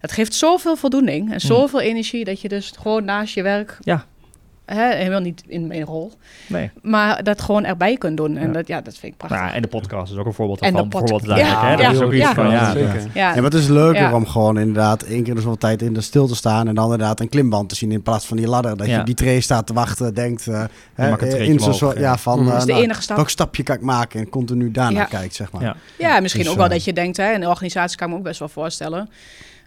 Dat 0.01 0.13
geeft 0.13 0.35
zoveel 0.35 0.77
voldoening 0.77 1.27
en 1.27 1.33
mm. 1.33 1.39
zoveel 1.39 1.81
energie 1.81 2.25
dat 2.25 2.41
je 2.41 2.49
dus 2.49 2.73
gewoon 2.81 3.05
naast 3.05 3.35
je 3.35 3.43
werk 3.43 3.79
ja 3.81 4.05
Hè, 4.75 4.95
helemaal 4.95 5.21
niet 5.21 5.43
in 5.47 5.67
mijn 5.67 5.85
rol. 5.85 6.13
Nee. 6.47 6.71
Maar 6.83 7.23
dat 7.23 7.43
gewoon 7.43 7.65
erbij 7.65 7.97
kunt 7.97 8.17
doen. 8.17 8.37
En 8.37 8.47
ja. 8.47 8.53
dat, 8.53 8.67
ja, 8.67 8.81
dat 8.81 8.99
vind 8.99 9.13
ik 9.13 9.19
prachtig. 9.19 9.41
Ja, 9.41 9.55
en 9.55 9.63
de 9.63 9.69
podcast 9.69 10.13
is 10.13 10.19
ook 10.19 10.27
een 10.27 10.33
voorbeeld 10.33 10.59
van. 10.59 10.89
Bijvoorbeeld 10.89 11.25
ja, 11.25 11.37
ja, 11.37 11.77
dat 11.77 11.93
is 11.93 12.01
ook 12.01 12.13
iets 12.13 12.29
van. 12.29 12.51
Ja, 12.51 12.75
ja. 13.15 13.35
maar 13.35 13.43
het 13.43 13.55
is 13.55 13.69
leuker 13.69 14.15
om 14.15 14.27
gewoon 14.27 14.59
inderdaad 14.59 15.03
één 15.03 15.23
keer 15.23 15.35
in 15.35 15.41
zoveel 15.41 15.59
tijd 15.59 15.83
in 15.83 15.93
de 15.93 16.01
stil 16.01 16.27
te 16.27 16.37
staan. 16.37 16.69
En 16.69 16.75
dan 16.75 16.85
inderdaad 16.85 17.21
een 17.21 17.29
klimband 17.29 17.69
te 17.69 17.75
zien 17.75 17.93
in 17.93 18.03
plaats 18.03 18.27
van 18.27 18.37
die 18.37 18.49
ladder. 18.49 18.77
Dat 18.77 18.87
je 18.87 19.03
die 19.03 19.15
tray 19.15 19.41
staat 19.41 19.67
te 19.67 19.73
wachten, 19.73 20.15
denkt. 20.15 20.47
Uh, 20.47 20.65
hè, 20.95 21.39
in 21.39 21.61
zo'n 21.61 21.75
soort, 21.75 21.99
ja, 21.99 22.19
van. 22.19 22.47
Uh, 22.47 22.61
de 22.61 22.67
nou, 22.67 22.83
enige 22.83 23.03
stap. 23.03 23.17
Welk 23.17 23.31
stapje 23.31 23.63
kan 23.63 23.77
ik 23.77 23.83
maken? 23.83 24.21
En 24.21 24.29
continu 24.29 24.71
daarna 24.71 25.05
kijkt, 25.05 25.35
zeg 25.35 25.53
maar. 25.53 25.77
Ja, 25.99 26.21
misschien 26.21 26.43
dus, 26.43 26.51
ook 26.51 26.57
wel 26.57 26.67
eh, 26.67 26.73
dat 26.73 26.85
je 26.85 26.93
denkt, 26.93 27.17
hè, 27.17 27.33
in 27.33 27.41
de 27.41 27.49
organisatie 27.49 27.97
kan 27.97 28.07
ik 28.07 28.13
me 28.13 28.19
ook 28.19 28.27
best 28.27 28.39
wel 28.39 28.49
voorstellen 28.49 29.09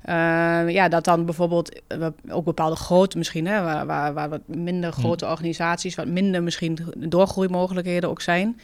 uh, 0.06 0.70
ja, 0.70 0.88
dat 0.90 1.04
dan 1.04 1.26
bijvoorbeeld 1.26 1.82
uh, 1.98 2.08
ook 2.30 2.46
bepaalde 2.46 2.76
grote 2.76 3.18
misschien, 3.18 3.48
hè, 3.48 3.62
waar, 3.62 3.86
waar, 3.86 4.14
waar 4.14 4.30
wat 4.30 4.42
minder 4.46 4.94
hmm. 4.94 5.04
grote 5.04 5.26
organisaties, 5.26 5.96
wat 5.96 6.08
minder 6.08 6.44
misschien 6.44 6.78
doorgroeimogelijkheden 6.98 8.10
ook 8.10 8.22
zijn. 8.22 8.60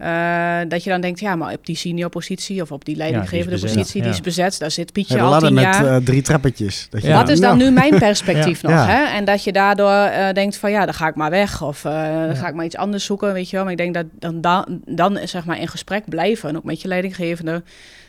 Uh, 0.00 0.58
dat 0.68 0.84
je 0.84 0.90
dan 0.90 1.00
denkt, 1.00 1.20
ja, 1.20 1.36
maar 1.36 1.52
op 1.52 1.66
die 1.66 1.76
senior 1.76 2.08
positie 2.08 2.62
of 2.62 2.72
op 2.72 2.84
die 2.84 2.96
leidinggevende 2.96 3.60
positie, 3.60 4.02
die 4.02 4.10
is 4.10 4.20
bezet, 4.20 4.58
daar 4.58 4.70
zit 4.70 4.92
Pietje 4.92 5.20
al 5.20 5.38
tien 5.38 5.54
jaar. 5.54 5.82
met 5.82 5.90
uh, 5.90 5.96
drie 5.96 6.22
trappetjes. 6.22 6.86
Dat 6.90 7.02
Wat 7.02 7.28
is 7.28 7.40
dan 7.40 7.58
nu 7.58 7.70
mijn 7.70 7.98
perspectief 8.08 8.62
nog? 8.62 8.86
Hè? 8.86 9.04
En 9.04 9.24
dat 9.24 9.44
je 9.44 9.52
daardoor 9.52 9.90
uh, 9.90 10.32
denkt 10.32 10.56
van, 10.56 10.70
ja, 10.70 10.84
dan 10.84 10.94
ga 10.94 11.08
ik 11.08 11.14
maar 11.14 11.30
weg 11.30 11.62
of 11.62 11.80
dan 11.82 12.36
ga 12.36 12.48
ik 12.48 12.54
maar 12.54 12.64
iets 12.64 12.76
anders 12.76 13.04
zoeken, 13.04 13.32
weet 13.32 13.50
je 13.50 13.56
wel. 13.56 13.64
Maar 13.64 13.72
ik 13.72 13.78
denk 13.78 13.94
dat 13.94 14.06
dan, 14.18 14.40
dan, 14.40 14.80
dan 14.84 15.18
zeg 15.24 15.44
maar 15.44 15.60
in 15.60 15.68
gesprek 15.68 16.08
blijven, 16.08 16.48
en 16.48 16.56
ook 16.56 16.64
met 16.64 16.82
je 16.82 16.88
leidinggevende, 16.88 17.62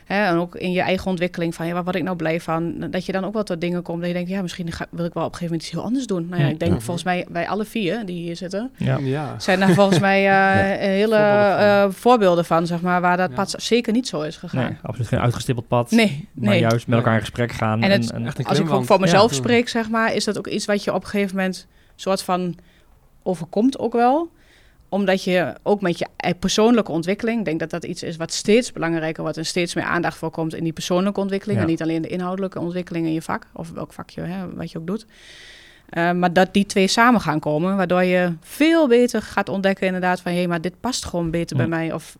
Hè, 0.07 0.25
en 0.25 0.37
ook 0.37 0.55
in 0.55 0.71
je 0.71 0.81
eigen 0.81 1.07
ontwikkeling 1.09 1.55
van 1.55 1.67
ja, 1.67 1.73
waar 1.73 1.83
word 1.83 1.95
ik 1.95 2.03
nou 2.03 2.15
blij 2.15 2.41
van? 2.41 2.89
Dat 2.89 3.05
je 3.05 3.11
dan 3.11 3.25
ook 3.25 3.33
wel 3.33 3.43
tot 3.43 3.61
dingen 3.61 3.81
komt 3.81 3.99
dat 3.99 4.07
je 4.07 4.13
denkt, 4.13 4.29
ja, 4.29 4.41
misschien 4.41 4.71
ga, 4.71 4.85
wil 4.89 5.05
ik 5.05 5.13
wel 5.13 5.25
op 5.25 5.31
een 5.31 5.37
gegeven 5.37 5.45
moment 5.45 5.61
iets 5.61 5.71
heel 5.71 5.83
anders 5.83 6.05
doen. 6.05 6.27
Nou 6.29 6.41
ja, 6.41 6.47
ik 6.47 6.59
denk 6.59 6.81
volgens 6.81 7.05
mij 7.05 7.25
bij 7.29 7.47
alle 7.47 7.65
vier 7.65 8.05
die 8.05 8.21
hier 8.21 8.35
zitten, 8.35 8.71
ja. 8.77 9.39
zijn 9.39 9.59
daar 9.59 9.73
volgens 9.73 9.99
mij 9.99 10.25
uh, 10.27 10.79
hele 10.79 11.17
uh, 11.17 11.85
voorbeelden 11.89 12.45
van, 12.45 12.67
zeg 12.67 12.81
maar, 12.81 13.01
waar 13.01 13.17
dat 13.17 13.33
pad 13.33 13.53
zeker 13.57 13.93
niet 13.93 14.07
zo 14.07 14.21
is 14.21 14.37
gegaan. 14.37 14.63
Nee, 14.63 14.77
absoluut 14.81 15.07
geen 15.07 15.19
uitgestippeld 15.19 15.67
pad. 15.67 15.91
Nee, 15.91 16.27
maar 16.33 16.49
nee. 16.49 16.59
juist 16.59 16.87
met 16.87 16.97
elkaar 16.97 17.13
in 17.13 17.19
gesprek 17.19 17.51
gaan. 17.51 17.81
En, 17.81 17.91
het, 17.91 18.11
en, 18.11 18.33
als 18.43 18.59
ik 18.59 18.69
ook 18.69 18.85
voor 18.85 18.99
mezelf 18.99 19.33
spreek, 19.33 19.69
zeg 19.69 19.89
maar, 19.89 20.13
is 20.13 20.23
dat 20.23 20.37
ook 20.37 20.47
iets 20.47 20.65
wat 20.65 20.83
je 20.83 20.93
op 20.93 21.03
een 21.03 21.09
gegeven 21.09 21.35
moment 21.35 21.67
soort 21.95 22.21
van 22.21 22.55
overkomt 23.23 23.79
ook 23.79 23.93
wel 23.93 24.29
omdat 24.89 25.23
je 25.23 25.53
ook 25.63 25.81
met 25.81 25.97
je 25.97 26.07
persoonlijke 26.39 26.91
ontwikkeling, 26.91 27.39
ik 27.39 27.45
denk 27.45 27.59
dat 27.59 27.69
dat 27.69 27.83
iets 27.83 28.03
is 28.03 28.15
wat 28.15 28.31
steeds 28.31 28.71
belangrijker 28.71 29.23
wordt 29.23 29.37
en 29.37 29.45
steeds 29.45 29.75
meer 29.75 29.83
aandacht 29.83 30.17
voor 30.17 30.31
komt 30.31 30.55
in 30.55 30.63
die 30.63 30.73
persoonlijke 30.73 31.19
ontwikkeling. 31.19 31.59
En 31.59 31.65
niet 31.65 31.81
alleen 31.81 32.01
de 32.01 32.07
inhoudelijke 32.07 32.59
ontwikkeling 32.59 33.05
in 33.05 33.13
je 33.13 33.21
vak, 33.21 33.47
of 33.53 33.71
welk 33.71 33.93
vakje, 33.93 34.21
hè, 34.21 34.53
wat 34.53 34.71
je 34.71 34.77
ook 34.77 34.87
doet. 34.87 35.05
Uh, 35.97 36.11
maar 36.11 36.33
dat 36.33 36.53
die 36.53 36.65
twee 36.65 36.87
samen 36.87 37.21
gaan 37.21 37.39
komen, 37.39 37.77
waardoor 37.77 38.03
je 38.03 38.33
veel 38.41 38.87
beter 38.87 39.21
gaat 39.21 39.49
ontdekken 39.49 39.85
inderdaad 39.85 40.21
van... 40.21 40.31
hé, 40.31 40.37
hey, 40.37 40.47
maar 40.47 40.61
dit 40.61 40.79
past 40.79 41.05
gewoon 41.05 41.31
beter 41.31 41.57
bij 41.57 41.67
mij. 41.67 41.93
Of 41.93 42.17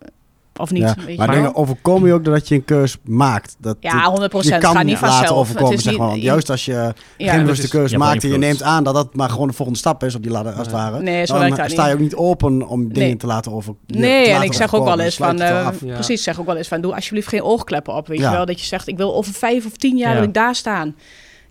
of 0.57 0.71
niet. 0.71 1.17
maar 1.17 1.31
dingen 1.31 1.55
overkomen 1.55 2.07
je 2.07 2.13
ook 2.13 2.23
doordat 2.23 2.47
je 2.47 2.55
een 2.55 2.65
keus 2.65 2.97
maakt. 3.03 3.55
Dat 3.59 3.77
ja, 3.79 4.03
100 4.03 4.29
procent. 4.29 4.63
Het 4.63 4.71
gaat 4.71 4.83
niet 4.83 4.97
vanzelf. 4.97 5.37
Overkomen, 5.37 5.79
zeg 5.79 5.97
maar. 5.97 6.07
Want 6.07 6.21
juist 6.21 6.49
als 6.49 6.65
je 6.65 6.93
ja, 7.17 7.33
geen 7.33 7.41
bewuste 7.41 7.69
keuze 7.69 7.97
maakt 7.97 8.23
en 8.23 8.29
je 8.29 8.37
neemt 8.37 8.63
aan 8.63 8.83
dat 8.83 8.93
dat 8.93 9.15
maar 9.15 9.29
gewoon 9.29 9.47
de 9.47 9.53
volgende 9.53 9.79
stap 9.79 10.03
is 10.03 10.15
op 10.15 10.23
die 10.23 10.31
ladder, 10.31 10.53
als 10.53 10.67
het 10.67 10.75
ware. 10.75 11.01
Nee, 11.01 11.25
zo 11.25 11.39
dan 11.39 11.69
sta 11.69 11.87
je 11.87 11.93
ook 11.93 11.99
niet 11.99 12.15
open 12.15 12.67
om 12.67 12.93
dingen 12.93 13.17
te 13.17 13.27
laten 13.27 13.51
over. 13.51 13.75
Nee, 13.87 14.29
en 14.29 14.41
ik 14.41 14.53
zeg 14.53 14.75
ook 14.75 14.85
wel 14.85 14.99
eens 14.99 15.15
van, 15.15 15.41
uh, 15.41 15.67
precies, 15.93 16.23
zeg 16.23 16.39
ook 16.39 16.45
wel 16.45 16.55
eens 16.55 16.67
van, 16.67 16.81
doe 16.81 16.95
alsjeblieft 16.95 17.27
geen 17.27 17.43
oogkleppen 17.43 17.93
op. 17.93 18.07
Weet 18.07 18.19
je 18.19 18.29
wel, 18.29 18.45
dat 18.45 18.59
je 18.59 18.65
zegt, 18.65 18.87
ik 18.87 18.97
wil 18.97 19.15
over 19.15 19.33
vijf 19.33 19.65
of 19.65 19.77
tien 19.77 19.97
jaar 19.97 20.23
ik 20.23 20.33
daar 20.33 20.55
staan. 20.55 20.95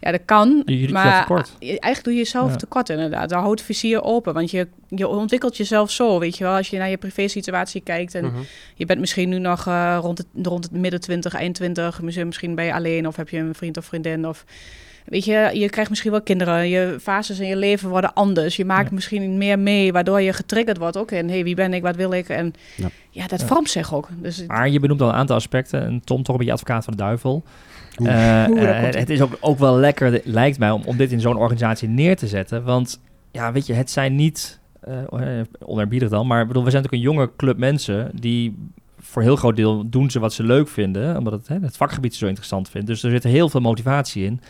Ja, 0.01 0.11
dat 0.11 0.21
kan. 0.25 0.63
Je 0.65 0.89
maar 0.89 1.27
eigenlijk 1.59 2.05
doe 2.05 2.13
je 2.13 2.19
jezelf 2.19 2.51
ja. 2.51 2.57
tekort 2.57 2.89
inderdaad. 2.89 3.29
Dan 3.29 3.41
houdt 3.41 3.59
het 3.59 3.69
vizier 3.69 4.03
open. 4.03 4.35
Want 4.35 4.51
je, 4.51 4.69
je 4.89 5.09
ontwikkelt 5.09 5.57
jezelf 5.57 5.91
zo, 5.91 6.19
weet 6.19 6.39
je 6.39 6.45
wel. 6.45 6.57
Als 6.57 6.69
je 6.69 6.79
naar 6.79 6.91
je 6.91 6.97
privé 6.97 7.29
situatie 7.29 7.81
kijkt 7.81 8.15
en 8.15 8.25
mhm. 8.25 8.41
je 8.75 8.87
bent 8.87 9.01
misschien 9.01 9.29
nu 9.29 9.39
nog 9.39 9.67
uh, 9.67 9.99
rond, 10.01 10.19
het, 10.19 10.27
rond 10.43 10.65
het 10.65 10.73
midden 10.73 11.01
20, 11.01 11.35
eind 11.35 11.55
20. 11.55 12.03
Misschien 12.03 12.55
ben 12.55 12.65
je 12.65 12.75
alleen 12.75 13.07
of 13.07 13.17
heb 13.17 13.29
je 13.29 13.39
een 13.39 13.55
vriend 13.55 13.77
of 13.77 13.85
vriendin 13.85 14.27
of... 14.27 14.45
weet 15.05 15.25
je, 15.25 15.51
je 15.53 15.71
krijgt 15.71 15.91
misschien 15.91 16.11
wel 16.11 16.23
kinderen. 16.23 16.69
Je 16.69 16.97
fases 17.01 17.39
in 17.39 17.49
je 17.49 17.57
leven 17.57 17.89
worden 17.89 18.15
anders. 18.15 18.57
Je 18.57 18.65
maakt 18.65 18.91
misschien 18.91 19.39
meer 19.39 19.59
mee, 19.59 19.93
waardoor 19.93 20.21
je 20.21 20.33
getriggerd 20.33 20.79
wordt 20.79 20.97
ook 20.97 21.11
in, 21.11 21.29
hey, 21.29 21.45
wie 21.45 21.55
ben 21.55 21.75
ik, 21.75 21.83
wat 21.83 21.97
wil 21.97 22.13
ik? 22.13 22.29
En 22.29 22.55
ja, 22.77 22.89
ja 23.11 23.27
dat 23.27 23.43
vormt 23.43 23.71
zich 23.71 23.95
ook. 23.95 24.09
Dus, 24.23 24.47
maar 24.47 24.69
je 24.69 24.81
benoemt 24.81 25.01
al 25.01 25.09
een 25.09 25.15
aantal 25.15 25.37
aspecten. 25.37 25.83
En 25.83 26.01
Tom, 26.05 26.23
toch 26.23 26.33
een 26.33 26.39
beetje 26.39 26.53
advocaat 26.53 26.85
van 26.85 26.93
de 26.93 27.03
duivel. 27.03 27.45
Uh, 28.03 28.45
het 28.81 29.11
is 29.11 29.21
ook, 29.21 29.37
ook 29.41 29.59
wel 29.59 29.77
lekker, 29.77 30.21
lijkt 30.25 30.59
mij, 30.59 30.71
om, 30.71 30.83
om 30.85 30.97
dit 30.97 31.13
in 31.13 31.21
zo'n 31.21 31.37
organisatie 31.37 31.89
neer 31.89 32.17
te 32.17 32.27
zetten. 32.27 32.65
Want 32.65 33.01
ja, 33.31 33.53
weet 33.53 33.67
je, 33.67 33.73
het 33.73 33.91
zijn 33.91 34.15
niet, 34.15 34.61
uh, 34.89 35.41
onerbiedig 35.59 36.09
dan, 36.09 36.27
maar 36.27 36.47
bedoel, 36.47 36.65
we 36.65 36.71
zijn 36.71 36.83
natuurlijk 36.83 37.09
een 37.09 37.15
jonge 37.15 37.31
club 37.37 37.59
mensen 37.59 38.11
die 38.15 38.57
voor 38.99 39.23
heel 39.23 39.37
groot 39.37 39.57
deel 39.57 39.89
doen 39.91 40.11
ze 40.11 40.19
wat 40.19 40.33
ze 40.33 40.43
leuk 40.43 40.69
vinden, 40.69 41.17
omdat 41.17 41.33
het, 41.33 41.49
hè, 41.49 41.59
het 41.61 41.77
vakgebied 41.77 42.15
zo 42.15 42.27
interessant 42.27 42.69
vindt. 42.69 42.87
Dus 42.87 43.03
er 43.03 43.11
zit 43.11 43.23
heel 43.23 43.49
veel 43.49 43.61
motivatie 43.61 44.25
in. 44.25 44.41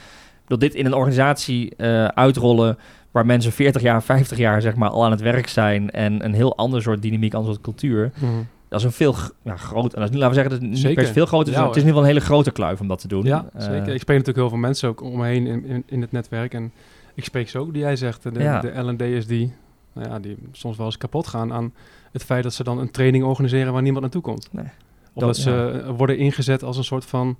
Dat 0.46 0.60
dit 0.60 0.74
in 0.74 0.86
een 0.86 0.94
organisatie 0.94 1.76
uitrollen 2.14 2.78
waar 3.10 3.26
mensen 3.26 3.52
40 3.52 3.82
jaar, 3.82 4.02
50 4.02 4.38
jaar 4.38 4.62
zeg 4.62 4.74
maar 4.74 4.88
al 4.88 5.04
aan 5.04 5.10
het 5.10 5.20
werk 5.20 5.48
zijn 5.48 5.90
en 5.90 6.24
een 6.24 6.34
heel 6.34 6.56
ander 6.56 6.82
soort 6.82 7.02
dynamiek, 7.02 7.34
ander 7.34 7.50
soort 7.52 7.64
cultuur. 7.64 8.12
Mhm. 8.14 8.32
Dat 8.68 8.78
is 8.78 8.84
een 8.84 8.92
veel 8.92 9.14
ja, 9.42 9.56
groot. 9.56 9.94
En 9.94 10.00
dat 10.00 10.08
is 10.08 10.14
niet, 10.14 10.22
laten 10.22 10.28
we 10.28 10.34
zeggen, 10.34 10.50
dat 10.50 10.84
het 10.84 10.96
niet 10.98 11.08
veel 11.08 11.26
groter 11.26 11.52
is. 11.52 11.58
het 11.58 11.68
is 11.68 11.82
in 11.82 11.88
ieder 11.88 11.88
geval 11.88 12.02
een 12.02 12.08
hele 12.08 12.20
grote 12.20 12.50
kluif 12.50 12.80
om 12.80 12.88
dat 12.88 13.00
te 13.00 13.08
doen. 13.08 13.24
Ja, 13.24 13.46
zeker. 13.56 13.94
Ik 13.94 14.00
spreek 14.00 14.18
natuurlijk 14.18 14.36
heel 14.36 14.48
veel 14.48 14.58
mensen 14.58 14.88
ook 14.88 15.02
om 15.02 15.16
me 15.16 15.26
heen 15.26 15.46
in, 15.46 15.64
in, 15.64 15.82
in 15.86 16.00
het 16.00 16.12
netwerk. 16.12 16.54
En 16.54 16.72
ik 17.14 17.24
spreek 17.24 17.48
ze 17.48 17.58
ook, 17.58 17.72
die 17.72 17.82
jij 17.82 17.96
zegt. 17.96 18.22
De, 18.22 18.30
de 18.30 18.82
L&D'ers 18.82 19.26
die, 19.26 19.52
nou 19.92 20.08
ja, 20.08 20.18
die 20.18 20.36
soms 20.52 20.76
wel 20.76 20.86
eens 20.86 20.98
kapot 20.98 21.26
gaan 21.26 21.52
aan 21.52 21.72
het 22.12 22.24
feit 22.24 22.42
dat 22.42 22.54
ze 22.54 22.64
dan 22.64 22.78
een 22.78 22.90
training 22.90 23.24
organiseren 23.24 23.72
waar 23.72 23.82
niemand 23.82 24.02
naartoe 24.02 24.22
komt. 24.22 24.48
Nee. 24.52 24.66
Of 25.12 25.22
dat, 25.22 25.36
ze 25.36 25.84
worden 25.96 26.18
ingezet 26.18 26.62
als 26.62 26.76
een 26.76 26.84
soort 26.84 27.04
van 27.04 27.36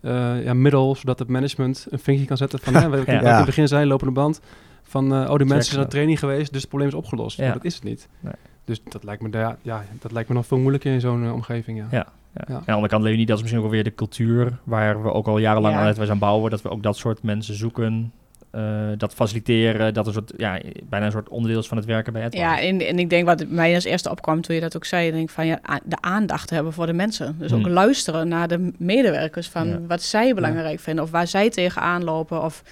uh, 0.00 0.44
ja, 0.44 0.54
middel, 0.54 0.94
zodat 0.94 1.18
het 1.18 1.28
management 1.28 1.86
een 1.90 1.98
vinkje 1.98 2.26
kan 2.26 2.36
zetten 2.36 2.58
van... 2.58 2.74
hè, 2.82 2.88
we 2.88 3.02
ja. 3.06 3.20
in 3.20 3.26
het 3.26 3.44
begin 3.44 3.68
zijn, 3.68 3.86
lopende 3.86 4.12
band, 4.12 4.40
van 4.82 5.14
uh, 5.14 5.30
oh, 5.30 5.36
die 5.36 5.46
mensen 5.46 5.72
zijn 5.72 5.84
aan 5.84 5.90
training 5.90 6.18
geweest, 6.18 6.52
dus 6.52 6.60
het 6.60 6.68
probleem 6.68 6.88
is 6.88 6.94
opgelost. 6.94 7.38
Maar 7.38 7.52
dat 7.52 7.64
is 7.64 7.74
het 7.74 7.84
niet. 7.84 8.08
Nee. 8.20 8.32
Dus 8.64 8.82
dat 8.84 9.04
lijkt 9.04 9.22
me, 9.22 9.28
ja, 9.38 9.56
ja, 9.62 9.84
dat 10.00 10.12
lijkt 10.12 10.28
me 10.28 10.34
nog 10.34 10.46
veel 10.46 10.58
moeilijker 10.58 10.92
in 10.92 11.00
zo'n 11.00 11.24
uh, 11.24 11.32
omgeving, 11.32 11.78
ja. 11.78 11.86
ja. 11.90 12.06
Ja. 12.34 12.44
Ja. 12.48 12.54
aan 12.54 12.62
de 12.64 12.72
andere 12.72 12.88
kant 12.88 13.02
leven 13.02 13.18
niet, 13.18 13.28
dat 13.28 13.36
is 13.36 13.42
misschien 13.42 13.62
ook 13.62 13.70
wel 13.70 13.82
weer 13.82 13.90
de 13.90 13.94
cultuur 13.94 14.58
waar 14.64 15.02
we 15.02 15.12
ook 15.12 15.26
al 15.26 15.38
jarenlang 15.38 15.74
aan 15.74 15.86
het 15.86 16.10
aan 16.10 16.18
bouwen, 16.18 16.50
dat 16.50 16.62
we 16.62 16.70
ook 16.70 16.82
dat 16.82 16.96
soort 16.96 17.22
mensen 17.22 17.54
zoeken 17.54 18.12
uh, 18.52 18.88
dat 18.96 19.14
faciliteren, 19.14 19.94
dat 19.94 20.06
een 20.06 20.12
soort, 20.12 20.32
ja, 20.36 20.60
bijna 20.88 21.06
een 21.06 21.12
soort 21.12 21.28
onderdeel 21.28 21.60
is 21.60 21.66
van 21.66 21.76
het 21.76 21.86
werken 21.86 22.12
bij 22.12 22.22
het. 22.22 22.34
Ja, 22.34 22.60
en, 22.60 22.86
en 22.86 22.98
ik 22.98 23.10
denk 23.10 23.26
wat 23.26 23.44
mij 23.48 23.74
als 23.74 23.84
eerste 23.84 24.10
opkwam 24.10 24.40
toen 24.40 24.54
je 24.54 24.60
dat 24.60 24.76
ook 24.76 24.84
zei, 24.84 25.10
denk 25.10 25.22
ik 25.22 25.30
van 25.30 25.46
ja, 25.46 25.60
de 25.84 26.00
aandacht 26.00 26.50
hebben 26.50 26.72
voor 26.72 26.86
de 26.86 26.92
mensen. 26.92 27.36
Dus 27.38 27.52
ook 27.52 27.62
hmm. 27.62 27.72
luisteren 27.72 28.28
naar 28.28 28.48
de 28.48 28.72
medewerkers 28.78 29.48
van 29.48 29.86
wat 29.86 30.02
zij 30.02 30.34
belangrijk 30.34 30.80
vinden 30.80 31.04
of 31.04 31.10
waar 31.10 31.26
zij 31.26 31.50
tegenaan 31.50 32.04
lopen 32.04 32.42
of 32.42 32.62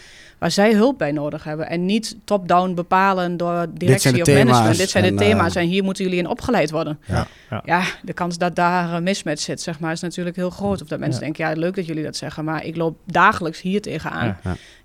waar 0.41 0.51
zij 0.51 0.75
hulp 0.75 0.99
bij 0.99 1.13
nodig 1.13 1.45
hebben. 1.45 1.69
En 1.69 1.85
niet 1.85 2.17
top-down 2.25 2.75
bepalen 2.75 3.37
door 3.37 3.67
directie 3.73 4.21
of 4.21 4.29
management. 4.29 4.77
Dit 4.77 4.91
zijn 4.91 5.17
de 5.17 5.25
thema's 5.25 5.55
eh, 5.55 5.63
en 5.63 5.69
hier 5.69 5.85
moeten 5.85 6.05
jullie 6.05 6.19
in 6.19 6.27
opgeleid 6.27 6.71
worden. 6.71 6.99
Ja, 7.07 7.27
ja. 7.51 7.63
ja 7.65 7.83
de 8.03 8.13
kans 8.13 8.39
dat 8.39 8.55
daar 8.55 8.93
een 8.93 9.03
mismatch 9.03 9.43
zit, 9.43 9.61
zeg 9.61 9.81
maar, 9.81 9.93
is 9.93 10.01
natuurlijk 10.01 10.37
heel 10.37 10.51
groot. 10.51 10.83
Of 10.83 10.89
dat 10.89 10.99
mensen 10.99 11.21
denken, 11.21 11.49
ja, 11.49 11.53
leuk 11.53 11.75
dat 11.75 11.87
jullie 11.87 12.05
dat 12.05 12.17
zeggen, 12.17 12.45
maar 12.45 12.65
ik 12.65 12.77
loop 12.77 12.99
dagelijks 13.05 13.61
hier 13.61 13.81
tegenaan. 13.81 14.39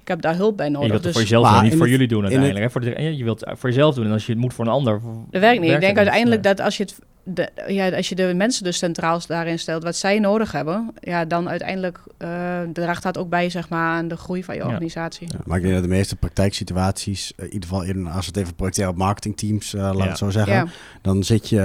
Ik 0.05 0.11
heb 0.11 0.21
daar 0.21 0.35
hulp 0.35 0.57
bij 0.57 0.69
nodig. 0.69 0.85
je 0.85 0.91
wilt 0.91 1.03
het 1.03 1.13
dus, 1.13 1.21
voor 1.21 1.39
jezelf 1.39 1.61
niet 1.61 1.75
voor 1.75 1.89
jullie 1.89 2.07
doen 2.07 2.21
uiteindelijk. 2.21 2.59
Hè? 2.59 2.69
Voor 2.69 2.81
de, 2.81 3.15
je 3.17 3.23
wilt 3.23 3.39
het 3.39 3.59
voor 3.59 3.69
jezelf 3.69 3.95
doen 3.95 4.05
en 4.05 4.11
als 4.11 4.25
je 4.25 4.31
het 4.31 4.41
moet 4.41 4.53
voor 4.53 4.65
een 4.65 4.71
ander. 4.71 5.01
Dat 5.29 5.41
werkt 5.41 5.61
niet. 5.61 5.71
Ik 5.71 5.79
denk 5.79 5.97
uiteindelijk 5.97 6.43
dat 6.43 6.59
als 6.61 6.77
je 6.77 6.83
het 6.83 6.99
de, 7.27 7.49
ja, 7.67 7.89
als 7.89 8.09
je 8.09 8.15
de 8.15 8.33
mensen 8.35 8.63
dus 8.63 8.77
centraal 8.77 9.19
daarin 9.27 9.59
stelt 9.59 9.83
wat 9.83 9.95
zij 9.95 10.19
nodig 10.19 10.51
hebben, 10.51 10.93
ja, 10.99 11.25
dan 11.25 11.49
uiteindelijk 11.49 11.99
uh, 12.19 12.29
draagt 12.73 13.03
dat 13.03 13.17
ook 13.17 13.29
bij 13.29 13.49
zeg 13.49 13.69
maar, 13.69 13.89
aan 13.89 14.07
de 14.07 14.17
groei 14.17 14.43
van 14.43 14.55
je 14.55 14.65
organisatie. 14.65 15.27
Ja, 15.31 15.39
maar 15.45 15.57
ik 15.57 15.63
denk 15.63 15.75
dat 15.75 15.83
de 15.83 15.89
meeste 15.89 16.15
praktijksituaties, 16.15 17.33
uh, 17.37 17.45
in 17.45 17.53
ieder 17.53 17.69
geval 17.69 17.83
in, 17.83 18.07
als 18.07 18.25
het 18.25 18.37
even 18.37 18.55
projecteren 18.55 18.89
op 18.89 18.97
marketingteams, 18.97 19.73
uh, 19.73 19.81
laat 19.93 20.07
het 20.07 20.17
zo 20.17 20.29
zeggen, 20.29 20.69
dan 21.01 21.23
zit 21.23 21.49
je 21.49 21.63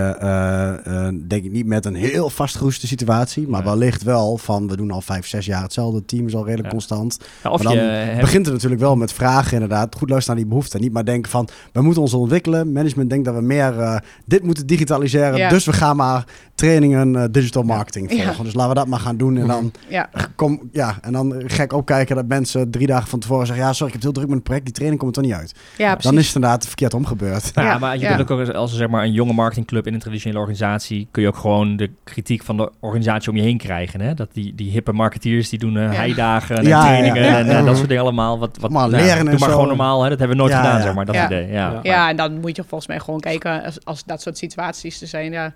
denk 1.28 1.44
ik 1.44 1.50
niet 1.50 1.66
met 1.66 1.84
een 1.84 1.94
heel 1.94 2.30
vastgeroeste 2.30 2.86
situatie, 2.86 3.48
maar 3.48 3.64
wellicht 3.64 4.02
wel 4.02 4.38
van 4.38 4.68
we 4.68 4.76
doen 4.76 4.90
al 4.90 5.00
vijf, 5.00 5.26
zes 5.26 5.46
jaar 5.46 5.62
hetzelfde, 5.62 6.04
team 6.04 6.26
is 6.26 6.34
al 6.34 6.46
redelijk 6.46 6.68
constant. 6.68 7.18
of 7.42 7.62
maar 7.62 7.74
dan 7.74 7.84
je 7.84 8.16
begint 8.20 8.44
het 8.44 8.54
natuurlijk 8.54 8.80
wel 8.80 8.96
met 8.96 9.12
vragen 9.12 9.52
inderdaad, 9.52 9.94
goed 9.94 10.08
luisteren 10.08 10.36
naar 10.36 10.44
die 10.44 10.54
behoeften, 10.54 10.80
niet 10.80 10.92
maar 10.92 11.04
denken 11.04 11.30
van 11.30 11.48
we 11.72 11.82
moeten 11.82 12.02
ons 12.02 12.14
ontwikkelen, 12.14 12.72
management 12.72 13.10
denkt 13.10 13.24
dat 13.24 13.34
we 13.34 13.40
meer 13.40 14.02
dit 14.24 14.42
moeten 14.42 14.66
digitaliseren 14.66 15.49
dus 15.50 15.64
we 15.64 15.72
gaan 15.72 15.96
maar 15.96 16.24
trainingen 16.60 17.14
uh, 17.14 17.24
digital 17.30 17.62
marketing 17.62 18.10
volgen. 18.10 18.44
Dus 18.44 18.54
laten 18.54 18.68
we 18.68 18.74
dat 18.74 18.86
maar 18.86 18.98
gaan 18.98 19.16
doen. 19.16 19.36
En 19.36 19.46
dan, 19.46 19.72
ja. 19.88 20.08
Kom, 20.34 20.68
ja, 20.72 20.98
en 21.00 21.12
dan 21.12 21.42
gek 21.46 21.72
opkijken 21.72 22.16
dat 22.16 22.26
mensen 22.26 22.70
drie 22.70 22.86
dagen 22.86 23.08
van 23.08 23.18
tevoren 23.18 23.46
zeggen... 23.46 23.64
ja, 23.64 23.72
sorry, 23.72 23.86
ik 23.86 23.92
heb 23.92 24.02
heel 24.02 24.12
druk 24.12 24.26
met 24.26 24.36
een 24.36 24.42
project. 24.42 24.64
Die 24.64 24.74
training 24.74 25.00
komt 25.00 25.16
er 25.16 25.22
niet 25.22 25.32
uit. 25.32 25.54
Ja, 25.76 25.96
dan 25.96 26.18
is 26.18 26.26
het 26.26 26.34
inderdaad 26.34 26.66
verkeerd 26.66 26.94
omgebeurd. 26.94 27.50
Ja, 27.54 27.78
maar 27.78 27.98
je 27.98 28.06
kunt 28.06 28.30
ook 28.30 28.48
als 28.48 28.76
zeg 28.76 28.88
maar, 28.88 29.04
een 29.04 29.12
jonge 29.12 29.32
marketingclub 29.32 29.86
in 29.86 29.94
een 29.94 30.00
traditionele 30.00 30.38
organisatie... 30.38 31.08
kun 31.10 31.22
je 31.22 31.28
ook 31.28 31.36
gewoon 31.36 31.76
de 31.76 31.90
kritiek 32.04 32.42
van 32.42 32.56
de 32.56 32.70
organisatie 32.80 33.30
om 33.30 33.36
je 33.36 33.42
heen 33.42 33.58
krijgen. 33.58 34.00
Hè? 34.00 34.14
Dat 34.14 34.28
die, 34.32 34.54
die 34.54 34.70
hippe 34.70 34.92
marketeers 34.92 35.48
die 35.48 35.58
doen 35.58 35.76
uh, 35.76 35.90
heidagen 35.90 36.56
en 36.56 36.64
trainingen 36.64 37.22
en 37.22 37.46
uh, 37.46 37.64
dat 37.64 37.76
soort 37.76 37.88
dingen 37.88 38.02
allemaal. 38.02 38.38
Wat, 38.38 38.56
wat, 38.60 38.70
maar 38.70 38.88
nou, 38.88 39.02
leren 39.02 39.24
doe 39.24 39.38
maar 39.38 39.50
gewoon 39.50 39.68
normaal. 39.68 40.02
Hè? 40.02 40.08
Dat 40.08 40.18
hebben 40.18 40.36
we 40.36 40.42
nooit 40.42 40.54
gedaan, 40.54 40.82
zeg 40.82 40.94
maar. 40.94 41.04
Dat 41.04 41.16
idee. 41.16 41.46
Ja. 41.46 41.80
Ja. 41.82 42.08
en 42.08 42.16
dan 42.16 42.40
moet 42.40 42.56
je 42.56 42.62
volgens 42.62 42.88
mij 42.88 43.00
gewoon 43.00 43.20
kijken 43.20 43.64
als, 43.64 43.84
als 43.84 44.04
dat 44.04 44.22
soort 44.22 44.38
situaties 44.38 45.00
er 45.00 45.06
zijn... 45.06 45.34
Ja, 45.40 45.54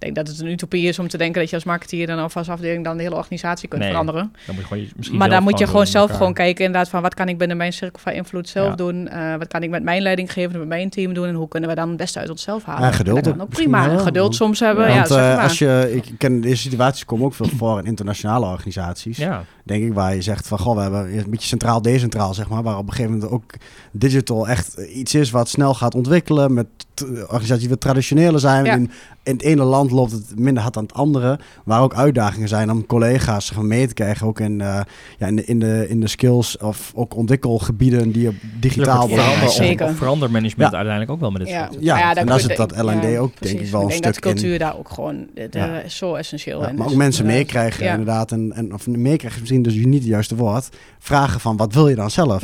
denk 0.00 0.14
dat 0.14 0.28
het 0.28 0.40
een 0.40 0.46
utopie 0.46 0.88
is 0.88 0.98
om 0.98 1.08
te 1.08 1.16
denken 1.16 1.40
dat 1.40 1.50
je 1.50 1.56
als 1.56 1.64
marketeer 1.64 2.06
dan 2.06 2.24
of 2.24 2.36
als 2.36 2.48
afdeling 2.48 2.84
dan 2.84 2.96
de 2.96 3.02
hele 3.02 3.14
organisatie 3.14 3.68
kunt 3.68 3.84
veranderen. 3.84 4.32
Dan 4.46 4.54
moet 4.54 4.64
je 4.64 4.68
gewoon 4.68 4.88
misschien 4.96 5.18
maar 5.18 5.28
dan 5.28 5.42
moet 5.42 5.58
je 5.58 5.66
gewoon 5.66 5.86
zelf 5.86 6.10
gewoon 6.10 6.34
kijken 6.34 6.64
inderdaad 6.64 6.88
van 6.88 7.02
wat 7.02 7.14
kan 7.14 7.28
ik 7.28 7.38
binnen 7.38 7.56
mijn 7.56 7.72
cirkel 7.72 8.00
van 8.02 8.12
invloed 8.12 8.48
zelf 8.48 8.74
doen. 8.74 9.08
Uh, 9.12 9.36
wat 9.36 9.48
kan 9.48 9.62
ik 9.62 9.70
met 9.70 9.82
mijn 9.82 10.02
leidinggever, 10.02 10.58
met 10.58 10.68
mijn 10.68 10.90
team 10.90 11.14
doen 11.14 11.26
en 11.26 11.34
hoe 11.34 11.48
kunnen 11.48 11.68
we 11.68 11.74
dan 11.74 11.88
het 11.88 11.96
beste 11.96 12.18
uit 12.18 12.30
onszelf 12.30 12.64
halen. 12.64 12.82
Ja, 12.82 12.92
geduld. 12.92 13.40
ook 13.40 13.48
prima. 13.48 13.98
geduld 13.98 14.34
soms 14.34 14.60
hebben. 14.60 14.88
Ja, 14.88 14.94
want, 14.94 15.10
uh, 15.10 15.42
als 15.42 15.58
je, 15.58 15.90
ik 15.94 16.04
ken 16.18 16.40
deze 16.40 16.62
situaties 16.62 17.04
komen 17.04 17.26
ook 17.26 17.34
veel 17.34 17.48
voor 17.56 17.78
in 17.78 17.84
internationale 17.84 18.46
organisaties. 18.46 19.16
Ja. 19.16 19.44
Denk 19.70 19.84
ik 19.84 19.92
waar 19.92 20.14
je 20.14 20.22
zegt 20.22 20.48
van 20.48 20.58
goh, 20.58 20.74
we 20.74 20.82
hebben 20.82 21.18
een 21.18 21.30
beetje 21.30 21.46
centraal 21.46 21.82
decentraal 21.82 22.34
zeg 22.34 22.48
maar, 22.48 22.62
waar 22.62 22.78
op 22.78 22.86
een 22.86 22.92
gegeven 22.92 23.12
moment 23.12 23.30
ook 23.30 23.52
digital 23.92 24.48
echt 24.48 24.76
iets 24.78 25.14
is 25.14 25.30
wat 25.30 25.48
snel 25.48 25.74
gaat 25.74 25.94
ontwikkelen 25.94 26.54
met 26.54 26.66
organisaties 27.06 27.58
die 27.58 27.68
wat 27.68 27.80
traditioneler 27.80 28.40
zijn. 28.40 28.66
In, 28.66 28.90
in 29.22 29.32
het 29.32 29.42
ene 29.42 29.62
land 29.62 29.90
loopt 29.90 30.12
het 30.12 30.38
minder 30.38 30.62
hard 30.62 30.74
dan 30.74 30.82
het 30.82 30.94
andere. 30.94 31.38
Waar 31.64 31.82
ook 31.82 31.94
uitdagingen 31.94 32.48
zijn 32.48 32.70
om 32.70 32.86
collega's 32.86 33.48
van 33.48 33.66
mee 33.66 33.86
te 33.86 33.94
krijgen. 33.94 34.26
Ook 34.26 34.40
in, 34.40 34.52
uh, 34.52 34.80
ja, 35.18 35.26
in, 35.26 35.36
de, 35.36 35.44
in, 35.44 35.58
de, 35.58 35.86
in 35.88 36.00
de 36.00 36.08
skills 36.08 36.58
of 36.58 36.92
ook 36.94 37.16
ontwikkelgebieden 37.16 38.12
die 38.12 38.28
op 38.28 38.34
digitaal 38.60 39.08
ja, 39.08 39.14
verander, 39.14 39.50
zeker. 39.50 39.94
verander 39.94 40.30
management 40.30 40.74
uiteindelijk 40.74 41.10
ook 41.10 41.20
wel 41.20 41.30
met 41.30 41.40
dit 41.40 41.50
ja. 41.50 41.68
soort. 41.70 41.84
Ja, 41.84 41.98
ja, 41.98 42.14
en 42.14 42.26
dan 42.26 42.40
zit 42.40 42.56
dat 42.56 42.76
L&D 42.76 43.18
ook 43.18 43.32
denk 43.40 43.60
ik 43.60 43.70
wel 43.70 43.82
een 43.82 43.90
stuk 43.90 44.02
dat 44.02 44.20
cultuur 44.20 44.58
daar 44.58 44.78
ook 44.78 44.88
gewoon 44.88 45.26
de, 45.34 45.82
zo 45.86 46.14
essentieel 46.14 46.68
in 46.68 46.74
Maar 46.74 46.86
ook 46.86 46.94
mensen 46.94 47.26
meekrijgen 47.26 47.86
inderdaad. 47.86 48.32
En, 48.32 48.52
en, 48.52 48.74
of 48.74 48.86
meekrijgen 48.86 49.42
is 49.42 49.50
misschien 49.64 49.90
dus 49.90 49.92
niet 49.92 50.02
het 50.02 50.12
juiste 50.12 50.36
woord. 50.36 50.68
Vragen 50.98 51.40
van 51.40 51.56
wat 51.56 51.74
wil 51.74 51.88
je 51.88 51.94
dan 51.94 52.10
zelf? 52.10 52.42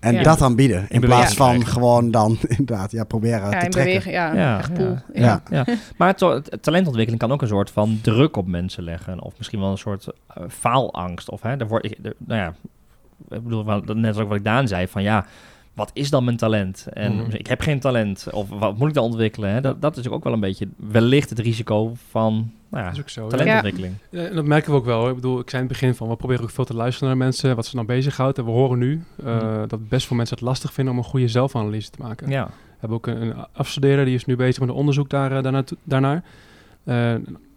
En 0.00 0.22
dat 0.22 0.42
aanbieden. 0.42 0.86
In 0.88 1.00
plaats 1.00 1.34
van 1.34 1.66
gewoon 1.66 2.10
dan 2.10 2.38
inderdaad 2.56 2.90
ja, 2.90 3.04
proberen 3.04 3.60
te 3.60 3.68
trekken. 3.68 4.12
ja, 4.12 4.34
ja, 4.34 4.58
echt 4.58 4.74
pool. 4.74 4.96
Ja. 5.12 5.42
Ja. 5.50 5.64
Maar 5.96 6.14
talentontwikkeling 6.60 7.18
kan 7.18 7.32
ook 7.32 7.42
een 7.42 7.48
soort 7.48 7.70
van 7.70 7.98
druk 8.02 8.36
op 8.36 8.46
mensen 8.46 8.82
leggen. 8.82 9.22
Of 9.22 9.32
misschien 9.36 9.60
wel 9.60 9.70
een 9.70 9.78
soort 9.78 10.06
uh, 10.06 10.44
faalangst. 10.48 11.30
Of 11.30 11.42
hè, 11.42 11.56
daar 11.56 11.68
word 11.68 11.84
ik, 11.84 11.98
nou 12.02 12.40
ja, 12.40 12.54
ik 13.36 13.42
bedoel, 13.42 13.64
net 13.94 14.18
ook 14.18 14.28
wat 14.28 14.36
ik 14.36 14.44
Daan 14.44 14.68
zei, 14.68 14.88
van 14.88 15.02
ja, 15.02 15.26
wat 15.74 15.90
is 15.92 16.10
dan 16.10 16.24
mijn 16.24 16.36
talent? 16.36 16.86
En 16.92 17.16
mhm. 17.16 17.30
ik 17.30 17.46
heb 17.46 17.60
geen 17.60 17.80
talent. 17.80 18.26
Of 18.30 18.48
wat 18.48 18.78
moet 18.78 18.88
ik 18.88 18.94
dan 18.94 19.04
ontwikkelen? 19.04 19.50
Hè? 19.50 19.60
Dat, 19.60 19.82
dat 19.82 19.96
is 19.96 20.08
ook 20.08 20.24
wel 20.24 20.32
een 20.32 20.40
beetje 20.40 20.68
wellicht 20.76 21.30
het 21.30 21.38
risico 21.38 21.92
van 22.10 22.52
nou 22.70 22.84
ja, 22.84 23.02
zo, 23.06 23.26
talentontwikkeling. 23.26 23.94
Ja. 24.10 24.24
en 24.24 24.34
dat 24.34 24.44
merken 24.44 24.70
we 24.70 24.76
ook 24.76 24.84
wel. 24.84 25.08
Ik 25.08 25.14
bedoel, 25.14 25.38
ik 25.38 25.50
zei 25.50 25.62
in 25.62 25.68
het 25.68 25.78
begin 25.78 25.94
van, 25.94 26.08
we 26.08 26.16
proberen 26.16 26.42
ook 26.42 26.50
veel 26.50 26.64
te 26.64 26.74
luisteren 26.74 27.08
naar 27.08 27.16
mensen, 27.16 27.56
wat 27.56 27.66
ze 27.66 27.76
dan 27.76 27.86
bezighoudt. 27.86 28.38
En 28.38 28.44
we 28.44 28.50
horen 28.50 28.78
nu 28.78 29.04
uh, 29.24 29.42
mm. 29.42 29.68
dat 29.68 29.88
best 29.88 30.06
veel 30.06 30.16
mensen 30.16 30.36
het 30.36 30.44
lastig 30.44 30.72
vinden 30.72 30.92
om 30.92 30.98
een 30.98 31.06
goede 31.06 31.28
zelfanalyse 31.28 31.90
te 31.90 32.02
maken. 32.02 32.28
Ja. 32.28 32.46
We 32.46 32.76
hebben 32.78 32.96
ook 32.96 33.06
een, 33.06 33.22
een 33.22 33.46
afstudeerder, 33.52 34.04
die 34.04 34.14
is 34.14 34.24
nu 34.24 34.36
bezig 34.36 34.60
met 34.60 34.68
een 34.68 34.74
onderzoek 34.74 35.08
daar, 35.10 35.32
uh, 35.32 35.42
daarna, 35.42 35.64
daarnaar. 35.82 36.24
Uh, 36.84 37.14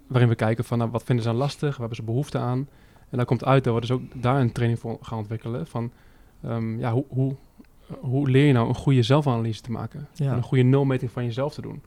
waarin 0.07 0.29
we 0.29 0.35
kijken 0.35 0.63
van, 0.63 0.77
nou, 0.77 0.91
wat 0.91 1.03
vinden 1.03 1.23
ze 1.23 1.31
dan 1.31 1.39
lastig? 1.39 1.69
Waar 1.69 1.79
hebben 1.79 1.95
ze 1.95 2.03
behoefte 2.03 2.37
aan? 2.37 2.67
En 3.09 3.17
daar 3.17 3.25
komt 3.25 3.45
uit 3.45 3.63
dat 3.63 3.73
we 3.73 3.81
dus 3.81 3.91
ook 3.91 4.01
daar 4.13 4.41
een 4.41 4.51
training 4.51 4.79
voor 4.79 4.97
gaan 5.01 5.17
ontwikkelen. 5.17 5.67
Van, 5.67 5.91
um, 6.45 6.79
ja, 6.79 6.91
hoe, 6.91 7.05
hoe, 7.07 7.35
hoe 7.99 8.29
leer 8.29 8.45
je 8.45 8.53
nou 8.53 8.67
een 8.67 8.75
goede 8.75 9.03
zelfanalyse 9.03 9.61
te 9.61 9.71
maken? 9.71 10.07
Ja. 10.13 10.33
een 10.33 10.43
goede 10.43 10.63
nulmeting 10.63 11.11
van 11.11 11.23
jezelf 11.23 11.53
te 11.53 11.61
doen. 11.61 11.81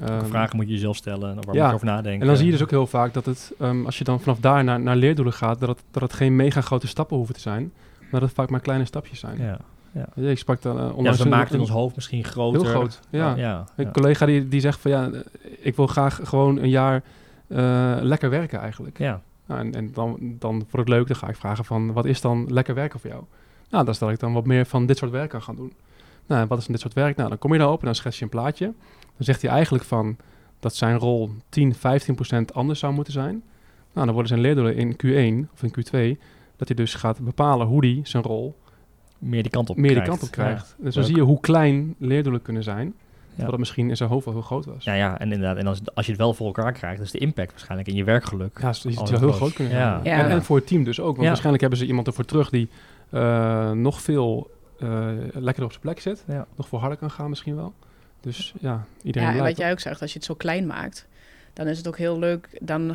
Um, 0.00 0.26
vragen 0.26 0.56
moet 0.56 0.66
je 0.66 0.72
jezelf 0.72 0.96
stellen, 0.96 1.34
waar 1.34 1.54
ja, 1.54 1.62
moet 1.62 1.68
je 1.68 1.74
over 1.74 1.86
nadenken. 1.86 2.20
En 2.20 2.26
dan 2.26 2.36
zie 2.36 2.46
je 2.46 2.52
dus 2.52 2.62
ook 2.62 2.70
heel 2.70 2.86
vaak 2.86 3.12
dat 3.12 3.26
het, 3.26 3.52
um, 3.60 3.86
als 3.86 3.98
je 3.98 4.04
dan 4.04 4.20
vanaf 4.20 4.38
daar 4.38 4.64
naar, 4.64 4.80
naar 4.80 4.96
leerdoelen 4.96 5.34
gaat, 5.34 5.60
dat 5.60 5.68
het, 5.68 5.82
dat 5.90 6.02
het 6.02 6.12
geen 6.12 6.36
mega 6.36 6.60
grote 6.60 6.86
stappen 6.86 7.16
hoeven 7.16 7.34
te 7.34 7.40
zijn, 7.40 7.72
maar 7.98 8.20
dat 8.20 8.22
het 8.22 8.32
vaak 8.32 8.50
maar 8.50 8.60
kleine 8.60 8.84
stapjes 8.84 9.18
zijn. 9.18 9.38
Ja. 9.38 9.58
Ja. 9.92 10.28
Ik 10.30 10.38
sprak 10.38 10.62
dan 10.62 10.76
uh, 10.76 10.96
onlangs... 10.96 11.18
Ja, 11.18 11.24
dat 11.24 11.32
maakt 11.32 11.52
in 11.52 11.60
ons 11.60 11.70
hoofd 11.70 11.94
misschien 11.94 12.24
groter. 12.24 12.60
Heel 12.60 12.70
groot, 12.70 13.00
ja. 13.10 13.36
ja, 13.36 13.64
Een 13.76 13.92
collega 13.92 14.26
die, 14.26 14.48
die 14.48 14.60
zegt 14.60 14.80
van 14.80 14.90
ja, 14.90 15.10
ik 15.58 15.76
wil 15.76 15.86
graag 15.86 16.20
gewoon 16.22 16.58
een 16.58 16.68
jaar 16.68 17.02
uh, 17.48 17.96
lekker 18.00 18.30
werken 18.30 18.60
eigenlijk. 18.60 18.98
Ja. 18.98 19.20
Nou, 19.46 19.60
en 19.60 19.74
en 19.74 19.90
dan, 19.92 20.16
dan 20.20 20.64
voor 20.68 20.78
het 20.78 20.88
leuk, 20.88 21.06
dan 21.06 21.16
ga 21.16 21.28
ik 21.28 21.36
vragen 21.36 21.64
van 21.64 21.92
wat 21.92 22.04
is 22.04 22.20
dan 22.20 22.46
lekker 22.48 22.74
werken 22.74 23.00
voor 23.00 23.10
jou? 23.10 23.22
Nou, 23.70 23.84
dan 23.84 23.94
stel 23.94 24.10
ik 24.10 24.18
dan 24.18 24.32
wat 24.32 24.46
meer 24.46 24.66
van 24.66 24.86
dit 24.86 24.98
soort 24.98 25.10
werk 25.10 25.30
kan 25.30 25.42
gaan 25.42 25.56
doen. 25.56 25.72
Nou, 26.26 26.46
wat 26.46 26.58
is 26.58 26.64
dan 26.64 26.72
dit 26.72 26.82
soort 26.82 26.94
werk? 26.94 27.16
Nou, 27.16 27.28
dan 27.28 27.38
kom 27.38 27.52
je 27.52 27.58
daarop 27.58 27.78
en 27.78 27.84
dan 27.84 27.94
schets 27.94 28.18
je 28.18 28.24
een 28.24 28.30
plaatje. 28.30 28.64
Dan 29.00 29.24
zegt 29.26 29.42
hij 29.42 29.50
eigenlijk 29.50 29.84
van 29.84 30.16
dat 30.60 30.74
zijn 30.74 30.98
rol 30.98 31.30
10, 31.48 31.74
15 31.74 32.14
procent 32.14 32.54
anders 32.54 32.78
zou 32.78 32.92
moeten 32.92 33.12
zijn. 33.12 33.42
Nou, 33.92 34.06
dan 34.06 34.10
worden 34.10 34.28
zijn 34.28 34.40
leerdoelen 34.40 34.76
in 34.76 34.92
Q1 34.92 35.50
of 35.52 35.62
in 35.62 35.70
Q2 35.70 36.20
dat 36.56 36.68
hij 36.68 36.76
dus 36.76 36.94
gaat 36.94 37.20
bepalen 37.20 37.66
hoe 37.66 37.86
hij 37.86 38.00
zijn 38.02 38.22
rol 38.22 38.56
meer 39.18 39.42
die 39.42 39.50
kant 39.50 39.70
op 39.70 39.76
meer 39.76 39.90
krijgt. 39.90 40.10
die 40.10 40.18
kant 40.18 40.30
op 40.30 40.34
krijgt. 40.36 40.76
dus 40.78 40.94
dan 40.94 41.04
zie 41.04 41.16
je 41.16 41.22
hoe 41.22 41.40
klein 41.40 41.94
leerdoelen 41.98 42.42
kunnen 42.42 42.62
zijn. 42.62 42.94
Ja. 43.34 43.42
Wat 43.42 43.50
het 43.50 43.58
misschien 43.58 43.88
in 43.88 43.96
zijn 43.96 44.08
hoofd 44.08 44.24
wel 44.24 44.34
heel 44.34 44.42
groot 44.42 44.64
was. 44.64 44.84
Ja, 44.84 44.94
ja 44.94 45.18
en 45.18 45.32
inderdaad. 45.32 45.56
En 45.56 45.66
als, 45.66 45.80
als 45.94 46.06
je 46.06 46.12
het 46.12 46.20
wel 46.20 46.34
voor 46.34 46.46
elkaar 46.46 46.72
krijgt, 46.72 47.00
is 47.00 47.10
de 47.10 47.18
impact 47.18 47.50
waarschijnlijk 47.50 47.88
in 47.88 47.94
je 47.94 48.04
werkgeluk. 48.04 48.58
Ja, 48.60 48.66
het 48.66 48.76
zou 48.76 49.18
heel 49.18 49.32
groot 49.32 49.52
kunnen 49.52 49.72
zijn. 49.72 49.84
Ja. 50.02 50.24
En, 50.24 50.30
en, 50.30 50.42
voor 50.42 50.56
het 50.56 50.66
team 50.66 50.84
dus 50.84 51.00
ook. 51.00 51.16
Want 51.16 51.26
waarschijnlijk 51.26 51.60
hebben 51.60 51.78
ze 51.78 51.86
iemand 51.86 52.06
ervoor 52.06 52.24
terug 52.24 52.50
die 52.50 52.68
uh, 53.10 53.70
nog 53.70 54.02
veel 54.02 54.50
uh, 54.78 54.88
lekkerder 55.32 55.64
op 55.64 55.70
zijn 55.70 55.82
plek 55.82 56.00
zit. 56.00 56.24
Nog 56.56 56.68
voor 56.68 56.78
harder 56.78 56.98
kan 56.98 57.10
gaan 57.10 57.28
misschien 57.28 57.56
wel. 57.56 57.74
Dus 58.20 58.54
ja, 58.60 58.84
iedereen 59.02 59.28
Ja, 59.28 59.34
en 59.36 59.42
wat 59.44 59.56
jij 59.56 59.70
ook 59.70 59.80
zegt, 59.80 60.00
als 60.00 60.12
je 60.12 60.18
het 60.18 60.26
zo 60.26 60.34
klein 60.34 60.66
maakt 60.66 61.06
dan 61.52 61.66
is 61.66 61.78
het 61.78 61.88
ook 61.88 61.98
heel 61.98 62.18
leuk, 62.18 62.48
dan 62.60 62.88
uh, 62.90 62.94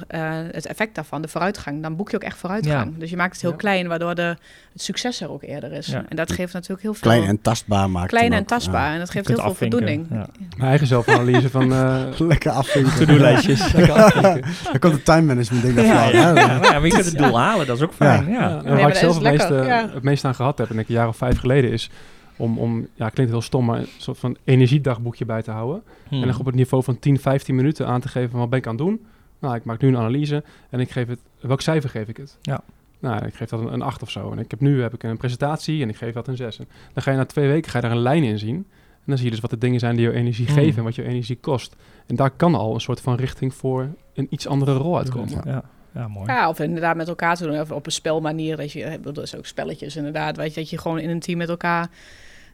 het 0.51 0.65
effect 0.65 0.95
daarvan, 0.95 1.21
de 1.21 1.27
vooruitgang. 1.27 1.81
Dan 1.81 1.95
boek 1.95 2.09
je 2.09 2.15
ook 2.15 2.23
echt 2.23 2.37
vooruitgang. 2.37 2.91
Ja. 2.93 2.99
Dus 2.99 3.09
je 3.09 3.15
maakt 3.15 3.31
het 3.31 3.41
heel 3.41 3.51
ja. 3.51 3.57
klein, 3.57 3.87
waardoor 3.87 4.15
de, 4.15 4.37
het 4.73 4.81
succes 4.81 5.21
er 5.21 5.31
ook 5.31 5.43
eerder 5.43 5.71
is. 5.71 5.87
Ja. 5.87 6.05
En 6.09 6.15
dat 6.15 6.31
geeft 6.31 6.53
natuurlijk 6.53 6.81
heel 6.81 6.93
veel... 6.93 7.11
Klein 7.11 7.23
en 7.23 7.41
tastbaar 7.41 7.89
maken. 7.89 8.09
Klein 8.09 8.33
en 8.33 8.45
tastbaar. 8.45 8.93
En 8.93 8.99
dat 8.99 9.09
geeft 9.09 9.27
heel 9.27 9.37
veel 9.37 9.53
voldoening. 9.53 10.09
Mijn 10.09 10.29
eigen 10.59 10.87
zelfanalyse 10.87 11.49
van... 11.49 11.71
Uh, 11.71 12.19
Lekker 12.19 12.51
afvinken. 12.51 12.95
To-do-lijstjes. 12.97 13.71
Dan 14.71 14.79
komt 14.79 14.93
het 14.93 15.05
time 15.05 15.21
management 15.21 15.63
ding 15.63 15.75
daarvan. 15.75 16.11
Ja, 16.11 16.35
ja. 16.35 16.57
maar 16.59 16.85
je 16.85 16.89
kunt 16.89 17.05
het 17.05 17.17
doel 17.17 17.39
halen, 17.39 17.67
dat 17.67 17.77
is 17.77 17.83
ook 17.83 17.93
fijn. 17.93 18.29
Ja. 18.29 18.61
En 18.63 18.75
waar 18.75 18.89
ik 18.89 18.95
zelf 18.95 19.13
het 19.13 19.23
meest, 19.23 19.49
het 19.93 20.03
meest 20.03 20.25
aan 20.25 20.35
gehad 20.35 20.57
heb, 20.57 20.69
en 20.69 20.79
ik 20.79 20.87
een 20.87 20.95
jaar 20.95 21.07
of 21.07 21.17
vijf 21.17 21.39
geleden, 21.39 21.71
is 21.71 21.89
om, 22.37 22.59
om, 22.59 22.87
ja, 22.93 23.09
klinkt 23.09 23.31
heel 23.31 23.41
stom, 23.41 23.65
maar 23.65 23.79
een 23.79 23.87
soort 23.97 24.17
van 24.17 24.37
energiedagboekje 24.43 25.25
bij 25.25 25.41
te 25.41 25.51
houden. 25.51 25.83
Hmm. 26.07 26.21
En 26.21 26.27
dan 26.27 26.39
op 26.39 26.45
het 26.45 26.55
niveau 26.55 26.83
van 26.83 26.99
10, 26.99 27.19
15 27.19 27.55
minuten 27.55 27.87
aan 27.87 28.01
te 28.01 28.07
geven 28.07 28.29
van 28.29 28.39
wat 28.39 28.49
ben 28.49 28.59
ik 28.59 28.67
aan 28.67 28.75
het 28.75 28.85
doen. 28.85 29.05
Nou, 29.39 29.55
ik 29.55 29.63
maak 29.63 29.81
nu 29.81 29.87
een 29.87 29.97
analyse 29.97 30.43
en 30.69 30.79
ik 30.79 30.91
geef 30.91 31.07
het, 31.07 31.19
welk 31.39 31.61
cijfer 31.61 31.89
geef 31.89 32.07
ik 32.07 32.17
het? 32.17 32.37
Ja. 32.41 32.61
Nou, 32.99 33.25
ik 33.25 33.33
geef 33.33 33.49
dat 33.49 33.59
een, 33.59 33.73
een 33.73 33.81
8 33.81 34.01
of 34.01 34.09
zo. 34.09 34.31
En 34.31 34.39
ik 34.39 34.51
heb 34.51 34.59
nu 34.59 34.81
heb 34.81 34.93
ik 34.93 35.03
een 35.03 35.17
presentatie 35.17 35.81
en 35.81 35.89
ik 35.89 35.95
geef 35.95 36.13
dat 36.13 36.27
een 36.27 36.35
6. 36.35 36.59
En 36.59 36.67
dan 36.93 37.03
ga 37.03 37.11
je 37.11 37.17
na 37.17 37.25
twee 37.25 37.47
weken 37.47 37.71
ga 37.71 37.77
je 37.77 37.83
daar 37.83 37.95
een 37.95 38.01
lijn 38.01 38.23
in 38.23 38.39
zien. 38.39 38.55
En 38.55 39.13
dan 39.13 39.17
zie 39.17 39.25
je 39.25 39.31
dus 39.31 39.39
wat 39.39 39.49
de 39.49 39.57
dingen 39.57 39.79
zijn 39.79 39.95
die 39.95 40.05
je 40.05 40.13
energie 40.13 40.45
hmm. 40.45 40.55
geven 40.55 40.77
en 40.77 40.83
wat 40.83 40.95
je 40.95 41.03
energie 41.03 41.37
kost. 41.37 41.75
En 42.05 42.15
daar 42.15 42.31
kan 42.31 42.55
al 42.55 42.73
een 42.73 42.81
soort 42.81 43.01
van 43.01 43.15
richting 43.15 43.53
voor 43.53 43.89
een 44.13 44.27
iets 44.29 44.47
andere 44.47 44.73
rol 44.73 44.97
uitkomen. 44.97 45.41
Ja. 45.45 45.63
Ja, 45.97 46.07
mooi. 46.07 46.31
Ja, 46.31 46.49
of 46.49 46.59
inderdaad 46.59 46.95
met 46.95 47.07
elkaar 47.07 47.35
te 47.35 47.47
doen, 47.47 47.59
of 47.59 47.71
op 47.71 47.85
een 47.85 47.91
spelmanier. 47.91 48.57
Dat 48.57 48.71
je, 48.71 48.99
dat 49.01 49.17
is 49.17 49.35
ook 49.35 49.45
spelletjes 49.45 49.95
inderdaad, 49.95 50.37
weet 50.37 50.53
je, 50.53 50.59
dat 50.59 50.69
je 50.69 50.77
gewoon 50.77 50.99
in 50.99 51.09
een 51.09 51.19
team 51.19 51.37
met 51.37 51.49
elkaar 51.49 51.89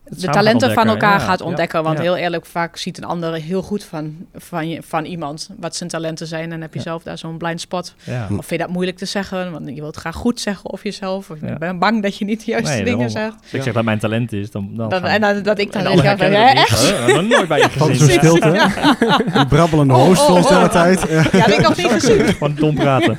de 0.10 0.28
talenten 0.28 0.74
van 0.74 0.88
elkaar 0.88 1.20
gaat 1.20 1.42
ontdekken. 1.42 1.84
Want 1.84 2.00
heel 2.00 2.16
eerlijk, 2.16 2.46
vaak 2.46 2.78
ziet 2.78 2.98
een 2.98 3.04
ander 3.04 3.34
heel 3.34 3.62
goed 3.62 3.84
van, 3.84 4.16
van, 4.36 4.70
je, 4.70 4.82
van 4.82 5.06
iemand 5.06 5.50
wat 5.60 5.76
zijn 5.76 5.90
talenten 5.90 6.28
zijn. 6.28 6.52
En 6.52 6.62
heb 6.62 6.74
je 6.74 6.82
zelf 6.82 7.04
daar 7.04 7.18
zo'n 7.18 7.38
blind 7.38 7.62
spot. 7.62 7.96
Of 8.08 8.46
vind 8.46 8.50
je 8.50 8.58
dat 8.58 8.70
moeilijk 8.70 8.98
te 8.98 9.06
zeggen? 9.06 9.52
Want 9.52 9.70
je 9.70 9.82
wilt 9.82 9.96
graag 9.96 10.16
goed 10.16 10.40
zeggen 10.40 10.70
of 10.70 10.84
jezelf. 10.84 11.30
Of 11.30 11.38
je 11.42 11.58
bent 11.58 11.80
bang 11.80 12.02
dat 12.02 12.18
je 12.18 12.26
niet 12.26 12.46
de 12.46 12.52
juiste 12.52 12.74
nee, 12.74 12.84
dingen 12.84 13.10
zegt. 13.10 13.36
Als 13.42 13.54
ik 13.54 13.64
zeg 13.64 13.74
dat 13.74 13.84
mijn 13.84 14.00
talent 14.00 14.34
is, 14.34 14.52
dan... 14.52 14.70
dan, 14.74 14.90
dan 14.90 15.04
en 15.04 15.44
dat, 15.44 15.60
ik 15.60 15.72
dan 15.72 15.84
denk, 15.84 16.02
ja, 16.04 16.54
echt? 16.54 17.08
nog 17.08 17.28
nooit 17.28 17.48
bij 17.48 17.60
je 17.60 17.70
gezien. 17.70 17.96
Zo'n 17.96 18.10
stilte. 18.10 18.70
Die 19.34 19.48
brabbelende 19.48 19.94
oh, 19.94 20.04
host 20.04 20.30
oh, 20.30 20.36
oh, 20.36 20.66
tijd. 20.66 21.06
Ja, 21.10 21.24
dat 21.24 21.32
heb 21.32 21.48
ik 21.48 21.62
nog 21.62 21.78
niet 21.78 21.92
gezien. 22.02 22.26
Van 22.26 22.56
dom 22.56 22.76
praten. 22.76 23.18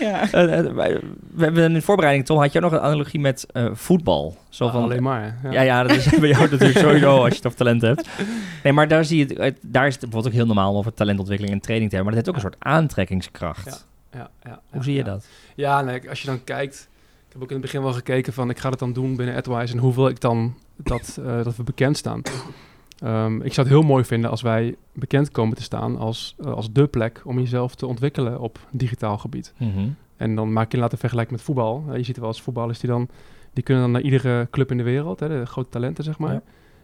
Ja. 0.00 0.28
Ja. 0.32 0.48
Uh, 0.48 0.72
we 1.34 1.44
hebben 1.44 1.64
in 1.64 1.72
de 1.72 1.82
voorbereiding, 1.82 2.26
Tom, 2.26 2.38
had 2.38 2.52
je 2.52 2.60
nog 2.60 2.72
een 2.72 2.80
analogie 2.80 3.20
met 3.20 3.46
uh, 3.52 3.70
voetbal? 3.72 4.36
Zo 4.48 4.68
van, 4.68 4.82
alleen 4.82 5.02
maar. 5.02 5.38
Ja. 5.42 5.50
ja, 5.50 5.60
ja, 5.60 5.82
dat 5.82 5.96
is 5.96 6.06
bij 6.18 6.28
jou 6.28 6.50
natuurlijk 6.50 6.78
sowieso 6.78 7.24
als 7.24 7.36
je 7.36 7.44
over 7.44 7.58
talent 7.58 7.82
hebt. 7.82 8.08
Nee, 8.62 8.72
maar 8.72 8.88
daar 8.88 9.04
zie 9.04 9.18
je, 9.18 9.54
daar 9.62 9.86
is 9.86 9.92
het 9.92 10.00
bijvoorbeeld 10.00 10.26
ook 10.26 10.38
heel 10.38 10.46
normaal 10.46 10.70
om 10.70 10.76
over 10.76 10.94
talentontwikkeling 10.94 11.54
en 11.54 11.60
training 11.60 11.90
te 11.90 11.96
hebben. 11.96 12.14
Maar 12.14 12.24
dat 12.24 12.34
heeft 12.34 12.46
ook 12.46 12.52
een 12.52 12.58
soort 12.58 12.74
aantrekkingskracht. 12.74 13.88
Ja, 14.12 14.30
ja, 14.42 14.60
Hoe 14.70 14.82
zie 14.82 14.94
je 14.94 15.04
dat? 15.04 15.26
Ja, 15.54 15.82
nee, 15.82 16.08
als 16.08 16.20
je 16.20 16.26
dan 16.26 16.44
kijkt, 16.44 16.88
ik 17.26 17.32
heb 17.32 17.42
ook 17.42 17.48
in 17.48 17.56
het 17.56 17.64
begin 17.64 17.82
wel 17.82 17.92
gekeken 17.92 18.32
van, 18.32 18.50
ik 18.50 18.58
ga 18.58 18.70
het 18.70 18.78
dan 18.78 18.92
doen 18.92 19.16
binnen 19.16 19.36
AdWise 19.36 19.72
en 19.72 19.78
hoeveel 19.78 20.08
ik 20.08 20.20
dan 20.20 20.54
dat, 20.76 21.18
uh, 21.20 21.44
dat 21.44 21.56
we 21.56 21.62
bekend 21.62 21.96
staan. 21.96 22.22
Um, 23.04 23.42
ik 23.42 23.52
zou 23.52 23.66
het 23.66 23.76
heel 23.76 23.86
mooi 23.86 24.04
vinden 24.04 24.30
als 24.30 24.42
wij 24.42 24.76
bekend 24.92 25.30
komen 25.30 25.56
te 25.56 25.62
staan 25.62 25.98
als, 25.98 26.34
uh, 26.40 26.52
als 26.52 26.72
de 26.72 26.86
plek 26.86 27.22
om 27.24 27.38
jezelf 27.38 27.74
te 27.74 27.86
ontwikkelen 27.86 28.40
op 28.40 28.58
digitaal 28.70 29.18
gebied. 29.18 29.54
Mm 29.56 29.72
-hmm. 29.72 29.96
En 30.16 30.34
dan 30.34 30.52
maak 30.52 30.72
je 30.72 30.78
laten 30.78 30.98
vergelijken 30.98 31.34
met 31.34 31.42
voetbal. 31.42 31.84
Uh, 31.88 31.96
je 31.96 32.02
ziet 32.02 32.18
wel 32.18 32.28
eens 32.28 32.42
voetballers 32.42 32.78
die 32.78 32.90
dan, 32.90 33.08
die 33.52 33.64
kunnen 33.64 33.82
dan 33.82 33.92
naar 33.92 34.02
iedere 34.02 34.48
club 34.50 34.70
in 34.70 34.76
de 34.76 34.82
wereld, 34.82 35.20
hè, 35.20 35.28
de 35.28 35.46
grote 35.46 35.68
talenten 35.68 36.04
zeg 36.04 36.18
maar. 36.18 36.32
Ja. 36.32 36.42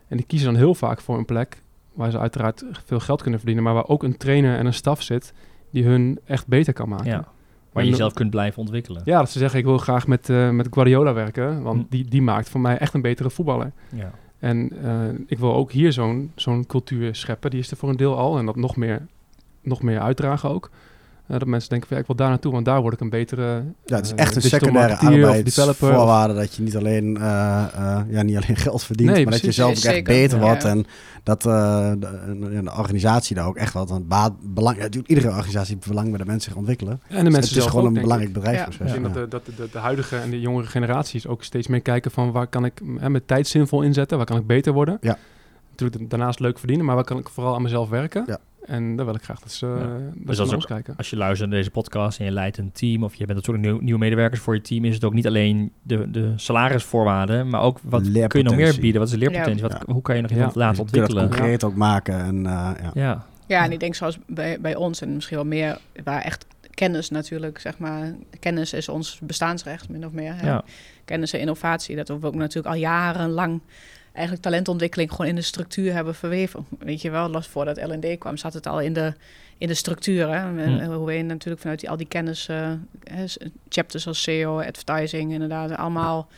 En 0.08 0.16
die 0.16 0.26
kiezen 0.26 0.48
dan 0.48 0.56
heel 0.56 0.74
vaak 0.74 1.00
voor 1.00 1.18
een 1.18 1.24
plek 1.24 1.62
waar 1.92 2.10
ze 2.10 2.18
uiteraard 2.18 2.64
veel 2.84 3.00
geld 3.00 3.20
kunnen 3.20 3.40
verdienen, 3.40 3.64
maar 3.64 3.74
waar 3.74 3.88
ook 3.88 4.02
een 4.02 4.16
trainer 4.16 4.58
en 4.58 4.66
een 4.66 4.74
staf 4.74 5.02
zit 5.02 5.32
die 5.70 5.84
hun 5.84 6.18
echt 6.24 6.46
beter 6.46 6.72
kan 6.72 6.88
maken. 6.88 7.06
Ja. 7.06 7.28
Waar 7.72 7.84
je 7.84 7.90
jezelf 7.90 8.12
kunt 8.12 8.30
blijven 8.30 8.58
ontwikkelen. 8.60 9.02
Ja, 9.04 9.18
dat 9.18 9.30
ze 9.30 9.38
zeggen 9.38 9.58
ik 9.58 9.64
wil 9.64 9.78
graag 9.78 10.06
met, 10.06 10.28
uh, 10.28 10.50
met 10.50 10.68
Guardiola 10.70 11.12
werken, 11.12 11.62
want 11.62 11.82
hm. 11.82 11.86
die, 11.88 12.04
die 12.04 12.22
maakt 12.22 12.48
voor 12.48 12.60
mij 12.60 12.78
echt 12.78 12.94
een 12.94 13.02
betere 13.02 13.30
voetballer. 13.30 13.72
Ja. 13.92 14.12
En 14.46 14.72
uh, 14.84 15.08
ik 15.26 15.38
wil 15.38 15.54
ook 15.54 15.72
hier 15.72 15.92
zo'n 15.92 16.32
zo'n 16.34 16.66
cultuur 16.66 17.14
scheppen. 17.14 17.50
Die 17.50 17.60
is 17.60 17.70
er 17.70 17.76
voor 17.76 17.88
een 17.88 17.96
deel 17.96 18.16
al. 18.16 18.38
En 18.38 18.46
dat 18.46 18.56
nog 18.56 18.76
meer, 18.76 19.06
nog 19.60 19.82
meer 19.82 20.00
uitdragen 20.00 20.50
ook. 20.50 20.70
Uh, 21.28 21.38
dat 21.38 21.48
mensen 21.48 21.70
denken, 21.70 21.88
van, 21.88 21.96
ja, 21.96 22.02
ik 22.02 22.08
wil 22.08 22.16
daar 22.16 22.28
naartoe, 22.28 22.52
want 22.52 22.64
daar 22.64 22.80
word 22.80 22.94
ik 22.94 23.00
een 23.00 23.10
betere 23.10 23.64
Ja, 23.84 23.96
het 23.96 24.04
is 24.04 24.14
echt 24.14 24.30
uh, 24.30 24.42
een 24.42 24.48
secundaire 24.48 24.96
arbeidsvoorwaarde 24.96 26.34
dat 26.34 26.54
je 26.54 26.62
niet 26.62 26.76
alleen, 26.76 27.16
ja, 28.08 28.22
niet 28.22 28.36
alleen 28.36 28.56
geld 28.56 28.82
verdient, 28.82 29.10
nee, 29.10 29.22
maar 29.24 29.32
dat 29.32 29.42
je 29.42 29.52
zelf 29.52 29.76
ook 29.76 29.84
echt 29.84 30.04
beter 30.04 30.40
wordt. 30.40 30.64
En 30.64 30.86
dat 31.26 31.42
de, 31.42 31.96
de, 31.98 32.72
organisatie 32.76 33.36
daar 33.36 33.46
ook 33.46 33.56
echt 33.56 33.72
wat 33.72 33.90
aan 33.90 34.06
baat, 34.06 34.32
belang... 34.42 34.78
Ja, 34.78 34.88
iedere 35.06 35.28
organisatie 35.28 35.74
heeft 35.74 35.88
belang 35.88 36.08
bij 36.08 36.18
de 36.18 36.24
mensen 36.24 36.50
zich 36.50 36.58
ontwikkelen. 36.58 37.00
En 37.08 37.24
de 37.24 37.30
mensen 37.30 37.40
dus 37.40 37.50
het 37.50 37.58
is 37.58 37.70
gewoon 37.70 37.86
een 37.86 38.02
belangrijk 38.02 38.32
bedrijf. 38.32 38.78
Ja. 38.78 38.84
Ik 38.84 38.92
denk 38.92 39.04
dat, 39.04 39.14
de, 39.14 39.28
dat 39.28 39.46
de, 39.56 39.68
de, 39.72 39.78
huidige 39.78 40.16
en 40.16 40.30
de 40.30 40.40
jongere 40.40 40.66
generaties 40.66 41.26
ook 41.26 41.42
steeds 41.42 41.66
meer 41.66 41.80
kijken 41.80 42.10
van 42.10 42.32
waar 42.32 42.46
kan 42.46 42.64
ik 42.64 42.80
hè, 42.98 43.10
mijn 43.10 43.24
tijd 43.26 43.48
zinvol 43.48 43.82
inzetten, 43.82 44.16
waar 44.16 44.26
kan 44.26 44.36
ik 44.36 44.46
beter 44.46 44.72
worden. 44.72 44.98
Ja. 45.00 45.18
Natuurlijk 45.70 46.10
daarnaast 46.10 46.40
leuk 46.40 46.58
verdienen, 46.58 46.86
maar 46.86 46.94
waar 46.94 47.04
kan 47.04 47.18
ik 47.18 47.28
vooral 47.28 47.54
aan 47.54 47.62
mezelf 47.62 47.88
werken. 47.88 48.24
Ja. 48.26 48.38
En 48.66 48.96
daar 48.96 49.04
wil 49.04 49.14
ik 49.14 49.22
graag 49.22 49.40
dat 49.40 49.52
ze, 49.52 49.66
ja. 49.66 50.24
dus 50.24 50.40
ook, 50.40 50.66
kijken. 50.66 50.96
als 50.96 51.10
je 51.10 51.16
luistert 51.16 51.50
naar 51.50 51.58
deze 51.58 51.70
podcast 51.70 52.18
en 52.18 52.24
je 52.24 52.30
leidt 52.30 52.58
een 52.58 52.72
team 52.72 53.04
of 53.04 53.14
je 53.14 53.26
bent 53.26 53.38
natuurlijk 53.38 53.66
nieuw, 53.66 53.80
nieuwe 53.80 53.98
medewerkers 53.98 54.40
voor 54.40 54.54
je 54.54 54.60
team, 54.60 54.84
is 54.84 54.94
het 54.94 55.04
ook 55.04 55.12
niet 55.12 55.26
alleen 55.26 55.72
de, 55.82 56.10
de 56.10 56.32
salarisvoorwaarden, 56.36 57.48
maar 57.48 57.60
ook 57.60 57.78
wat 57.82 58.02
kun 58.02 58.40
je 58.40 58.42
nog 58.42 58.56
meer 58.56 58.80
bieden? 58.80 59.00
Wat 59.00 59.08
is 59.10 59.18
de 59.18 59.20
leerpotentie? 59.20 59.62
Wat, 59.62 59.82
Hoe 59.86 60.02
kan 60.02 60.16
je 60.16 60.22
nog 60.22 60.30
iemand 60.30 60.54
laten 60.54 60.80
ontwikkelen? 60.80 61.22
Je 61.22 61.28
concreet 61.28 61.64
ook 61.64 61.74
maken. 61.74 62.18
En, 62.18 62.36
uh, 62.36 62.70
ja. 62.82 62.90
Ja. 62.94 63.26
ja, 63.46 63.64
en 63.64 63.72
ik 63.72 63.80
denk 63.80 63.94
zoals 63.94 64.18
bij, 64.26 64.60
bij 64.60 64.74
ons 64.74 65.00
en 65.00 65.14
misschien 65.14 65.36
wel 65.36 65.46
meer, 65.46 65.78
waar 66.04 66.22
echt 66.22 66.46
kennis 66.76 67.10
natuurlijk, 67.10 67.58
zeg 67.58 67.78
maar. 67.78 68.14
Kennis 68.40 68.72
is 68.72 68.88
ons 68.88 69.18
bestaansrecht, 69.22 69.88
min 69.88 70.06
of 70.06 70.12
meer. 70.12 70.34
Ja. 70.44 70.64
Kennis 71.04 71.32
en 71.32 71.40
innovatie, 71.40 71.96
dat 71.96 72.08
we 72.08 72.26
ook 72.26 72.34
natuurlijk 72.34 72.74
al 72.74 72.80
jarenlang 72.80 73.60
eigenlijk 74.16 74.42
talentontwikkeling 74.42 75.10
gewoon 75.10 75.26
in 75.26 75.34
de 75.34 75.42
structuur 75.42 75.92
hebben 75.92 76.14
verweven. 76.14 76.66
Weet 76.78 77.02
je 77.02 77.10
wel, 77.10 77.28
los 77.28 77.46
voordat 77.46 77.82
LND 77.82 78.18
kwam, 78.18 78.36
zat 78.36 78.54
het 78.54 78.66
al 78.66 78.80
in 78.80 78.92
de, 78.92 79.12
in 79.58 79.68
de 79.68 79.74
structuur. 79.74 80.28
Hè? 80.28 80.40
Hmm. 80.40 80.92
Hoe 80.92 81.06
we 81.06 81.22
natuurlijk 81.22 81.60
vanuit 81.60 81.80
die, 81.80 81.90
al 81.90 81.96
die 81.96 82.08
kennis, 82.08 82.48
uh, 82.48 82.72
chapters 83.68 84.06
als 84.06 84.22
SEO, 84.22 84.60
advertising, 84.60 85.32
inderdaad, 85.32 85.76
allemaal 85.76 86.28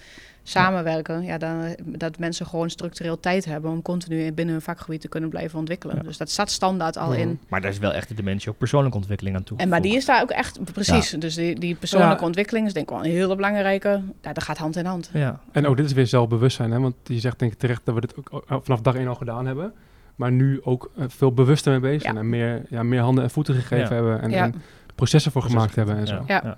samenwerken. 0.49 1.22
Ja, 1.22 1.38
dan, 1.38 1.74
dat 1.84 2.18
mensen 2.18 2.46
gewoon 2.46 2.70
structureel 2.70 3.20
tijd 3.20 3.44
hebben 3.44 3.70
om 3.70 3.82
continu 3.82 4.32
binnen 4.32 4.55
hun 4.55 4.62
vakgebied 4.62 5.01
te 5.01 5.09
kunnen 5.09 5.30
blijven 5.30 5.59
ontwikkelen. 5.59 5.96
Ja. 5.96 6.03
Dus 6.03 6.16
dat 6.16 6.30
staat 6.30 6.51
standaard 6.51 6.96
al 6.96 7.12
in. 7.12 7.26
Hmm. 7.26 7.38
Maar 7.49 7.61
daar 7.61 7.70
is 7.70 7.78
wel 7.78 7.92
echt 7.92 8.09
de 8.09 8.14
dimensie 8.14 8.51
ook 8.51 8.59
persoonlijke 8.59 8.96
ontwikkeling 8.96 9.36
aan 9.36 9.42
toe. 9.42 9.59
En 9.59 9.68
maar 9.68 9.82
die 9.82 9.96
is 9.96 10.05
daar 10.05 10.22
ook 10.22 10.30
echt 10.30 10.72
precies. 10.72 11.11
Dus 11.11 11.34
die, 11.34 11.59
die 11.59 11.74
persoonlijke 11.74 12.24
ontwikkeling 12.24 12.66
is 12.66 12.72
denk 12.72 12.88
ik 12.88 12.94
wel 12.94 13.05
een 13.05 13.11
hele 13.11 13.36
belangrijke. 13.36 14.03
Ja, 14.22 14.32
dat 14.32 14.42
gaat 14.42 14.59
hand 14.59 14.76
in 14.76 14.84
hand. 14.84 15.11
Ja. 15.12 15.40
En 15.53 15.66
ook 15.66 15.76
dit 15.76 15.86
is 15.86 15.92
weer 15.92 16.07
zelfbewustzijn, 16.07 16.70
hè? 16.70 16.80
want 16.80 16.94
je 17.05 17.18
zegt 17.18 17.38
denk 17.38 17.53
ik 17.53 17.59
terecht 17.59 17.80
dat 17.84 17.94
we 17.94 18.01
dit 18.01 18.14
ook 18.16 18.44
vanaf 18.62 18.80
dag 18.80 18.94
één 18.94 19.09
al 19.09 19.14
gedaan 19.14 19.46
hebben. 19.46 19.72
Maar 20.14 20.32
nu 20.32 20.61
ook 20.62 20.90
uh, 20.96 21.05
veel 21.09 21.32
bewuster 21.32 21.72
mee 21.72 21.80
bezig 21.80 22.03
zijn 22.03 22.16
en 22.16 22.28
meer, 22.28 22.62
ja, 22.68 22.82
meer 22.82 23.01
handen 23.01 23.24
en 23.24 23.30
voeten 23.30 23.55
gegeven 23.55 23.94
hebben 23.94 24.20
en, 24.20 24.32
en, 24.32 24.55
processen 24.94 25.32
voor 25.32 25.42
gemaakt 25.42 25.74
hebben 25.74 25.96
en 25.96 26.07
zo. 26.07 26.24
Ja. 26.26 26.57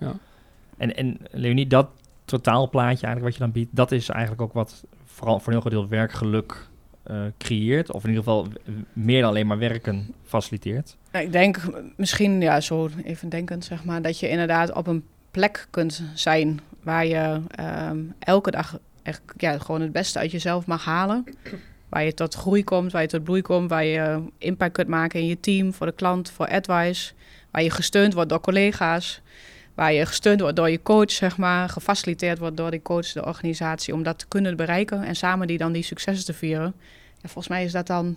En, 0.77 0.97
en 0.97 1.19
Leonie, 1.31 1.67
dat 1.67 1.89
totaalplaatje 2.31 3.07
eigenlijk 3.07 3.25
wat 3.25 3.35
je 3.35 3.41
dan 3.41 3.53
biedt, 3.53 3.77
dat 3.77 3.93
is 3.93 4.09
eigenlijk 4.09 4.43
ook 4.43 4.53
wat 4.53 4.85
vooral 5.05 5.41
voor 5.41 5.53
een 5.53 5.61
heel 5.61 5.71
deel 5.71 5.89
werkgeluk 5.89 6.69
uh, 7.11 7.21
creëert. 7.39 7.93
Of 7.93 8.03
in 8.03 8.09
ieder 8.09 8.25
geval 8.25 8.47
meer 8.93 9.21
dan 9.21 9.31
alleen 9.31 9.47
maar 9.47 9.59
werken 9.59 10.15
faciliteert. 10.25 10.97
Ik 11.13 11.33
denk 11.33 11.61
misschien, 11.97 12.41
ja, 12.41 12.61
zo 12.61 12.89
even 13.05 13.29
denkend 13.29 13.65
zeg 13.65 13.85
maar, 13.85 14.03
dat 14.03 14.19
je 14.19 14.29
inderdaad 14.29 14.73
op 14.73 14.87
een 14.87 15.05
plek 15.31 15.67
kunt 15.71 16.03
zijn 16.15 16.61
waar 16.83 17.07
je 17.07 17.41
um, 17.91 18.15
elke 18.19 18.51
dag 18.51 18.79
echt 19.03 19.23
ja, 19.37 19.59
gewoon 19.59 19.81
het 19.81 19.93
beste 19.93 20.19
uit 20.19 20.31
jezelf 20.31 20.67
mag 20.67 20.85
halen. 20.85 21.25
Waar 21.89 22.05
je 22.05 22.15
tot 22.15 22.35
groei 22.35 22.65
komt, 22.65 22.93
waar 22.93 23.03
je 23.03 23.09
tot 23.09 23.25
bloei 23.25 23.43
komt, 23.43 23.71
waar 23.71 23.85
je 23.85 24.23
impact 24.39 24.73
kunt 24.73 24.89
maken 24.89 25.21
in 25.21 25.27
je 25.27 25.41
team, 25.41 25.73
voor 25.73 25.87
de 25.87 25.93
klant, 25.93 26.31
voor 26.31 26.49
advice. 26.49 27.13
Waar 27.51 27.63
je 27.63 27.71
gesteund 27.71 28.15
wordt 28.15 28.29
door 28.29 28.41
collega's 28.41 29.21
Waar 29.75 29.93
je 29.93 30.07
gesteund 30.07 30.41
wordt 30.41 30.57
door 30.57 30.71
je 30.71 30.83
coach, 30.83 31.11
zeg 31.11 31.37
maar. 31.37 31.69
Gefaciliteerd 31.69 32.39
wordt 32.39 32.57
door 32.57 32.71
die 32.71 32.83
coach, 32.83 33.13
de 33.13 33.27
organisatie, 33.27 33.95
om 33.95 34.03
dat 34.03 34.19
te 34.19 34.29
kunnen 34.29 34.57
bereiken. 34.57 35.03
En 35.03 35.17
samen 35.17 35.47
die 35.47 35.59
dan 35.59 35.73
die 35.73 35.83
successen 35.83 36.25
te 36.25 36.33
vieren. 36.33 36.75
Ja, 37.15 37.29
volgens 37.29 37.49
mij 37.49 37.65
is 37.65 37.73
dat 37.73 37.87
dan... 37.87 38.17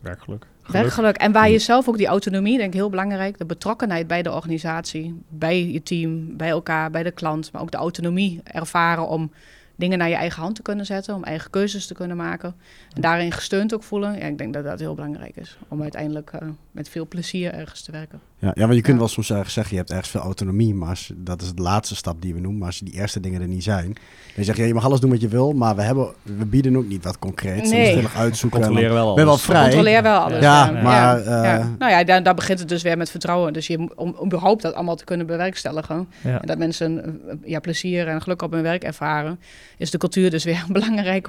Werkgeluk. 0.00 0.46
Werkgeluk. 0.66 1.16
En 1.16 1.32
waar 1.32 1.50
je 1.50 1.58
zelf 1.58 1.88
ook 1.88 1.96
die 1.96 2.06
autonomie, 2.06 2.56
denk 2.56 2.68
ik 2.68 2.78
heel 2.78 2.90
belangrijk. 2.90 3.38
De 3.38 3.44
betrokkenheid 3.44 4.06
bij 4.06 4.22
de 4.22 4.32
organisatie, 4.32 5.22
bij 5.28 5.66
je 5.66 5.82
team, 5.82 6.36
bij 6.36 6.48
elkaar, 6.48 6.90
bij 6.90 7.02
de 7.02 7.10
klant. 7.10 7.52
Maar 7.52 7.62
ook 7.62 7.70
de 7.70 7.76
autonomie 7.76 8.40
ervaren 8.44 9.08
om 9.08 9.32
dingen 9.76 9.98
naar 9.98 10.08
je 10.08 10.14
eigen 10.14 10.42
hand 10.42 10.54
te 10.54 10.62
kunnen 10.62 10.86
zetten, 10.86 11.14
om 11.14 11.24
eigen 11.24 11.50
keuzes 11.50 11.86
te 11.86 11.94
kunnen 11.94 12.16
maken. 12.16 12.54
En 12.94 13.00
daarin 13.00 13.32
gesteund 13.32 13.74
ook 13.74 13.82
voelen. 13.82 14.18
Ja, 14.18 14.26
ik 14.26 14.38
denk 14.38 14.52
dat 14.52 14.64
dat 14.64 14.80
heel 14.80 14.94
belangrijk 14.94 15.36
is. 15.36 15.58
Om 15.68 15.82
uiteindelijk 15.82 16.32
uh, 16.32 16.48
met 16.70 16.88
veel 16.88 17.06
plezier 17.06 17.54
ergens 17.54 17.82
te 17.82 17.92
werken. 17.92 18.20
Ja, 18.42 18.50
ja 18.54 18.62
want 18.62 18.74
je 18.74 18.80
kunt 18.80 18.98
wel 18.98 19.08
soms 19.08 19.26
zeggen, 19.26 19.66
je 19.68 19.76
hebt 19.76 19.90
ergens 19.90 20.08
veel 20.08 20.20
autonomie, 20.20 20.74
maar 20.74 20.88
als, 20.88 21.12
dat 21.16 21.42
is 21.42 21.54
de 21.54 21.62
laatste 21.62 21.96
stap 21.96 22.22
die 22.22 22.34
we 22.34 22.40
noemen. 22.40 22.58
Maar 22.58 22.68
als 22.68 22.78
die 22.78 22.94
eerste 22.94 23.20
dingen 23.20 23.40
er 23.40 23.48
niet 23.48 23.62
zijn, 23.62 23.96
dan 24.34 24.44
zeg 24.44 24.56
je, 24.56 24.66
je 24.66 24.74
mag 24.74 24.84
alles 24.84 25.00
doen 25.00 25.10
wat 25.10 25.20
je 25.20 25.28
wil, 25.28 25.52
maar 25.52 25.76
we, 25.76 25.82
hebben, 25.82 26.08
we 26.22 26.46
bieden 26.46 26.76
ook 26.76 26.88
niet 26.88 27.04
wat 27.04 27.18
concreets. 27.18 27.70
Nee. 27.70 27.92
Soms 27.92 28.14
uitzoeken. 28.14 28.60
Controleren 28.60 28.94
wel 28.94 29.04
alles. 29.04 29.16
Ben 29.16 29.24
wel 29.24 29.38
vrij. 29.38 29.62
Controleer 29.62 30.02
wel 30.02 30.18
alles. 30.18 30.40
Ja, 30.40 30.70
maar... 30.70 31.20
Uh, 31.20 31.66
nou 31.78 31.92
ja, 31.92 32.04
daar, 32.04 32.22
daar, 32.22 32.34
begint 32.34 32.58
het 32.58 32.68
dus 32.68 32.82
weer 32.82 32.96
met 32.96 33.10
vertrouwen. 33.10 33.52
Dus 33.52 33.66
je, 33.66 33.78
om, 33.78 34.14
om 34.16 34.24
überhaupt 34.24 34.62
dat 34.62 34.74
allemaal 34.74 34.96
te 34.96 35.04
kunnen 35.04 35.26
bewerkstelligen. 35.26 36.08
En 36.22 36.40
dat 36.44 36.58
mensen 36.58 37.20
ja, 37.44 37.60
plezier 37.60 38.08
en 38.08 38.22
geluk 38.22 38.42
op 38.42 38.52
hun 38.52 38.62
werk 38.62 38.82
ervaren, 38.82 39.40
is 39.78 39.90
de 39.90 39.98
cultuur 39.98 40.30
dus 40.30 40.44
weer 40.44 40.62
een 40.66 40.72
belangrijk 40.72 41.28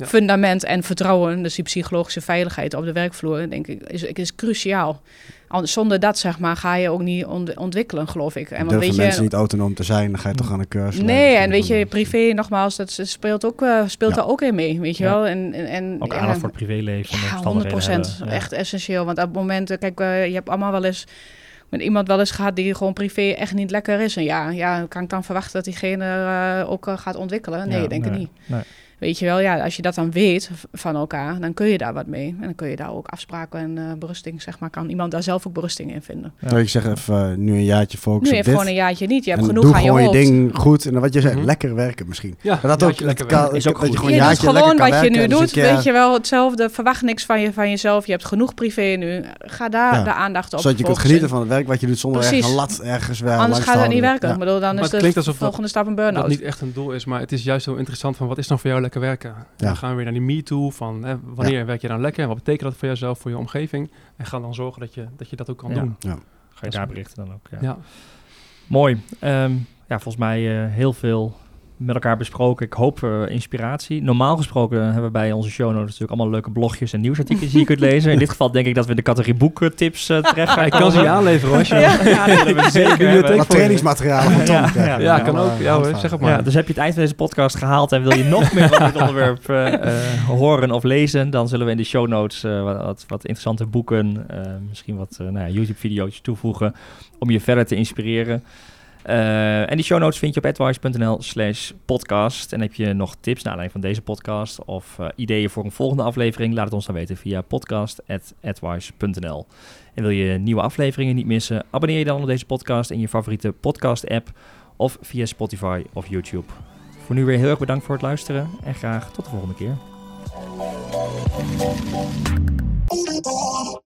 fundament. 0.00 0.64
En 0.64 0.82
vertrouwen, 0.82 1.42
dus 1.42 1.54
die 1.54 1.64
psychologische 1.64 2.20
veiligheid 2.20 2.74
op 2.74 2.84
de 2.84 2.92
werkvloer, 2.92 3.50
denk 3.50 3.66
ik, 3.66 3.82
is, 3.82 4.02
is 4.02 4.34
cruciaal. 4.34 5.02
Zonder 5.62 6.00
dat, 6.00 6.18
zeg 6.18 6.38
maar, 6.38 6.56
ga 6.56 6.74
je 6.74 6.90
ook 6.90 7.02
niet 7.02 7.26
ontwikkelen, 7.56 8.08
geloof 8.08 8.36
ik. 8.36 8.50
En 8.50 8.66
want, 8.66 8.80
weet 8.80 8.94
je, 8.94 9.02
mensen 9.02 9.22
niet 9.22 9.32
autonoom 9.32 9.74
te 9.74 9.82
zijn, 9.82 10.10
dan 10.10 10.20
ga 10.20 10.28
je 10.28 10.34
toch 10.34 10.52
aan 10.52 10.58
de 10.58 10.68
cursus. 10.68 11.02
Nee, 11.02 11.36
en 11.36 11.50
weet 11.50 11.66
je, 11.66 11.86
privé, 11.86 12.32
nogmaals, 12.32 12.76
dat 12.76 12.98
speelt, 13.02 13.44
ook, 13.44 13.62
uh, 13.62 13.82
speelt 13.86 14.14
daar 14.14 14.28
ook 14.28 14.42
in 14.42 14.54
mee, 14.54 14.80
weet 14.80 14.96
je 14.96 15.04
wel. 15.04 15.26
En, 15.26 15.52
en, 15.52 15.96
ook 15.98 16.14
aandacht 16.14 16.38
voor 16.38 16.48
het 16.48 16.56
privéleven. 16.56 17.18
Ja, 17.18 17.42
100 17.42 17.68
procent. 17.68 18.20
Echt 18.28 18.52
essentieel. 18.52 19.04
Want 19.04 19.18
op 19.18 19.24
het 19.24 19.34
moment, 19.34 19.78
kijk, 19.78 20.00
uh, 20.00 20.26
je 20.26 20.34
hebt 20.34 20.48
allemaal 20.48 20.72
wel 20.72 20.84
eens 20.84 21.06
met 21.68 21.80
iemand 21.80 22.08
wel 22.08 22.18
eens 22.18 22.30
gehad 22.30 22.56
die 22.56 22.74
gewoon 22.74 22.92
privé 22.92 23.30
echt 23.30 23.54
niet 23.54 23.70
lekker 23.70 24.00
is. 24.00 24.16
En 24.16 24.24
ja, 24.24 24.50
ja 24.50 24.86
kan 24.88 25.02
ik 25.02 25.08
dan 25.08 25.24
verwachten 25.24 25.52
dat 25.52 25.64
diegene 25.64 26.04
uh, 26.04 26.70
ook 26.70 26.86
gaat 26.96 27.16
ontwikkelen? 27.16 27.68
Nee, 27.68 27.82
ja, 27.82 27.88
denk 27.88 28.04
nee, 28.04 28.12
ik 28.12 28.18
niet. 28.18 28.30
Nee. 28.46 28.62
Weet 29.04 29.18
je 29.18 29.24
wel, 29.24 29.40
ja, 29.40 29.64
als 29.64 29.76
je 29.76 29.82
dat 29.82 29.94
dan 29.94 30.10
weet 30.10 30.50
van 30.72 30.96
elkaar, 30.96 31.40
dan 31.40 31.54
kun 31.54 31.66
je 31.66 31.78
daar 31.78 31.92
wat 31.92 32.06
mee. 32.06 32.28
En 32.28 32.44
dan 32.44 32.54
kun 32.54 32.68
je 32.68 32.76
daar 32.76 32.94
ook 32.94 33.06
afspraken 33.06 33.60
en 33.60 33.76
uh, 33.76 33.92
berusting, 33.98 34.42
zeg 34.42 34.58
maar, 34.58 34.70
kan 34.70 34.88
iemand 34.88 35.10
daar 35.10 35.22
zelf 35.22 35.46
ook 35.46 35.52
berusting 35.52 35.94
in 35.94 36.02
vinden. 36.02 36.32
Ja. 36.38 36.56
ik 36.56 36.68
zeg 36.68 36.86
even, 36.86 37.30
uh, 37.30 37.36
nu 37.36 37.52
een 37.52 37.64
jaartje 37.64 37.98
focussen 37.98 38.34
Nu 38.34 38.40
even 38.40 38.52
gewoon 38.52 38.66
een 38.66 38.74
jaartje 38.74 39.06
niet. 39.06 39.24
Je 39.24 39.30
hebt 39.30 39.42
en 39.42 39.48
genoeg 39.48 39.64
doe 39.64 39.74
aan 39.74 39.82
je 39.82 39.88
gewoon 39.88 40.04
hoofd. 40.04 40.18
je 40.18 40.24
ding 40.24 40.56
goed. 40.56 40.86
En 40.86 40.92
dan 40.92 41.00
wat 41.00 41.14
je 41.14 41.20
zegt, 41.20 41.32
mm 41.32 41.38
-hmm. 41.38 41.48
lekker 41.48 41.74
werken 41.74 42.08
misschien. 42.08 42.36
Ja, 42.40 42.58
maar 42.62 42.78
dat 42.78 42.82
ook, 42.82 43.00
lekker 43.00 43.26
kan, 43.26 43.54
is 43.54 43.68
ook 43.68 43.80
dat 43.80 43.90
je 43.92 43.96
gewoon 43.96 44.12
je 44.12 44.20
doet 44.20 44.38
gewoon 44.38 44.54
lekker 44.54 44.90
wat 44.90 45.04
je 45.04 45.10
nu 45.10 45.26
dus 45.26 45.38
doet, 45.38 45.52
weet 45.52 45.82
je 45.82 45.92
wel, 45.92 46.14
hetzelfde. 46.14 46.70
Verwacht 46.70 47.02
niks 47.02 47.24
van, 47.24 47.40
je, 47.40 47.52
van 47.52 47.70
jezelf. 47.70 48.06
Je 48.06 48.12
hebt 48.12 48.24
genoeg 48.24 48.54
privé 48.54 48.94
nu. 48.98 49.24
Ga 49.38 49.68
daar 49.68 49.94
ja. 49.94 50.04
de 50.04 50.12
aandacht 50.12 50.52
op 50.52 50.60
Zodat 50.60 50.78
je 50.78 50.84
kunt 50.84 50.98
genieten 50.98 51.28
van 51.28 51.40
het 51.40 51.48
werk 51.48 51.66
wat 51.66 51.80
je 51.80 51.86
doet 51.86 51.98
zonder 51.98 52.20
Precies. 52.20 52.46
een 52.46 52.54
lat 52.54 52.80
ergens 52.82 53.20
weer 53.20 53.32
Anders 53.32 53.64
gaat 53.64 53.80
het 53.80 53.88
niet 53.88 54.00
werken. 54.00 54.30
Ik 54.32 54.38
bedoel, 54.38 54.60
dan 54.60 54.74
Maar 54.74 54.74
is 54.74 54.80
het 54.80 54.90
de 54.90 54.96
klinkt 54.96 55.16
alsof 55.16 55.36
volgende 55.36 55.68
stap 55.68 55.86
een 55.86 55.94
Dat 55.94 56.04
burn-out. 56.04 56.28
niet 56.28 56.42
echt 56.42 56.60
een 56.60 56.72
doel 56.72 56.92
is, 56.92 57.04
maar 57.04 57.20
het 57.20 57.32
is 57.32 57.42
juist 57.42 57.64
zo 57.64 57.74
interessant 57.74 58.16
van 58.16 58.26
wat 58.26 58.38
is 58.38 58.46
dan 58.46 58.58
voor 58.58 58.70
jou 58.70 58.82
lekker 58.82 58.93
werken? 59.00 59.34
En 59.34 59.46
Dan 59.56 59.76
gaan 59.76 59.88
we 59.90 59.94
weer 59.94 60.04
naar 60.04 60.12
die 60.14 60.22
me 60.22 60.42
toe 60.42 60.72
van 60.72 61.04
hè, 61.04 61.16
wanneer 61.24 61.66
werk 61.66 61.80
je 61.80 61.88
dan 61.88 62.00
lekker 62.00 62.22
en 62.22 62.28
wat 62.28 62.36
betekent 62.36 62.70
dat 62.70 62.78
voor 62.78 62.88
jezelf, 62.88 63.18
voor 63.18 63.30
je 63.30 63.38
omgeving? 63.38 63.90
En 64.16 64.26
ga 64.26 64.40
dan 64.40 64.54
zorgen 64.54 64.80
dat 64.80 64.94
je 64.94 65.06
dat, 65.16 65.30
je 65.30 65.36
dat 65.36 65.50
ook 65.50 65.58
kan 65.58 65.70
Ja. 65.70 65.80
doen. 65.80 65.96
Ja. 65.98 66.18
Ga 66.54 66.66
je 66.66 66.70
daar 66.72 66.86
berichten 66.86 67.24
dan 67.24 67.34
ook. 67.34 67.46
Ja. 67.50 67.58
Ja. 67.60 67.78
Mooi. 68.66 69.00
Ehm, 69.20 69.52
ja, 69.88 69.98
volgens 70.00 70.16
mij 70.16 70.64
eh, 70.64 70.72
heel 70.72 70.92
veel 70.92 71.36
met 71.76 71.94
elkaar 71.94 72.16
besproken. 72.16 72.66
Ik 72.66 72.72
hoop 72.72 73.00
uh, 73.00 73.28
inspiratie. 73.28 74.02
Normaal 74.02 74.36
gesproken 74.36 74.84
hebben 74.84 75.02
we 75.02 75.10
bij 75.10 75.32
onze 75.32 75.50
show 75.50 75.66
notes 75.66 75.84
natuurlijk 75.84 76.10
allemaal 76.10 76.30
leuke 76.30 76.50
blogjes 76.50 76.92
en 76.92 77.00
nieuwsartikels 77.00 77.50
die 77.50 77.58
je 77.58 77.66
kunt 77.66 77.80
lezen. 77.80 78.12
In 78.12 78.18
dit 78.18 78.30
geval 78.30 78.50
denk 78.50 78.66
ik 78.66 78.74
dat 78.74 78.84
we 78.84 78.90
in 78.90 78.96
de 78.96 79.02
categorie 79.02 79.34
boektips 79.34 80.10
uh, 80.10 80.18
terecht 80.18 80.52
gaan. 80.52 80.64
Ik 80.64 80.70
kan 80.70 80.92
ze 80.92 81.00
je 81.00 81.08
aanleveren 81.08 81.58
als 81.58 81.68
je... 81.68 81.74
Ja, 81.74 81.98
we 82.54 82.70
zeker. 82.70 83.36
Wat 83.36 83.48
trainingsmateriaal 83.48 84.30
van 84.30 84.44
Tom. 84.44 84.54
Ja, 84.54 84.70
ja, 84.74 84.98
Ja, 84.98 85.18
kan 85.18 85.38
ook. 85.38 85.50
Ja 85.58 85.76
hoor, 85.76 85.96
zeg 85.96 86.10
het 86.10 86.20
maar. 86.20 86.30
Ja, 86.30 86.42
dus 86.42 86.54
heb 86.54 86.66
je 86.66 86.72
het 86.72 86.82
eind 86.82 86.94
van 86.94 87.02
deze 87.02 87.14
podcast 87.14 87.56
gehaald 87.56 87.92
en 87.92 88.02
wil 88.02 88.16
je 88.16 88.24
nog 88.24 88.52
meer 88.52 88.68
van 88.68 88.84
dit 88.84 88.96
onderwerp 89.00 89.48
uh, 89.50 89.74
horen 90.26 90.70
of 90.70 90.82
lezen, 90.82 91.30
dan 91.30 91.48
zullen 91.48 91.66
we 91.66 91.72
in 91.72 91.78
de 91.78 91.84
show 91.84 92.08
notes 92.08 92.42
wat, 92.42 92.82
wat, 92.82 93.04
wat, 93.08 93.20
interessante 93.20 93.66
boeken, 93.66 94.26
misschien 94.68 94.96
wat 94.96 95.16
nou 95.18 95.38
ja, 95.38 95.48
YouTube-video's 95.48 96.20
toevoegen 96.20 96.74
om 97.18 97.30
je 97.30 97.40
verder 97.40 97.66
te 97.66 97.74
inspireren. 97.74 98.42
Uh, 99.06 99.70
en 99.70 99.76
die 99.76 99.84
show 99.84 99.98
notes 99.98 100.18
vind 100.18 100.34
je 100.34 100.40
op 100.40 100.46
advice.nl 100.46 101.22
slash 101.22 101.72
podcast. 101.84 102.52
En 102.52 102.60
heb 102.60 102.74
je 102.74 102.92
nog 102.92 103.14
tips 103.20 103.42
naar 103.42 103.52
aanleiding 103.52 103.82
van 103.82 103.90
deze 103.90 104.02
podcast 104.02 104.64
of 104.64 104.96
uh, 105.00 105.06
ideeën 105.16 105.50
voor 105.50 105.64
een 105.64 105.72
volgende 105.72 106.02
aflevering? 106.02 106.54
Laat 106.54 106.64
het 106.64 106.74
ons 106.74 106.86
dan 106.86 106.94
weten 106.94 107.16
via 107.16 107.40
podcast.advice.nl. 107.40 109.46
En 109.94 110.02
wil 110.02 110.12
je 110.12 110.38
nieuwe 110.38 110.60
afleveringen 110.60 111.14
niet 111.14 111.26
missen? 111.26 111.64
Abonneer 111.70 111.98
je 111.98 112.04
dan 112.04 112.20
op 112.20 112.26
deze 112.26 112.46
podcast 112.46 112.90
in 112.90 113.00
je 113.00 113.08
favoriete 113.08 113.52
podcast 113.52 114.08
app 114.08 114.32
of 114.76 114.98
via 115.00 115.26
Spotify 115.26 115.82
of 115.92 116.06
YouTube. 116.06 116.46
Voor 117.04 117.14
nu 117.14 117.24
weer 117.24 117.38
heel 117.38 117.48
erg 117.48 117.58
bedankt 117.58 117.84
voor 117.84 117.94
het 117.94 118.04
luisteren 118.04 118.48
en 118.64 118.74
graag 118.74 119.12
tot 119.12 119.24
de 119.24 119.30
volgende 119.30 119.54
keer. 119.54 119.76